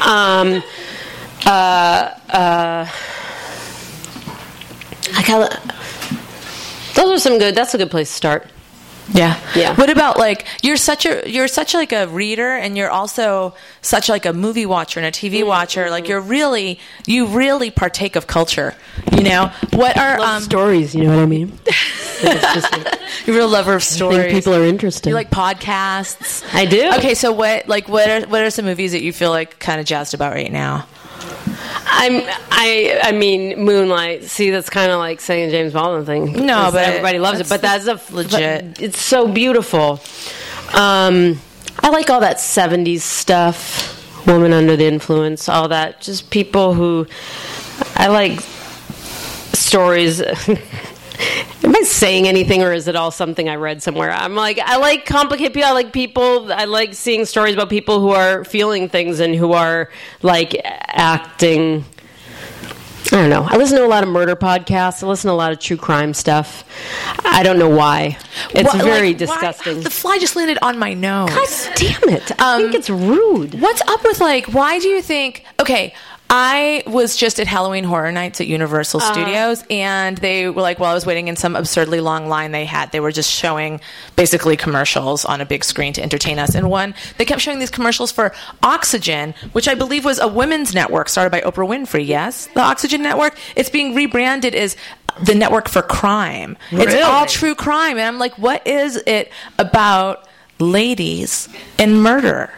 Um, 0.00 0.62
uh, 1.44 2.14
uh, 2.30 2.88
I 5.12 5.24
got 5.26 5.60
those 6.94 7.18
are 7.18 7.20
some 7.20 7.38
good. 7.38 7.54
That's 7.54 7.74
a 7.74 7.78
good 7.78 7.90
place 7.90 8.08
to 8.08 8.14
start. 8.14 8.46
Yeah. 9.12 9.40
Yeah. 9.56 9.74
What 9.74 9.90
about 9.90 10.18
like 10.18 10.46
you're 10.62 10.76
such 10.76 11.06
a 11.06 11.28
you're 11.28 11.48
such 11.48 11.74
like 11.74 11.92
a 11.92 12.06
reader 12.08 12.50
and 12.54 12.76
you're 12.76 12.90
also 12.90 13.54
such 13.82 14.08
like 14.08 14.24
a 14.26 14.32
movie 14.32 14.66
watcher 14.66 15.00
and 15.00 15.06
a 15.06 15.10
TV 15.10 15.44
watcher. 15.46 15.90
Like 15.90 16.08
you're 16.08 16.20
really 16.20 16.78
you 17.06 17.26
really 17.26 17.70
partake 17.70 18.16
of 18.16 18.26
culture. 18.26 18.74
You 19.12 19.22
know 19.22 19.52
what 19.72 19.96
are 19.96 20.18
Love 20.18 20.36
um, 20.36 20.42
stories, 20.42 20.94
you 20.94 21.04
know 21.04 21.10
what 21.10 21.22
I 21.22 21.26
mean? 21.26 21.58
like, 22.22 23.00
you're 23.26 23.36
a 23.36 23.38
real 23.38 23.48
lover 23.48 23.74
of 23.74 23.82
I 23.82 23.84
stories. 23.84 24.18
think 24.18 24.32
people 24.32 24.54
are 24.54 24.64
interested. 24.64 25.08
you 25.08 25.14
like 25.14 25.30
podcasts. 25.30 26.44
I 26.54 26.64
do. 26.66 26.90
Okay, 26.98 27.14
so 27.14 27.32
what 27.32 27.68
like 27.68 27.88
what 27.88 28.08
are 28.08 28.26
what 28.28 28.42
are 28.42 28.50
some 28.50 28.64
movies 28.64 28.92
that 28.92 29.02
you 29.02 29.12
feel 29.12 29.30
like 29.30 29.58
kind 29.58 29.80
of 29.80 29.86
jazzed 29.86 30.14
about 30.14 30.32
right 30.34 30.52
now? 30.52 30.86
I'm 31.92 32.22
I 32.50 33.00
I 33.02 33.12
mean 33.12 33.58
Moonlight. 33.64 34.24
See, 34.24 34.50
that's 34.50 34.70
kind 34.70 34.90
of 34.92 34.98
like 34.98 35.20
saying 35.20 35.48
a 35.48 35.50
James 35.50 35.72
Baldwin 35.72 36.06
thing. 36.06 36.46
No, 36.46 36.70
but 36.72 36.84
everybody 36.84 37.18
loves 37.18 37.40
it. 37.40 37.48
But 37.48 37.62
that's 37.62 37.86
a 37.86 38.00
legit. 38.14 38.80
It's 38.80 39.00
so 39.00 39.26
beautiful. 39.28 40.00
Um, 40.72 41.40
I 41.80 41.90
like 41.90 42.08
all 42.10 42.20
that 42.20 42.36
'70s 42.36 43.00
stuff. 43.00 43.96
Woman 44.26 44.52
under 44.52 44.76
the 44.76 44.84
influence, 44.84 45.48
all 45.48 45.68
that. 45.68 46.00
Just 46.00 46.30
people 46.30 46.74
who 46.74 47.06
I 47.96 48.08
like 48.08 48.40
stories. 49.52 50.22
Am 51.62 51.74
I 51.76 51.82
saying 51.82 52.26
anything, 52.26 52.62
or 52.62 52.72
is 52.72 52.88
it 52.88 52.96
all 52.96 53.10
something 53.10 53.48
I 53.48 53.56
read 53.56 53.82
somewhere? 53.82 54.10
I'm 54.10 54.34
like, 54.34 54.58
I 54.58 54.76
like 54.76 55.04
complicated 55.06 55.52
people. 55.52 55.68
I 55.68 55.72
like 55.72 55.92
people. 55.92 56.52
I 56.52 56.64
like 56.64 56.94
seeing 56.94 57.24
stories 57.26 57.54
about 57.54 57.68
people 57.68 58.00
who 58.00 58.10
are 58.10 58.44
feeling 58.44 58.88
things 58.88 59.20
and 59.20 59.34
who 59.34 59.52
are 59.52 59.90
like 60.22 60.58
acting. 60.64 61.84
I 63.12 63.16
don't 63.16 63.30
know. 63.30 63.42
I 63.48 63.56
listen 63.56 63.76
to 63.78 63.84
a 63.84 63.88
lot 63.88 64.04
of 64.04 64.08
murder 64.08 64.36
podcasts. 64.36 65.02
I 65.02 65.06
listen 65.06 65.28
to 65.28 65.32
a 65.32 65.34
lot 65.34 65.50
of 65.52 65.58
true 65.58 65.76
crime 65.76 66.14
stuff. 66.14 66.64
I 67.24 67.42
don't 67.42 67.58
know 67.58 67.68
why. 67.68 68.16
It's 68.50 68.72
What- 68.72 68.84
very 68.84 69.14
like, 69.14 69.28
why- 69.28 69.40
disgusting. 69.40 69.80
the 69.80 69.90
fly 69.90 70.18
just 70.18 70.36
landed 70.36 70.58
on 70.62 70.78
my 70.78 70.94
nose. 70.94 71.30
God 71.30 71.48
damn 71.76 72.08
it! 72.10 72.30
I 72.40 72.58
think 72.58 72.70
um, 72.70 72.74
it's 72.74 72.88
rude. 72.90 73.60
What's 73.60 73.80
up 73.88 74.04
with 74.04 74.20
like? 74.20 74.46
Why 74.52 74.78
do 74.78 74.88
you 74.88 75.02
think? 75.02 75.44
Okay, 75.58 75.92
I 76.32 76.84
was 76.86 77.16
just 77.16 77.40
at 77.40 77.48
Halloween 77.48 77.82
Horror 77.82 78.12
Nights 78.12 78.40
at 78.40 78.46
Universal 78.46 79.00
Uh-huh. 79.02 79.12
Studios, 79.12 79.64
and 79.68 80.16
they 80.18 80.48
were 80.48 80.62
like, 80.62 80.78
while 80.78 80.92
I 80.92 80.94
was 80.94 81.04
waiting 81.04 81.26
in 81.26 81.34
some 81.34 81.56
absurdly 81.56 82.00
long 82.00 82.28
line 82.28 82.52
they 82.52 82.64
had, 82.64 82.92
they 82.92 83.00
were 83.00 83.10
just 83.10 83.28
showing 83.28 83.80
basically 84.14 84.56
commercials 84.56 85.24
on 85.24 85.40
a 85.40 85.44
big 85.44 85.64
screen 85.64 85.92
to 85.94 86.02
entertain 86.02 86.38
us. 86.38 86.54
And 86.54 86.70
one, 86.70 86.94
they 87.18 87.24
kept 87.24 87.40
showing 87.40 87.58
these 87.58 87.70
commercials 87.70 88.12
for 88.12 88.32
Oxygen, 88.62 89.34
which 89.52 89.66
I 89.66 89.74
believe 89.74 90.04
was 90.04 90.20
a 90.20 90.28
women's 90.28 90.72
network 90.72 91.08
started 91.08 91.30
by 91.30 91.40
Oprah 91.40 91.68
Winfrey. 91.68 92.06
Yes, 92.06 92.46
the 92.54 92.60
Oxygen 92.60 93.02
Network. 93.02 93.36
It's 93.56 93.68
being 93.70 93.96
rebranded 93.96 94.54
as 94.54 94.76
the 95.24 95.34
network 95.34 95.68
for 95.68 95.82
crime. 95.82 96.56
Really? 96.70 96.84
It's 96.94 97.04
all 97.04 97.26
true 97.26 97.56
crime, 97.56 97.98
and 97.98 98.06
I'm 98.06 98.20
like, 98.20 98.38
what 98.38 98.64
is 98.68 98.96
it 98.96 99.32
about 99.58 100.28
ladies 100.60 101.48
and 101.76 102.00
murder? 102.02 102.52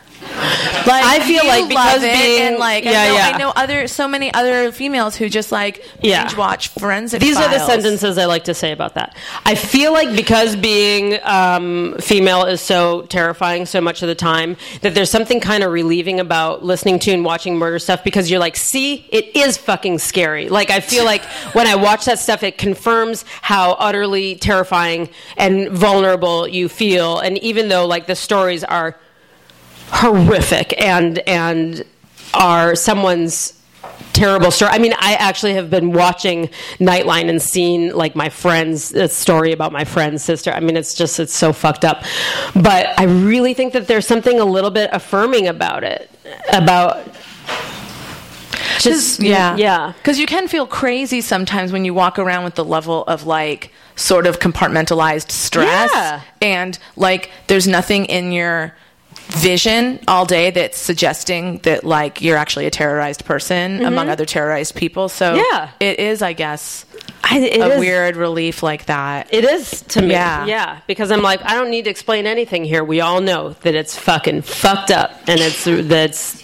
Like 0.86 1.04
I 1.04 1.20
feel 1.26 1.46
like 1.46 1.68
because 1.68 2.02
it, 2.02 2.12
being- 2.12 2.42
and 2.42 2.58
like 2.58 2.84
yeah, 2.84 2.90
I, 3.02 3.08
know, 3.08 3.14
yeah. 3.14 3.30
I 3.34 3.38
know 3.38 3.52
other 3.54 3.86
so 3.86 4.08
many 4.08 4.32
other 4.34 4.72
females 4.72 5.16
who 5.16 5.28
just 5.28 5.52
like 5.52 5.84
Yeah. 6.00 6.24
binge 6.24 6.36
watch 6.36 6.68
forensic. 6.68 7.20
These 7.20 7.36
are 7.36 7.48
the 7.48 7.64
sentences 7.64 8.18
I 8.18 8.24
like 8.24 8.44
to 8.44 8.54
say 8.54 8.72
about 8.72 8.94
that. 8.94 9.16
I 9.44 9.54
feel 9.54 9.92
like 9.92 10.14
because 10.16 10.56
being 10.56 11.18
um, 11.22 11.96
female 12.00 12.44
is 12.44 12.60
so 12.60 13.02
terrifying 13.02 13.66
so 13.66 13.80
much 13.80 14.02
of 14.02 14.08
the 14.08 14.14
time, 14.14 14.56
that 14.80 14.94
there's 14.94 15.10
something 15.10 15.40
kind 15.40 15.62
of 15.62 15.70
relieving 15.72 16.18
about 16.20 16.64
listening 16.64 16.98
to 17.00 17.12
and 17.12 17.24
watching 17.24 17.56
murder 17.56 17.78
stuff 17.78 18.02
because 18.02 18.30
you're 18.30 18.40
like, 18.40 18.56
see, 18.56 19.06
it 19.10 19.36
is 19.36 19.56
fucking 19.56 19.98
scary. 19.98 20.48
Like, 20.48 20.70
I 20.70 20.80
feel 20.80 21.04
like 21.04 21.22
when 21.52 21.66
I 21.66 21.76
watch 21.76 22.04
that 22.06 22.18
stuff, 22.18 22.42
it 22.42 22.58
confirms 22.58 23.24
how 23.42 23.72
utterly 23.72 24.34
terrifying 24.36 25.08
and 25.36 25.68
vulnerable 25.70 26.48
you 26.48 26.68
feel. 26.68 27.18
And 27.20 27.38
even 27.38 27.68
though, 27.68 27.86
like, 27.86 28.06
the 28.06 28.16
stories 28.16 28.64
are 28.64 28.96
horrific 29.92 30.80
and 30.80 31.18
and 31.28 31.84
are 32.34 32.74
someone's 32.74 33.58
terrible 34.14 34.50
story. 34.50 34.70
I 34.72 34.78
mean, 34.78 34.94
I 34.98 35.14
actually 35.14 35.54
have 35.54 35.70
been 35.70 35.92
watching 35.92 36.48
Nightline 36.78 37.28
and 37.28 37.40
seen 37.40 37.94
like 37.94 38.14
my 38.16 38.28
friend's 38.28 39.12
story 39.12 39.52
about 39.52 39.72
my 39.72 39.84
friend's 39.84 40.22
sister. 40.22 40.50
I 40.50 40.60
mean, 40.60 40.76
it's 40.76 40.94
just 40.94 41.20
it's 41.20 41.32
so 41.34 41.52
fucked 41.52 41.84
up. 41.84 42.04
But 42.54 42.98
I 42.98 43.04
really 43.04 43.54
think 43.54 43.72
that 43.74 43.86
there's 43.86 44.06
something 44.06 44.38
a 44.40 44.44
little 44.44 44.70
bit 44.70 44.90
affirming 44.92 45.46
about 45.48 45.84
it. 45.84 46.10
About 46.52 47.06
just 48.78 49.20
yeah 49.20 49.56
yeah. 49.56 49.92
because 49.98 50.18
you 50.18 50.26
can 50.26 50.48
feel 50.48 50.66
crazy 50.66 51.20
sometimes 51.20 51.72
when 51.72 51.84
you 51.84 51.92
walk 51.94 52.18
around 52.18 52.44
with 52.44 52.54
the 52.54 52.64
level 52.64 53.04
of 53.04 53.26
like 53.26 53.70
sort 53.96 54.26
of 54.26 54.38
compartmentalized 54.38 55.30
stress 55.30 55.90
Yeah. 55.92 56.22
and 56.40 56.78
like 56.96 57.30
there's 57.48 57.68
nothing 57.68 58.06
in 58.06 58.32
your 58.32 58.74
vision 59.36 59.98
all 60.08 60.24
day 60.24 60.50
that's 60.50 60.78
suggesting 60.78 61.58
that 61.58 61.84
like 61.84 62.20
you're 62.22 62.36
actually 62.36 62.66
a 62.66 62.70
terrorized 62.70 63.24
person 63.24 63.84
among 63.84 64.08
other 64.08 64.24
terrorized 64.26 64.74
people 64.76 65.08
so 65.08 65.32
Mm-hmm. 65.34 65.42
Yeah. 65.54 65.70
it 65.80 65.98
is 65.98 66.20
i 66.22 66.32
guess 66.32 66.84
I, 67.24 67.38
a 67.38 67.68
is- 67.74 67.80
weird 67.80 68.16
relief 68.16 68.62
like 68.62 68.86
that 68.86 69.32
It 69.32 69.44
is 69.44 69.82
to 69.88 70.02
me. 70.02 70.10
Yeah. 70.10 70.44
Yeah. 70.44 70.80
Because 70.88 71.10
I'm 71.12 71.22
like, 71.22 71.40
I 71.44 71.54
don't 71.54 71.70
need 71.70 71.84
to 71.84 71.90
explain 71.90 72.26
anything 72.26 72.64
here. 72.64 72.82
We 72.82 73.00
all 73.00 73.20
know 73.20 73.50
that 73.62 73.74
it's 73.76 73.96
fucking 73.96 74.42
fucked 74.42 74.90
up 74.90 75.12
and 75.28 75.38
it's 75.40 75.64
that's 75.64 76.42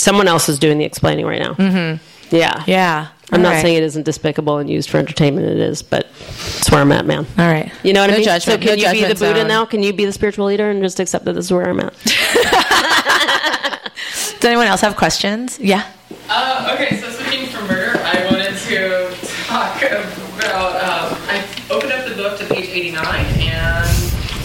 someone 0.00 0.26
else 0.26 0.48
is 0.48 0.58
doing 0.58 0.78
the 0.78 0.84
explaining 0.86 1.26
right 1.26 1.40
now. 1.40 1.52
Mm-hmm. 1.54 2.34
Yeah. 2.34 2.64
yeah 2.66 3.08
I'm 3.32 3.40
not 3.42 3.48
All 3.48 3.54
right. 3.54 3.62
saying 3.62 3.76
it 3.78 3.82
isn't 3.84 4.02
despicable 4.04 4.58
and 4.58 4.68
used 4.68 4.90
for 4.90 4.98
entertainment. 4.98 5.46
It 5.48 5.56
is, 5.58 5.82
but 5.82 6.06
that's 6.12 6.70
where 6.70 6.80
I'm 6.80 6.92
at, 6.92 7.06
man. 7.06 7.26
all 7.38 7.46
right 7.46 7.72
You 7.82 7.92
know 7.94 8.00
what 8.02 8.08
No 8.08 8.14
I 8.14 8.18
mean? 8.18 8.24
judgment, 8.24 8.62
so 8.62 8.68
can 8.68 8.78
no 8.78 8.84
you 8.86 8.92
be 8.92 9.00
the 9.08 9.14
Buddha 9.14 9.40
zone. 9.40 9.48
now? 9.48 9.64
Can 9.64 9.82
you 9.82 9.92
be 9.92 10.04
the 10.04 10.12
spiritual 10.12 10.46
leader 10.46 10.68
and 10.70 10.82
just 10.82 11.00
accept 11.00 11.24
that 11.24 11.32
this 11.32 11.46
is 11.46 11.52
where 11.52 11.68
I'm 11.68 11.80
at? 11.80 11.94
does 14.40 14.44
anyone 14.44 14.66
else 14.66 14.80
have 14.82 14.96
questions 14.96 15.58
yeah 15.58 15.84
Uh, 16.28 16.70
okay, 16.74 16.96
so 17.00 17.08
speaking 17.10 17.46
from 17.48 17.66
murder, 17.66 17.98
I 18.04 18.24
wanted 18.30 18.56
to 18.68 19.14
talk 19.46 19.80
about. 19.82 20.76
Um, 20.76 21.18
I 21.28 21.44
opened 21.70 21.92
up 21.92 22.08
the 22.08 22.14
book 22.14 22.38
to 22.38 22.46
page 22.46 22.68
89 22.68 23.04
and 23.04 23.88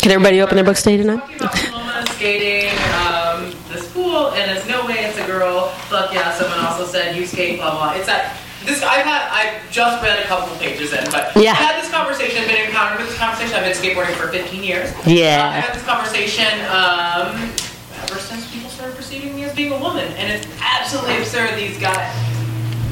Can 0.02 0.12
everybody 0.12 0.42
open 0.42 0.56
their 0.56 0.64
books 0.66 0.84
to 0.84 0.98
tonight? 0.98 1.20
talking 1.38 1.40
about 1.40 1.56
Paloma 1.56 2.04
skating 2.16 2.70
um, 2.96 3.52
this 3.72 3.92
pool, 3.94 4.32
and 4.32 4.52
it's 4.52 4.68
no 4.68 4.86
way 4.86 5.06
it's 5.06 5.18
a 5.20 5.26
girl. 5.26 5.70
Fuck 5.90 6.14
yeah, 6.14 6.34
someone 6.34 6.60
also 6.60 6.86
said 6.86 7.16
you 7.16 7.26
skate, 7.26 7.60
blah 7.60 7.72
blah. 7.72 7.94
It's 7.96 8.08
that. 8.08 8.38
This 8.70 8.84
I've 8.84 9.02
had 9.04 9.26
I've 9.34 9.72
just 9.72 10.04
read 10.04 10.20
a 10.20 10.26
couple 10.30 10.54
of 10.54 10.60
pages 10.62 10.94
in, 10.94 11.04
but 11.10 11.36
Yeah. 11.36 11.52
I've 11.58 11.74
had 11.74 11.84
this 11.84 11.90
conversation, 11.90 12.46
been 12.46 12.68
encountered 12.70 13.00
with 13.02 13.10
this 13.10 13.18
conversation. 13.18 13.56
I've 13.58 13.66
been 13.66 13.74
skateboarding 13.74 14.14
for 14.14 14.28
15 14.28 14.64
years. 14.64 14.94
Yeah. 15.08 15.42
Uh, 15.42 15.58
I've 15.58 15.64
had 15.66 15.74
this 15.74 15.86
conversation 15.90 16.46
um, 16.70 17.34
ever 18.06 18.20
since 18.22 18.46
people 18.54 18.70
started 18.70 18.96
perceiving 18.96 19.36
me 19.36 19.44
as 19.46 19.56
being 19.56 19.72
a 19.72 19.80
woman, 19.80 20.06
and 20.22 20.32
it's 20.32 20.46
absolutely 20.62 21.18
absurd. 21.18 21.58
These 21.58 21.80
guys. 21.80 22.14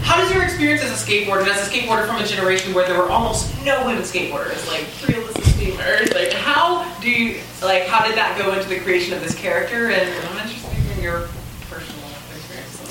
How 0.02 0.18
does 0.18 0.34
your 0.34 0.42
experience 0.42 0.82
as 0.82 0.90
a 0.90 1.06
skateboarder, 1.06 1.42
and 1.42 1.50
as 1.50 1.68
a 1.68 1.70
skateboarder 1.70 2.08
from 2.08 2.16
a 2.18 2.26
generation 2.26 2.74
where 2.74 2.88
there 2.88 2.98
were 2.98 3.10
almost 3.10 3.54
no 3.64 3.86
women 3.86 4.02
skateboarders, 4.02 4.66
like 4.68 4.86
three 4.98 5.14
Alyssa 5.14 5.44
Steamers, 5.54 6.12
like 6.14 6.32
how 6.32 6.90
do 7.02 7.12
you, 7.12 7.42
like, 7.62 7.86
how 7.86 8.08
did 8.08 8.16
that 8.18 8.36
go 8.42 8.54
into 8.54 8.68
the 8.68 8.80
creation 8.80 9.14
of 9.14 9.22
this 9.22 9.36
character? 9.36 9.92
And 9.92 10.10
I'm 10.26 10.38
interested 10.48 10.98
in 10.98 11.04
your. 11.04 11.28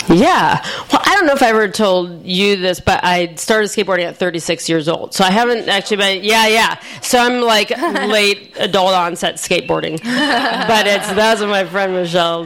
Yeah. 0.08 0.62
Well, 0.92 1.02
I 1.04 1.14
don't 1.16 1.26
know 1.26 1.32
if 1.32 1.42
I 1.42 1.48
ever 1.48 1.68
told 1.68 2.24
you 2.24 2.56
this, 2.56 2.80
but 2.80 3.02
I 3.02 3.34
started 3.34 3.68
skateboarding 3.68 4.04
at 4.04 4.16
36 4.16 4.68
years 4.68 4.88
old. 4.88 5.14
So 5.14 5.24
I 5.24 5.30
haven't 5.30 5.68
actually 5.68 5.96
been, 5.98 6.24
yeah, 6.24 6.46
yeah. 6.46 6.80
So 7.02 7.18
I'm 7.18 7.40
like 7.40 7.70
late 7.80 8.52
adult 8.58 8.94
onset 8.94 9.36
skateboarding. 9.36 10.02
but 10.02 10.86
it's, 10.86 11.08
that's 11.12 11.40
what 11.40 11.50
my 11.50 11.64
friend 11.64 11.92
Michelle 11.92 12.44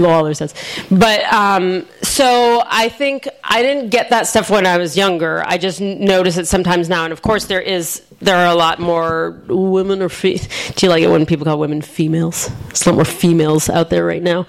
Lawler 0.00 0.34
says. 0.34 0.54
But, 0.90 1.22
um, 1.32 1.86
so 2.02 2.62
I 2.66 2.88
think 2.88 3.28
I 3.44 3.62
didn't 3.62 3.90
get 3.90 4.10
that 4.10 4.26
stuff 4.26 4.50
when 4.50 4.66
I 4.66 4.78
was 4.78 4.96
younger. 4.96 5.44
I 5.46 5.58
just 5.58 5.80
notice 5.80 6.36
it 6.36 6.48
sometimes 6.48 6.88
now. 6.88 7.04
And 7.04 7.12
of 7.12 7.22
course, 7.22 7.44
there 7.46 7.60
is, 7.62 8.02
there 8.20 8.36
are 8.36 8.46
a 8.46 8.54
lot 8.54 8.80
more 8.80 9.40
women 9.48 10.02
or 10.02 10.08
fe- 10.08 10.40
do 10.74 10.86
you 10.86 10.90
like 10.90 11.02
it 11.02 11.08
when 11.08 11.24
people 11.24 11.44
call 11.44 11.58
women 11.58 11.82
females? 11.82 12.48
There's 12.68 12.86
a 12.86 12.90
lot 12.90 12.96
more 12.96 13.04
females 13.04 13.70
out 13.70 13.90
there 13.90 14.04
right 14.04 14.22
now. 14.22 14.46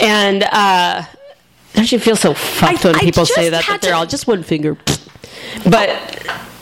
And, 0.00 0.42
uh, 0.42 1.02
don't 1.74 1.90
you 1.92 1.98
feel 1.98 2.16
so 2.16 2.34
fucked 2.34 2.84
I- 2.84 2.88
when 2.88 2.96
I 2.96 3.00
people 3.00 3.26
say 3.26 3.50
that? 3.50 3.64
That 3.66 3.80
they're 3.82 3.90
to- 3.92 3.96
all 3.96 4.06
just 4.06 4.26
one 4.26 4.42
finger. 4.42 4.76
But 5.68 5.88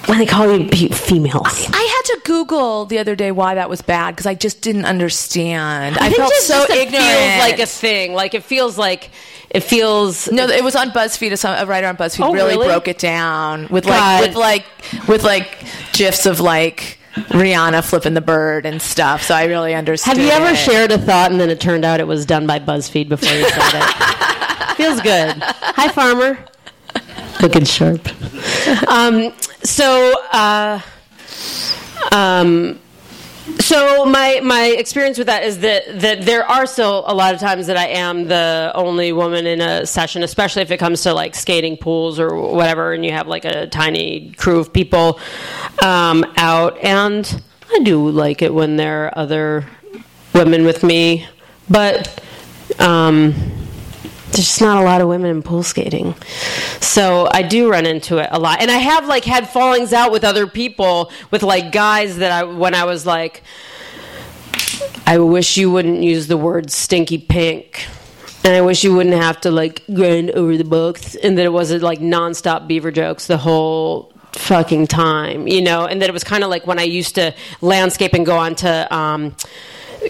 when 0.06 0.18
they 0.18 0.26
call 0.26 0.50
you 0.58 0.68
females, 0.90 1.68
I 1.72 2.02
had 2.04 2.14
to 2.14 2.20
Google 2.24 2.84
the 2.86 2.98
other 2.98 3.14
day 3.14 3.30
why 3.30 3.54
that 3.54 3.70
was 3.70 3.80
bad 3.82 4.10
because 4.12 4.26
I 4.26 4.34
just 4.34 4.60
didn't 4.60 4.84
understand. 4.84 5.96
I, 5.98 6.06
think 6.08 6.16
felt 6.16 6.30
just- 6.32 6.46
so 6.46 6.54
just 6.66 6.70
it 6.70 6.88
ignorant. 6.88 7.06
feels 7.06 7.38
like 7.40 7.58
a 7.60 7.66
thing. 7.66 8.14
Like 8.14 8.34
it 8.34 8.44
feels 8.44 8.76
like 8.78 9.10
it 9.50 9.60
feels. 9.60 10.30
no, 10.32 10.46
it 10.48 10.64
was 10.64 10.74
on 10.76 10.90
BuzzFeed. 10.90 11.36
Some 11.38 11.54
a 11.56 11.66
writer 11.66 11.86
on 11.86 11.96
BuzzFeed 11.96 12.24
Oh, 12.26 12.32
really, 12.32 12.54
really? 12.54 12.66
broke 12.66 12.88
it 12.88 12.98
down 12.98 13.68
with 13.68 13.84
God. 13.84 14.20
like 14.20 14.28
with 14.28 14.36
like 14.36 15.08
with 15.08 15.24
like 15.24 15.64
gifs 15.92 16.26
of 16.26 16.40
like 16.40 16.98
Rihanna 17.14 17.84
flipping 17.84 18.14
the 18.14 18.20
bird 18.22 18.64
and 18.66 18.80
stuff. 18.80 19.22
So 19.22 19.34
I 19.34 19.44
really 19.44 19.74
understood. 19.74 20.16
Have 20.16 20.24
you 20.24 20.30
ever 20.32 20.52
it. 20.52 20.56
shared 20.56 20.90
a 20.90 20.98
thought 20.98 21.30
and 21.30 21.38
then 21.40 21.50
it 21.50 21.60
turned 21.60 21.84
out 21.84 22.00
it 22.00 22.06
was 22.06 22.24
done 22.26 22.46
by 22.46 22.58
BuzzFeed 22.58 23.08
before 23.10 23.28
you 23.36 23.48
said 23.48 23.74
it? 23.74 24.38
Feels 24.76 25.00
good. 25.00 25.36
Hi, 25.40 25.88
farmer. 25.88 26.38
Looking 27.40 27.64
sharp. 27.64 28.06
Um, 28.88 29.32
so, 29.62 30.14
uh, 30.32 30.80
um, 32.12 32.78
so 33.58 34.04
my 34.04 34.40
my 34.42 34.66
experience 34.66 35.18
with 35.18 35.26
that 35.26 35.42
is 35.42 35.60
that 35.60 36.00
that 36.00 36.22
there 36.22 36.44
are 36.44 36.66
still 36.66 37.04
a 37.06 37.14
lot 37.14 37.34
of 37.34 37.40
times 37.40 37.66
that 37.66 37.76
I 37.76 37.88
am 37.88 38.28
the 38.28 38.70
only 38.74 39.12
woman 39.12 39.46
in 39.46 39.60
a 39.60 39.86
session, 39.86 40.22
especially 40.22 40.62
if 40.62 40.70
it 40.70 40.78
comes 40.78 41.02
to 41.02 41.12
like 41.12 41.34
skating 41.34 41.76
pools 41.76 42.20
or 42.20 42.36
whatever, 42.36 42.92
and 42.92 43.04
you 43.04 43.12
have 43.12 43.26
like 43.26 43.44
a 43.44 43.66
tiny 43.66 44.32
crew 44.32 44.60
of 44.60 44.72
people 44.72 45.18
um, 45.82 46.24
out. 46.36 46.78
And 46.78 47.42
I 47.72 47.80
do 47.80 48.08
like 48.10 48.42
it 48.42 48.54
when 48.54 48.76
there 48.76 49.06
are 49.06 49.18
other 49.18 49.66
women 50.34 50.64
with 50.64 50.82
me, 50.84 51.26
but 51.68 52.22
um, 52.78 53.34
there's 54.32 54.46
just 54.46 54.60
not 54.60 54.78
a 54.78 54.84
lot 54.84 55.00
of 55.00 55.08
women 55.08 55.30
in 55.30 55.42
pool 55.42 55.62
skating. 55.62 56.14
So 56.80 57.28
I 57.30 57.42
do 57.42 57.70
run 57.70 57.86
into 57.86 58.18
it 58.18 58.28
a 58.30 58.38
lot. 58.38 58.60
And 58.60 58.70
I 58.70 58.78
have 58.78 59.06
like 59.06 59.24
had 59.24 59.48
fallings 59.48 59.92
out 59.92 60.10
with 60.10 60.24
other 60.24 60.46
people 60.46 61.12
with 61.30 61.42
like 61.42 61.72
guys 61.72 62.16
that 62.18 62.32
I 62.32 62.44
when 62.44 62.74
I 62.74 62.84
was 62.84 63.06
like 63.06 63.42
I 65.06 65.18
wish 65.18 65.56
you 65.56 65.70
wouldn't 65.70 66.02
use 66.02 66.26
the 66.26 66.36
word 66.36 66.70
stinky 66.70 67.18
pink. 67.18 67.86
And 68.44 68.54
I 68.54 68.60
wish 68.60 68.82
you 68.82 68.94
wouldn't 68.94 69.14
have 69.14 69.40
to 69.42 69.50
like 69.50 69.82
grind 69.92 70.30
over 70.30 70.56
the 70.56 70.64
books 70.64 71.14
and 71.14 71.38
that 71.38 71.44
it 71.44 71.52
wasn't 71.52 71.82
like 71.82 72.00
nonstop 72.00 72.66
beaver 72.66 72.90
jokes 72.90 73.26
the 73.26 73.36
whole 73.36 74.12
fucking 74.32 74.88
time, 74.88 75.46
you 75.46 75.60
know, 75.60 75.86
and 75.86 76.02
that 76.02 76.08
it 76.08 76.12
was 76.12 76.24
kind 76.24 76.42
of 76.42 76.50
like 76.50 76.66
when 76.66 76.78
I 76.78 76.84
used 76.84 77.14
to 77.16 77.34
landscape 77.60 78.14
and 78.14 78.26
go 78.26 78.36
on 78.36 78.54
to 78.56 78.94
um, 78.94 79.36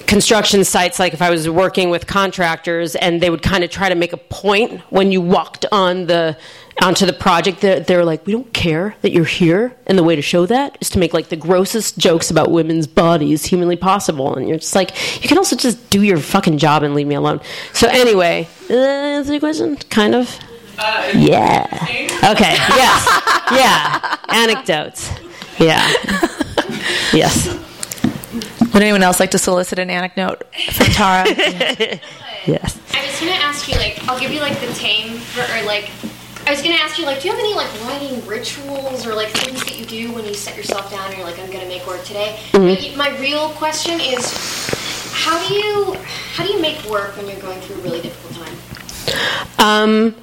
construction 0.01 0.65
sites 0.65 0.99
like 0.99 1.13
if 1.13 1.23
I 1.23 1.31
was 1.31 1.49
working 1.49 1.91
with 1.91 2.07
contractors 2.07 2.95
and 2.95 3.21
they 3.21 3.31
would 3.31 3.43
kind 3.43 3.65
of 3.65 3.71
try 3.71 3.89
to 3.89 3.95
make 3.95 4.13
a 4.13 4.17
point 4.17 4.81
when 4.91 5.13
you 5.13 5.21
walked 5.21 5.67
on 5.71 6.07
the 6.07 6.37
onto 6.83 7.05
the 7.05 7.13
project 7.13 7.61
that 7.61 7.87
they're 7.87 8.05
like 8.05 8.27
we 8.27 8.33
don't 8.33 8.53
care 8.55 8.95
that 9.03 9.13
you're 9.13 9.25
here. 9.25 9.77
And 9.87 9.99
the 9.99 10.03
way 10.03 10.17
to 10.17 10.23
show 10.23 10.47
that 10.47 10.79
is 10.81 10.89
to 10.91 10.99
make 10.99 11.13
like 11.13 11.29
the 11.29 11.37
grossest 11.37 11.99
jokes 11.99 12.31
about 12.31 12.51
women's 12.51 12.87
bodies 12.87 13.45
humanly 13.45 13.77
possible. 13.77 14.35
And 14.35 14.49
you're 14.49 14.59
just 14.59 14.75
like 14.75 15.23
you 15.23 15.29
can 15.29 15.39
also 15.39 15.57
just 15.57 15.91
do 15.91 16.03
your 16.03 16.19
fucking 16.19 16.59
job 16.59 16.83
and 16.83 16.95
leave 16.95 17.07
me 17.07 17.15
alone. 17.15 17.41
So 17.73 17.89
anyway 17.89 18.49
uh, 18.71 18.75
answer 18.75 19.33
your 19.33 19.41
question 19.41 19.77
kind 19.77 20.15
of? 20.15 20.39
Yeah. 21.15 21.67
Okay 22.25 22.55
yes 22.55 23.23
yeah. 23.53 24.17
Anecdotes. 24.29 25.11
Yeah. 25.59 25.87
Yes 27.13 27.72
Would 28.73 28.83
anyone 28.83 29.03
else 29.03 29.21
like 29.21 29.31
to 29.33 29.39
solicit 29.39 29.79
an 29.79 29.91
anecdote 29.91 30.43
from 30.73 30.87
Tara? 30.87 31.25
yes 32.47 32.79
I 32.95 33.07
was 33.07 33.19
gonna 33.21 33.33
ask 33.33 33.69
you, 33.69 33.77
like, 33.77 34.03
I'll 34.09 34.19
give 34.19 34.33
you 34.33 34.41
like 34.41 34.59
the 34.61 34.73
tame, 34.75 35.19
for, 35.19 35.41
or 35.43 35.63
like, 35.65 35.91
I 36.47 36.51
was 36.51 36.61
gonna 36.63 36.75
ask 36.77 36.99
you, 36.99 37.05
like, 37.07 37.21
do 37.21 37.29
you 37.29 37.35
have 37.35 37.41
any 37.41 37.55
like 37.55 37.69
writing 37.87 38.25
rituals 38.27 39.07
or 39.07 39.15
like 39.15 39.29
things 39.29 39.63
that 39.65 39.79
you 39.79 39.85
do 39.87 40.13
when 40.13 40.25
you 40.25 40.35
set 40.35 40.57
yourself 40.57 40.91
down 40.91 41.07
and 41.09 41.17
you're 41.19 41.27
like, 41.27 41.39
I'm 41.39 41.51
gonna 41.51 41.69
make 41.69 41.87
work 41.87 42.03
today? 42.05 42.39
But 42.53 42.63
y- 42.63 42.95
My 42.97 43.11
real 43.21 43.51
question 43.51 44.01
is, 44.01 44.33
how 45.13 45.39
do 45.47 45.55
you, 45.55 45.95
how 46.35 46.45
do 46.45 46.53
you 46.53 46.61
make 46.61 46.83
work 46.87 47.17
when 47.17 47.27
you're 47.29 47.41
going 47.41 47.61
through 47.61 47.77
a 47.77 47.81
really 47.81 48.01
difficult 48.01 48.47
time? 48.47 48.57
Um, 49.59 50.15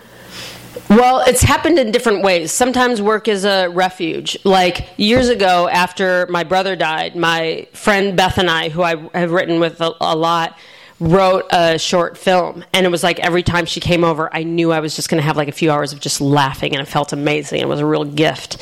well, 0.90 1.22
it's 1.28 1.42
happened 1.42 1.80
in 1.80 1.92
different 1.92 2.24
ways. 2.24 2.52
Sometimes 2.52 3.02
work 3.02 3.28
is 3.28 3.46
a 3.46 3.68
refuge. 3.68 4.38
Like 4.44 4.88
years 4.98 5.30
ago, 5.30 5.68
after 5.68 6.28
my 6.30 6.44
brother 6.44 6.76
died, 6.76 7.16
my 7.16 7.68
friend 7.74 8.16
Beth 8.18 8.38
and 8.38 8.50
I, 8.50 8.70
who 8.70 8.82
I 8.82 8.96
have 9.18 9.32
written 9.32 9.60
with 9.60 9.82
a, 9.82 9.94
a 10.02 10.16
lot, 10.16 10.58
wrote 11.00 11.46
a 11.52 11.80
short 11.80 12.18
film. 12.18 12.64
And 12.74 12.86
it 12.86 12.90
was 12.90 13.04
like 13.04 13.20
every 13.20 13.44
time 13.44 13.66
she 13.66 13.80
came 13.80 14.04
over, 14.04 14.34
I 14.34 14.44
knew 14.44 14.72
I 14.72 14.80
was 14.80 14.96
just 14.96 15.10
going 15.10 15.20
to 15.20 15.26
have 15.26 15.38
like 15.38 15.48
a 15.48 15.54
few 15.54 15.72
hours 15.72 15.94
of 15.94 16.00
just 16.00 16.22
laughing, 16.22 16.74
and 16.74 16.82
it 16.82 16.88
felt 16.88 17.14
amazing. 17.14 17.62
It 17.62 17.68
was 17.68 17.80
a 17.80 17.86
real 17.86 18.06
gift. 18.06 18.58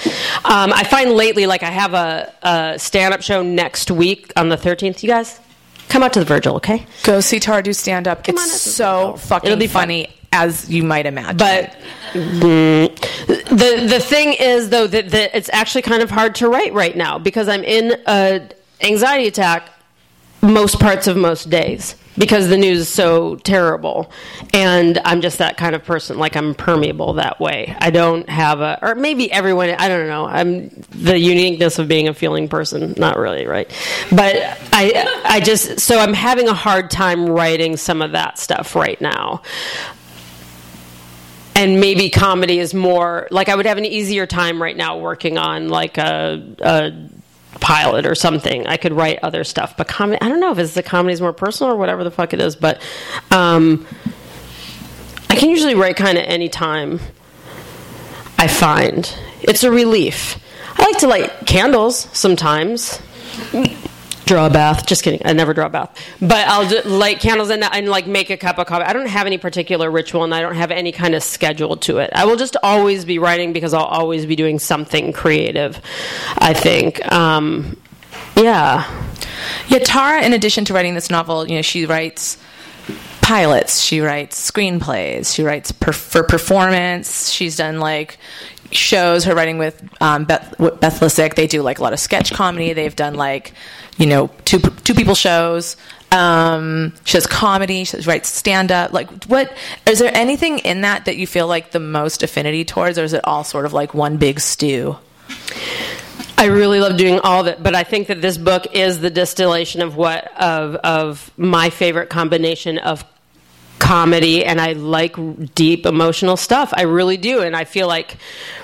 Um, 0.45 0.71
I 0.73 0.83
find 0.83 1.11
lately, 1.11 1.47
like, 1.47 1.63
I 1.63 1.71
have 1.71 1.93
a, 1.93 2.33
a 2.43 2.79
stand 2.79 3.13
up 3.13 3.21
show 3.21 3.41
next 3.41 3.89
week 3.89 4.31
on 4.35 4.49
the 4.49 4.57
13th. 4.57 5.01
You 5.03 5.09
guys? 5.09 5.39
Come 5.89 6.03
out 6.03 6.13
to 6.13 6.19
the 6.19 6.25
Virgil, 6.25 6.57
okay? 6.57 6.85
Go 7.03 7.21
see 7.21 7.39
Tara 7.39 7.63
do 7.63 7.71
stand 7.71 8.07
up. 8.07 8.27
It's 8.27 8.61
so 8.61 9.15
fucking 9.15 9.47
It'll 9.47 9.59
be 9.59 9.67
fun. 9.67 10.05
As 10.37 10.69
you 10.69 10.83
might 10.83 11.05
imagine. 11.05 11.37
But 11.37 11.75
mm, 12.13 12.95
the 13.27 13.87
the 13.87 13.99
thing 13.99 14.33
is 14.39 14.69
though 14.69 14.87
that, 14.87 15.09
that 15.09 15.35
it's 15.35 15.49
actually 15.51 15.81
kind 15.81 16.03
of 16.03 16.09
hard 16.09 16.35
to 16.35 16.49
write 16.49 16.73
right 16.73 16.95
now 16.95 17.17
because 17.17 17.47
I'm 17.49 17.63
in 17.63 17.99
a 18.05 18.49
anxiety 18.81 19.27
attack 19.27 19.69
most 20.41 20.79
parts 20.79 21.07
of 21.07 21.17
most 21.17 21.49
days 21.49 21.95
because 22.17 22.49
the 22.49 22.57
news 22.57 22.79
is 22.79 22.89
so 22.89 23.35
terrible 23.37 24.11
and 24.53 24.99
I'm 25.05 25.21
just 25.21 25.37
that 25.37 25.57
kind 25.57 25.75
of 25.75 25.83
person 25.83 26.17
like 26.17 26.35
I'm 26.35 26.55
permeable 26.55 27.13
that 27.13 27.39
way. 27.39 27.75
I 27.79 27.91
don't 27.91 28.27
have 28.29 28.61
a 28.61 28.79
or 28.81 28.95
maybe 28.95 29.31
everyone 29.31 29.69
I 29.69 29.87
don't 29.87 30.07
know. 30.07 30.25
I'm 30.25 30.69
the 30.91 31.17
uniqueness 31.17 31.79
of 31.79 31.87
being 31.87 32.07
a 32.07 32.13
feeling 32.13 32.47
person, 32.47 32.93
not 32.97 33.17
really, 33.17 33.45
right? 33.45 33.67
But 34.09 34.35
I 34.73 35.21
I 35.25 35.39
just 35.39 35.79
so 35.79 35.99
I'm 35.99 36.13
having 36.13 36.47
a 36.47 36.53
hard 36.53 36.89
time 36.89 37.27
writing 37.27 37.77
some 37.77 38.01
of 38.01 38.11
that 38.13 38.39
stuff 38.39 38.75
right 38.75 38.99
now 39.01 39.41
and 41.57 41.79
maybe 41.79 42.11
comedy 42.11 42.59
is 42.59 42.75
more 42.75 43.27
like 43.31 43.49
I 43.49 43.55
would 43.55 43.65
have 43.65 43.79
an 43.79 43.85
easier 43.85 44.27
time 44.27 44.61
right 44.61 44.77
now 44.77 44.99
working 44.99 45.39
on 45.39 45.69
like 45.69 45.97
a, 45.97 46.55
a 46.59 47.09
pilot 47.59 48.05
or 48.05 48.13
something. 48.13 48.67
I 48.67 48.77
could 48.77 48.93
write 48.93 49.19
other 49.23 49.43
stuff, 49.43 49.75
but 49.75 49.87
comedy 49.87 50.21
I 50.21 50.29
don't 50.29 50.39
know 50.39 50.51
if 50.51 50.59
it's 50.59 50.75
the 50.75 50.83
comedy 50.83 51.13
is 51.13 51.21
more 51.21 51.33
personal 51.33 51.73
or 51.73 51.75
whatever 51.75 52.03
the 52.03 52.11
fuck 52.11 52.33
it 52.33 52.39
is, 52.39 52.55
but 52.55 52.79
um, 53.31 53.87
I 55.31 55.35
can 55.35 55.49
usually 55.49 55.73
write 55.73 55.95
kind 55.95 56.19
of 56.19 56.25
any 56.25 56.47
time. 56.47 56.99
I 58.37 58.47
find 58.47 59.11
it's 59.41 59.63
a 59.63 59.71
relief. 59.71 60.37
I 60.75 60.83
like 60.83 60.99
to 60.99 61.07
light 61.07 61.47
candles 61.47 62.07
sometimes. 62.13 63.01
Draw 64.27 64.47
a 64.47 64.49
bath. 64.49 64.85
Just 64.85 65.03
kidding. 65.03 65.21
I 65.23 65.31
never 65.31 65.53
draw 65.53 65.67
a 65.67 65.69
bath. 65.69 65.97
But 66.19 66.47
I'll 66.47 66.67
just 66.67 66.85
light 66.85 67.19
candles 67.21 67.49
and, 67.49 67.63
and 67.63 67.87
like 67.87 68.07
make 68.07 68.29
a 68.29 68.35
cup 68.35 68.57
of 68.57 68.67
coffee. 68.67 68.83
I 68.83 68.91
don't 68.91 69.07
have 69.07 69.25
any 69.25 69.37
particular 69.37 69.89
ritual 69.89 70.25
and 70.25 70.35
I 70.35 70.41
don't 70.41 70.55
have 70.55 70.69
any 70.69 70.91
kind 70.91 71.15
of 71.15 71.23
schedule 71.23 71.77
to 71.77 71.99
it. 71.99 72.09
I 72.13 72.25
will 72.25 72.35
just 72.35 72.57
always 72.61 73.05
be 73.05 73.19
writing 73.19 73.53
because 73.53 73.73
I'll 73.73 73.85
always 73.85 74.25
be 74.25 74.35
doing 74.35 74.59
something 74.59 75.13
creative. 75.13 75.81
I 76.37 76.53
think. 76.53 77.09
Um, 77.09 77.77
yeah. 78.35 78.85
Yeah, 79.69 79.79
Tara, 79.79 80.21
in 80.23 80.33
addition 80.33 80.65
to 80.65 80.73
writing 80.73 80.93
this 80.93 81.09
novel, 81.09 81.47
you 81.47 81.55
know, 81.55 81.61
she 81.61 81.85
writes 81.85 82.37
pilots, 83.21 83.81
she 83.81 83.99
writes 83.99 84.51
screenplays, 84.51 85.33
she 85.33 85.43
writes 85.43 85.71
per- 85.71 85.91
for 85.91 86.23
performance. 86.23 87.29
She's 87.29 87.57
done 87.57 87.79
like 87.79 88.17
shows. 88.71 89.25
Her 89.25 89.35
writing 89.35 89.57
with 89.57 89.81
um, 90.01 90.25
Beth, 90.25 90.55
Beth 90.57 90.99
Lisick, 90.99 91.35
they 91.35 91.47
do 91.47 91.61
like 91.61 91.79
a 91.79 91.83
lot 91.83 91.93
of 91.93 91.99
sketch 91.99 92.33
comedy. 92.33 92.73
They've 92.73 92.95
done 92.95 93.15
like 93.15 93.53
you 93.97 94.05
know 94.05 94.29
two 94.45 94.59
two 94.59 94.93
people 94.93 95.15
shows. 95.15 95.77
Um, 96.11 96.93
she 97.03 97.17
does 97.17 97.27
comedy. 97.27 97.83
She 97.83 97.99
writes 98.01 98.29
stand 98.29 98.71
up. 98.71 98.93
Like, 98.93 99.25
what 99.25 99.55
is 99.85 99.99
there 99.99 100.15
anything 100.15 100.59
in 100.59 100.81
that 100.81 101.05
that 101.05 101.17
you 101.17 101.27
feel 101.27 101.47
like 101.47 101.71
the 101.71 101.79
most 101.79 102.23
affinity 102.23 102.63
towards, 102.63 102.97
or 102.97 103.03
is 103.03 103.13
it 103.13 103.21
all 103.25 103.43
sort 103.43 103.65
of 103.65 103.73
like 103.73 103.93
one 103.93 104.17
big 104.17 104.39
stew? 104.39 104.97
I 106.39 106.45
really 106.45 106.79
love 106.79 106.97
doing 106.97 107.19
all 107.19 107.41
of 107.41 107.47
it, 107.47 107.63
but 107.63 107.75
I 107.75 107.83
think 107.83 108.07
that 108.07 108.21
this 108.21 108.37
book 108.37 108.67
is 108.75 108.99
the 108.99 109.09
distillation 109.09 109.81
of 109.81 109.95
what 109.95 110.31
of 110.39 110.75
of 110.75 111.31
my 111.35 111.69
favorite 111.71 112.09
combination 112.09 112.77
of 112.77 113.03
comedy 113.79 114.43
and 114.45 114.59
I 114.59 114.73
like 114.73 115.15
deep 115.55 115.85
emotional 115.85 116.37
stuff. 116.37 116.73
I 116.75 116.83
really 116.83 117.17
do, 117.17 117.41
and 117.41 117.55
I 117.55 117.63
feel 117.65 117.87
like 117.87 118.17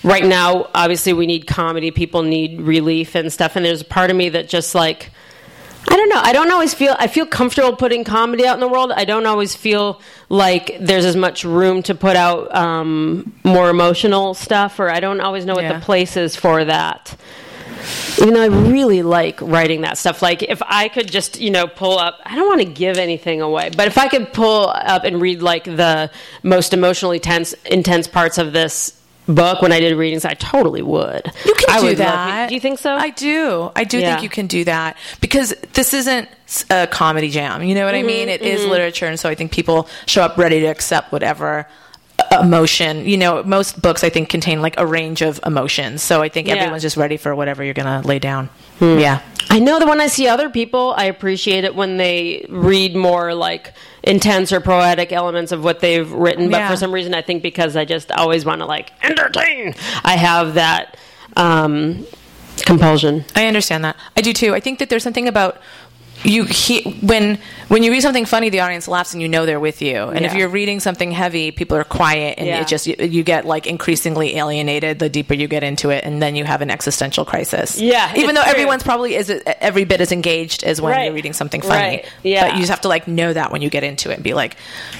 right 0.03 0.25
now, 0.25 0.69
obviously, 0.73 1.13
we 1.13 1.25
need 1.27 1.47
comedy. 1.47 1.91
People 1.91 2.23
need 2.23 2.61
relief 2.61 3.15
and 3.15 3.31
stuff, 3.31 3.55
and 3.55 3.65
there's 3.65 3.81
a 3.81 3.85
part 3.85 4.09
of 4.11 4.17
me 4.17 4.29
that 4.29 4.49
just 4.49 4.75
like. 4.75 5.11
I 5.85 5.97
don't 5.97 6.07
know. 6.07 6.21
I 6.23 6.31
don't 6.31 6.49
always 6.49 6.73
feel. 6.73 6.95
I 6.97 7.07
feel 7.07 7.25
comfortable 7.25 7.75
putting 7.75 8.05
comedy 8.05 8.47
out 8.47 8.53
in 8.53 8.61
the 8.61 8.69
world. 8.69 8.93
I 8.93 9.03
don't 9.03 9.25
always 9.25 9.53
feel 9.53 9.99
like 10.29 10.77
there's 10.79 11.03
as 11.03 11.17
much 11.17 11.43
room 11.43 11.83
to 11.83 11.93
put 11.93 12.15
out 12.15 12.55
um, 12.55 13.33
more 13.43 13.69
emotional 13.69 14.33
stuff, 14.33 14.79
or 14.79 14.89
I 14.89 15.01
don't 15.01 15.19
always 15.19 15.45
know 15.45 15.55
what 15.55 15.65
Yeah. 15.65 15.73
the 15.79 15.83
place 15.85 16.15
is 16.15 16.37
for 16.37 16.63
that 16.63 17.13
even 18.21 18.33
though 18.33 18.41
I 18.41 18.47
really 18.47 19.01
like 19.03 19.41
writing 19.41 19.81
that 19.81 19.97
stuff. 19.97 20.21
Like 20.21 20.43
if 20.43 20.61
I 20.65 20.87
could 20.89 21.11
just, 21.11 21.39
you 21.39 21.51
know, 21.51 21.67
pull 21.67 21.97
up, 21.99 22.19
I 22.25 22.35
don't 22.35 22.47
want 22.47 22.59
to 22.61 22.65
give 22.65 22.97
anything 22.97 23.41
away, 23.41 23.69
but 23.75 23.87
if 23.87 23.97
I 23.97 24.07
could 24.07 24.33
pull 24.33 24.69
up 24.69 25.03
and 25.03 25.21
read 25.21 25.41
like 25.41 25.63
the 25.65 26.11
most 26.43 26.73
emotionally 26.73 27.19
tense, 27.19 27.53
intense 27.65 28.07
parts 28.07 28.37
of 28.37 28.53
this 28.53 28.99
book 29.25 29.61
when 29.61 29.71
I 29.71 29.79
did 29.79 29.95
readings, 29.95 30.25
I 30.25 30.33
totally 30.33 30.81
would. 30.81 31.31
You 31.45 31.53
can 31.55 31.69
I 31.69 31.79
do 31.81 31.95
that. 31.95 32.49
do 32.49 32.55
you 32.55 32.59
think 32.61 32.77
so? 32.79 32.93
I 32.93 33.09
do. 33.09 33.71
I 33.75 33.85
do 33.85 33.99
Yeah. 33.99 34.11
think 34.11 34.23
you 34.23 34.29
can 34.29 34.47
do 34.47 34.65
that 34.65 34.97
because 35.21 35.53
this 35.73 35.93
isn't 35.93 36.27
a 36.69 36.87
comedy 36.87 37.29
jam. 37.29 37.63
You 37.63 37.73
know 37.73 37.85
what 37.85 37.93
Mm-hmm, 37.95 38.03
I 38.03 38.07
mean? 38.07 38.29
It 38.29 38.41
is 38.41 38.65
literature, 38.65 39.05
and 39.05 39.17
so 39.19 39.29
I 39.29 39.35
think 39.35 39.51
people 39.53 39.87
show 40.07 40.23
up 40.23 40.37
ready 40.37 40.59
to 40.61 40.65
accept 40.67 41.11
whatever 41.13 41.67
emotion. 42.41 43.05
You 43.05 43.17
know, 43.17 43.43
most 43.43 43.81
books 43.81 44.03
I 44.03 44.09
think 44.09 44.29
contain 44.29 44.61
like 44.61 44.79
a 44.79 44.85
range 44.85 45.21
of 45.21 45.39
emotions, 45.45 46.01
so 46.01 46.21
I 46.21 46.29
think 46.29 46.47
Yeah. 46.47 46.55
Hmm. 46.55 46.59
everyone's 46.61 46.81
just 46.83 46.97
ready 46.97 47.17
for 47.17 47.35
whatever 47.35 47.63
you're 47.63 47.73
gonna 47.73 48.01
lay 48.05 48.19
down. 48.19 48.49
Yeah. 48.81 49.19
I 49.49 49.59
know 49.59 49.77
that 49.79 49.87
when 49.87 50.01
I 50.01 50.07
see 50.07 50.27
other 50.27 50.49
people, 50.49 50.93
I 50.97 51.05
appreciate 51.05 51.63
it 51.63 51.75
when 51.75 51.97
they 51.97 52.45
read 52.49 52.95
more 52.95 53.33
like 53.33 53.73
intense 54.01 54.51
or 54.51 54.59
poetic 54.59 55.11
elements 55.13 55.51
of 55.51 55.63
what 55.63 55.79
they've 55.79 56.11
written. 56.11 56.49
But 56.49 56.57
Yeah. 56.57 56.69
for 56.69 56.75
some 56.75 56.91
reason, 56.91 57.13
I 57.13 57.21
think 57.21 57.43
because 57.43 57.75
I 57.77 57.85
just 57.85 58.11
always 58.11 58.45
want 58.45 58.59
to 58.61 58.65
like 58.65 58.91
entertain, 59.03 59.75
I 60.03 60.15
have 60.17 60.55
that 60.55 60.97
um, 61.37 62.05
compulsion. 62.65 63.25
I 63.35 63.45
understand 63.47 63.83
that. 63.85 63.95
I 64.17 64.21
do 64.21 64.33
too. 64.33 64.53
I 64.53 64.59
think 64.59 64.79
that 64.79 64.89
there's 64.89 65.03
something 65.03 65.27
about 65.27 65.57
you 66.23 66.45
he, 66.45 66.81
when 67.01 67.37
when 67.67 67.83
you 67.83 67.91
read 67.91 68.01
something 68.01 68.25
funny, 68.25 68.49
the 68.49 68.59
audience 68.61 68.87
laughs 68.87 69.13
and 69.13 69.21
you 69.21 69.27
know 69.27 69.45
they're 69.45 69.59
with 69.59 69.81
you. 69.81 69.95
And 70.03 70.25
if 70.25 70.33
you're 70.33 70.49
reading 70.49 70.79
something 70.79 71.11
heavy, 71.11 71.51
people 71.51 71.75
are 71.77 71.83
quiet 71.83 72.35
and 72.37 72.47
Yeah. 72.47 72.61
it 72.61 72.67
just 72.67 72.85
you, 72.87 72.95
you 72.99 73.23
get 73.23 73.45
like 73.45 73.65
increasingly 73.67 74.35
alienated 74.37 74.99
the 74.99 75.09
deeper 75.09 75.33
you 75.33 75.47
get 75.47 75.63
into 75.63 75.89
it, 75.89 76.03
and 76.03 76.21
then 76.21 76.35
you 76.35 76.45
have 76.45 76.61
an 76.61 76.69
existential 76.69 77.25
crisis. 77.25 77.79
Yeah, 77.79 78.13
even 78.15 78.35
though 78.35 78.41
true. 78.43 78.51
everyone's 78.51 78.83
probably 78.83 79.15
is 79.15 79.29
every 79.59 79.83
bit 79.85 80.01
as 80.01 80.11
engaged 80.11 80.63
as 80.63 80.79
when 80.81 80.91
Right. 80.93 81.05
you're 81.05 81.13
reading 81.13 81.33
something 81.33 81.61
funny. 81.61 81.73
Right. 81.73 82.05
Yeah. 82.23 82.45
but 82.47 82.53
you 82.53 82.59
just 82.59 82.69
have 82.69 82.81
to 82.81 82.87
like 82.87 83.07
know 83.07 83.33
that 83.33 83.51
when 83.51 83.61
you 83.61 83.69
get 83.69 83.83
into 83.83 84.11
it 84.11 84.15
and 84.15 84.23
be 84.23 84.33
like, 84.33 84.55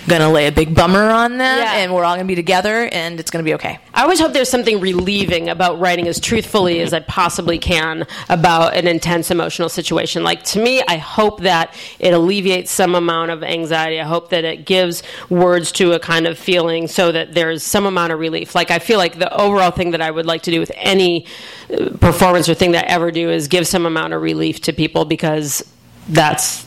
gonna 0.08 0.30
lay 0.32 0.48
a 0.48 0.52
big 0.52 0.74
bummer 0.76 1.10
on 1.10 1.38
them, 1.38 1.60
Yeah. 1.60 1.74
and 1.76 1.94
we're 1.94 2.04
all 2.04 2.16
gonna 2.16 2.26
be 2.28 2.36
together, 2.36 2.90
and 2.92 3.20
it's 3.20 3.32
gonna 3.32 3.44
be 3.44 3.54
okay. 3.56 3.80
I 3.94 4.04
always 4.04 4.20
hope 4.20 4.34
there's 4.34 4.50
something 4.50 4.80
relieving 4.80 5.50
about 5.50 5.80
writing 5.80 6.08
as 6.08 6.20
truthfully 6.20 6.80
as 6.82 6.94
I 6.94 7.00
possibly 7.02 7.58
can 7.60 8.06
about 8.30 8.76
an 8.76 8.88
intense 8.88 9.30
emotional 9.32 9.70
situation. 9.70 10.24
Like 10.24 10.44
to 10.46 10.60
me, 10.60 10.82
I 10.88 10.98
hope 11.14 11.42
that 11.42 11.74
it 12.00 12.14
alleviates 12.14 12.72
some 12.72 12.96
amount 12.96 13.30
of 13.30 13.44
anxiety. 13.44 14.00
I 14.00 14.04
hope 14.04 14.30
that 14.30 14.44
it 14.44 14.66
gives 14.66 15.04
words 15.30 15.72
to 15.74 15.92
a 15.94 16.00
kind 16.00 16.26
of 16.26 16.40
feeling 16.40 16.88
so 16.88 17.12
that 17.12 17.34
there's 17.34 17.64
some 17.64 17.86
amount 17.86 18.14
of 18.14 18.20
relief. 18.20 18.56
Like 18.56 18.72
I 18.72 18.80
feel 18.80 18.98
like 18.98 19.20
the 19.20 19.32
overall 19.40 19.72
thing 19.72 19.92
that 19.92 20.02
I 20.02 20.10
would 20.10 20.26
like 20.26 20.42
to 20.44 20.52
do 20.52 20.60
with 20.60 20.72
any 20.76 21.28
uh, 21.70 21.92
performance 22.00 22.50
or 22.50 22.56
thing 22.56 22.72
that 22.72 22.86
I 22.86 22.88
ever 22.88 23.12
do 23.12 23.30
is 23.30 23.48
give 23.48 23.68
some 23.68 23.86
amount 23.86 24.14
of 24.14 24.22
relief 24.22 24.62
to 24.62 24.74
people 24.74 25.06
because 25.06 25.64
that's 26.10 26.66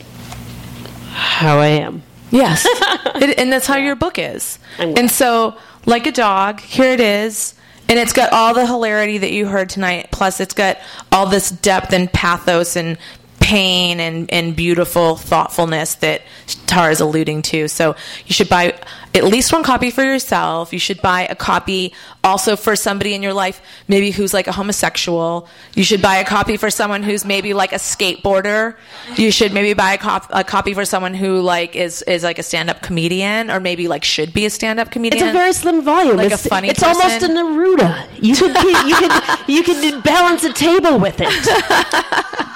how 1.11 1.59
I 1.59 1.67
am. 1.67 2.03
Yes. 2.31 2.65
it, 3.17 3.39
and 3.39 3.53
that's 3.53 3.67
how 3.67 3.77
your 3.77 3.97
book 3.97 4.19
is. 4.19 4.59
And 4.79 5.11
so, 5.11 5.57
like 5.87 6.07
a 6.07 6.13
dog, 6.13 6.61
here 6.61 6.93
it 6.93 7.01
is. 7.01 7.55
And 7.89 7.99
it's 7.99 8.13
got 8.13 8.33
all 8.33 8.53
the 8.53 8.67
hilarity 8.67 9.19
that 9.19 9.33
you 9.33 9.47
heard 9.47 9.71
tonight. 9.71 10.09
Plus, 10.11 10.41
it's 10.41 10.55
got 10.55 10.79
all 11.13 11.27
this 11.27 11.51
depth 11.51 11.93
and 11.93 12.13
pathos 12.13 12.75
and 12.75 12.99
pain 13.47 14.01
and, 14.01 14.29
and 14.33 14.57
beautiful 14.57 15.15
thoughtfulness 15.15 15.95
that 15.97 16.23
Tara 16.67 16.91
is 16.91 17.01
alluding 17.01 17.43
to. 17.43 17.69
So, 17.69 17.95
you 18.27 18.35
should 18.35 18.49
buy 18.49 18.75
at 19.15 19.25
least 19.25 19.53
one 19.53 19.63
copy 19.63 19.91
for 19.91 20.03
yourself. 20.03 20.73
You 20.73 20.79
should 20.79 21.01
buy 21.01 21.23
a 21.23 21.35
copy 21.35 21.95
also 22.25 22.57
for 22.57 22.75
somebody 22.75 23.15
in 23.15 23.23
your 23.23 23.33
life, 23.33 23.61
maybe 23.87 24.11
who's 24.11 24.35
like 24.35 24.49
a 24.49 24.53
homosexual. 24.53 25.49
You 25.75 25.85
should 25.85 26.03
buy 26.03 26.17
a 26.17 26.25
copy 26.25 26.57
for 26.57 26.71
someone 26.71 27.05
who's 27.05 27.25
maybe 27.25 27.55
like 27.55 27.73
a 27.73 27.77
skateboarder. 27.77 28.75
You 29.17 29.31
should 29.31 29.53
maybe 29.53 29.75
buy 29.75 29.95
a, 29.95 29.99
cop- 29.99 30.31
a 30.31 30.43
copy 30.43 30.75
for 30.75 30.85
someone 30.85 31.15
who 31.15 31.41
like 31.41 31.77
is 31.77 32.03
is 32.03 32.25
like 32.25 32.39
a 32.39 32.43
stand 32.43 32.69
up 32.69 32.83
comedian 32.83 33.51
or 33.51 33.61
maybe 33.61 33.87
like 33.87 34.05
should 34.05 34.35
be 34.35 34.45
a 34.45 34.51
stand 34.51 34.81
up 34.81 34.91
comedian. 34.91 35.23
It's 35.23 35.31
a 35.31 35.33
very 35.33 35.53
slim 35.53 35.83
volume. 35.83 36.17
Like 36.17 36.31
a 36.31 36.35
it's, 36.35 36.47
funny 36.47 36.69
It's 36.69 36.83
almost 36.83 37.23
a 37.23 37.29
person. 37.29 37.37
Neruda. 37.37 38.09
You 38.21 38.35
could 38.35 38.55
you 38.89 38.97
could 38.97 39.13
you 39.49 39.63
could 39.63 40.03
balance 40.03 40.43
a 40.45 40.53
table 40.53 40.99
with 40.99 41.17
it. 41.21 42.47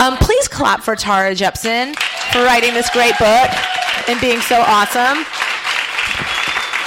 um, 0.00 0.16
please 0.18 0.48
clap 0.48 0.82
for 0.82 0.96
Tara 0.96 1.32
Jepsen 1.34 1.94
for 2.32 2.42
writing 2.44 2.74
this 2.74 2.90
great 2.90 3.16
book. 3.18 3.50
and 4.08 4.20
being 4.20 4.40
so 4.40 4.60
awesome. 4.60 5.24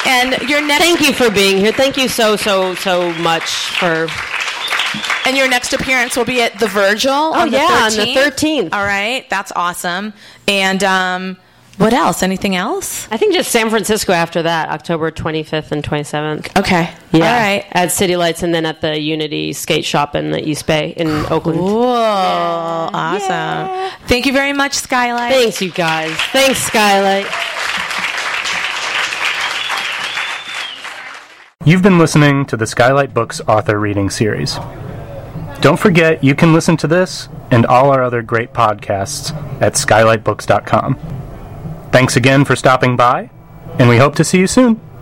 And 0.05 0.49
your 0.49 0.61
next 0.65 0.83
Thank 0.83 1.01
you 1.01 1.13
for 1.13 1.29
being 1.29 1.57
here. 1.57 1.71
Thank 1.73 1.97
you 1.97 2.07
so 2.07 2.35
so 2.35 2.73
so 2.75 3.11
much 3.15 3.43
for. 3.77 4.07
and 5.27 5.37
your 5.37 5.47
next 5.49 5.73
appearance 5.73 6.15
will 6.17 6.25
be 6.25 6.41
at 6.41 6.57
the 6.59 6.67
Virgil. 6.67 7.11
Oh 7.11 7.33
on 7.33 7.51
the 7.51 7.57
yeah, 7.57 7.81
on 7.83 7.91
the 7.91 8.05
13th. 8.05 8.13
thirteenth. 8.15 8.73
All 8.73 8.83
right, 8.83 9.29
that's 9.29 9.51
awesome. 9.55 10.13
And 10.47 10.83
um, 10.83 11.37
what 11.79 11.93
else? 11.93 12.21
Anything 12.23 12.55
else? 12.55 13.07
I 13.09 13.17
think 13.17 13.33
just 13.33 13.51
San 13.51 13.69
Francisco 13.69 14.13
after 14.13 14.43
that, 14.43 14.69
October 14.69 15.09
twenty 15.11 15.43
fifth 15.43 15.71
and 15.71 15.83
twenty 15.83 16.03
seventh. 16.03 16.55
Okay. 16.57 16.89
Yeah, 17.11 17.25
All 17.25 17.39
right. 17.41 17.65
At 17.71 17.91
City 17.91 18.15
Lights, 18.15 18.43
and 18.43 18.53
then 18.53 18.65
at 18.65 18.81
the 18.81 18.99
Unity 18.99 19.53
Skate 19.53 19.85
Shop 19.85 20.15
in 20.15 20.31
the 20.31 20.47
East 20.47 20.67
Bay 20.67 20.93
in 20.95 21.07
Oakland. 21.31 21.57
Cool. 21.59 21.83
Awesome. 22.93 23.91
Thank 24.07 24.25
you 24.27 24.33
very 24.33 24.53
much, 24.53 24.73
Skylight. 24.73 25.31
Thanks, 25.33 25.61
you 25.61 25.71
guys. 25.71 26.11
Thanks, 26.31 26.59
Skylight. 26.59 27.25
You've 31.65 31.83
been 31.83 31.97
listening 31.99 32.45
to 32.47 32.57
the 32.57 32.65
Skylight 32.65 33.13
Books 33.13 33.41
author 33.47 33.79
reading 33.79 34.09
series. 34.09 34.55
Don't 35.61 35.77
forget 35.79 36.23
you 36.23 36.33
can 36.33 36.53
listen 36.53 36.77
to 36.77 36.87
this 36.87 37.27
and 37.51 37.65
all 37.65 37.91
our 37.91 38.01
other 38.01 38.21
great 38.21 38.53
podcasts 38.53 39.33
at 39.61 39.73
skylightbooks.com. 39.73 40.97
Thanks 41.91 42.15
again 42.15 42.45
for 42.45 42.55
stopping 42.55 42.95
by, 42.95 43.29
and 43.79 43.89
we 43.89 43.97
hope 43.97 44.15
to 44.15 44.23
see 44.23 44.39
you 44.39 44.47
soon. 44.47 44.79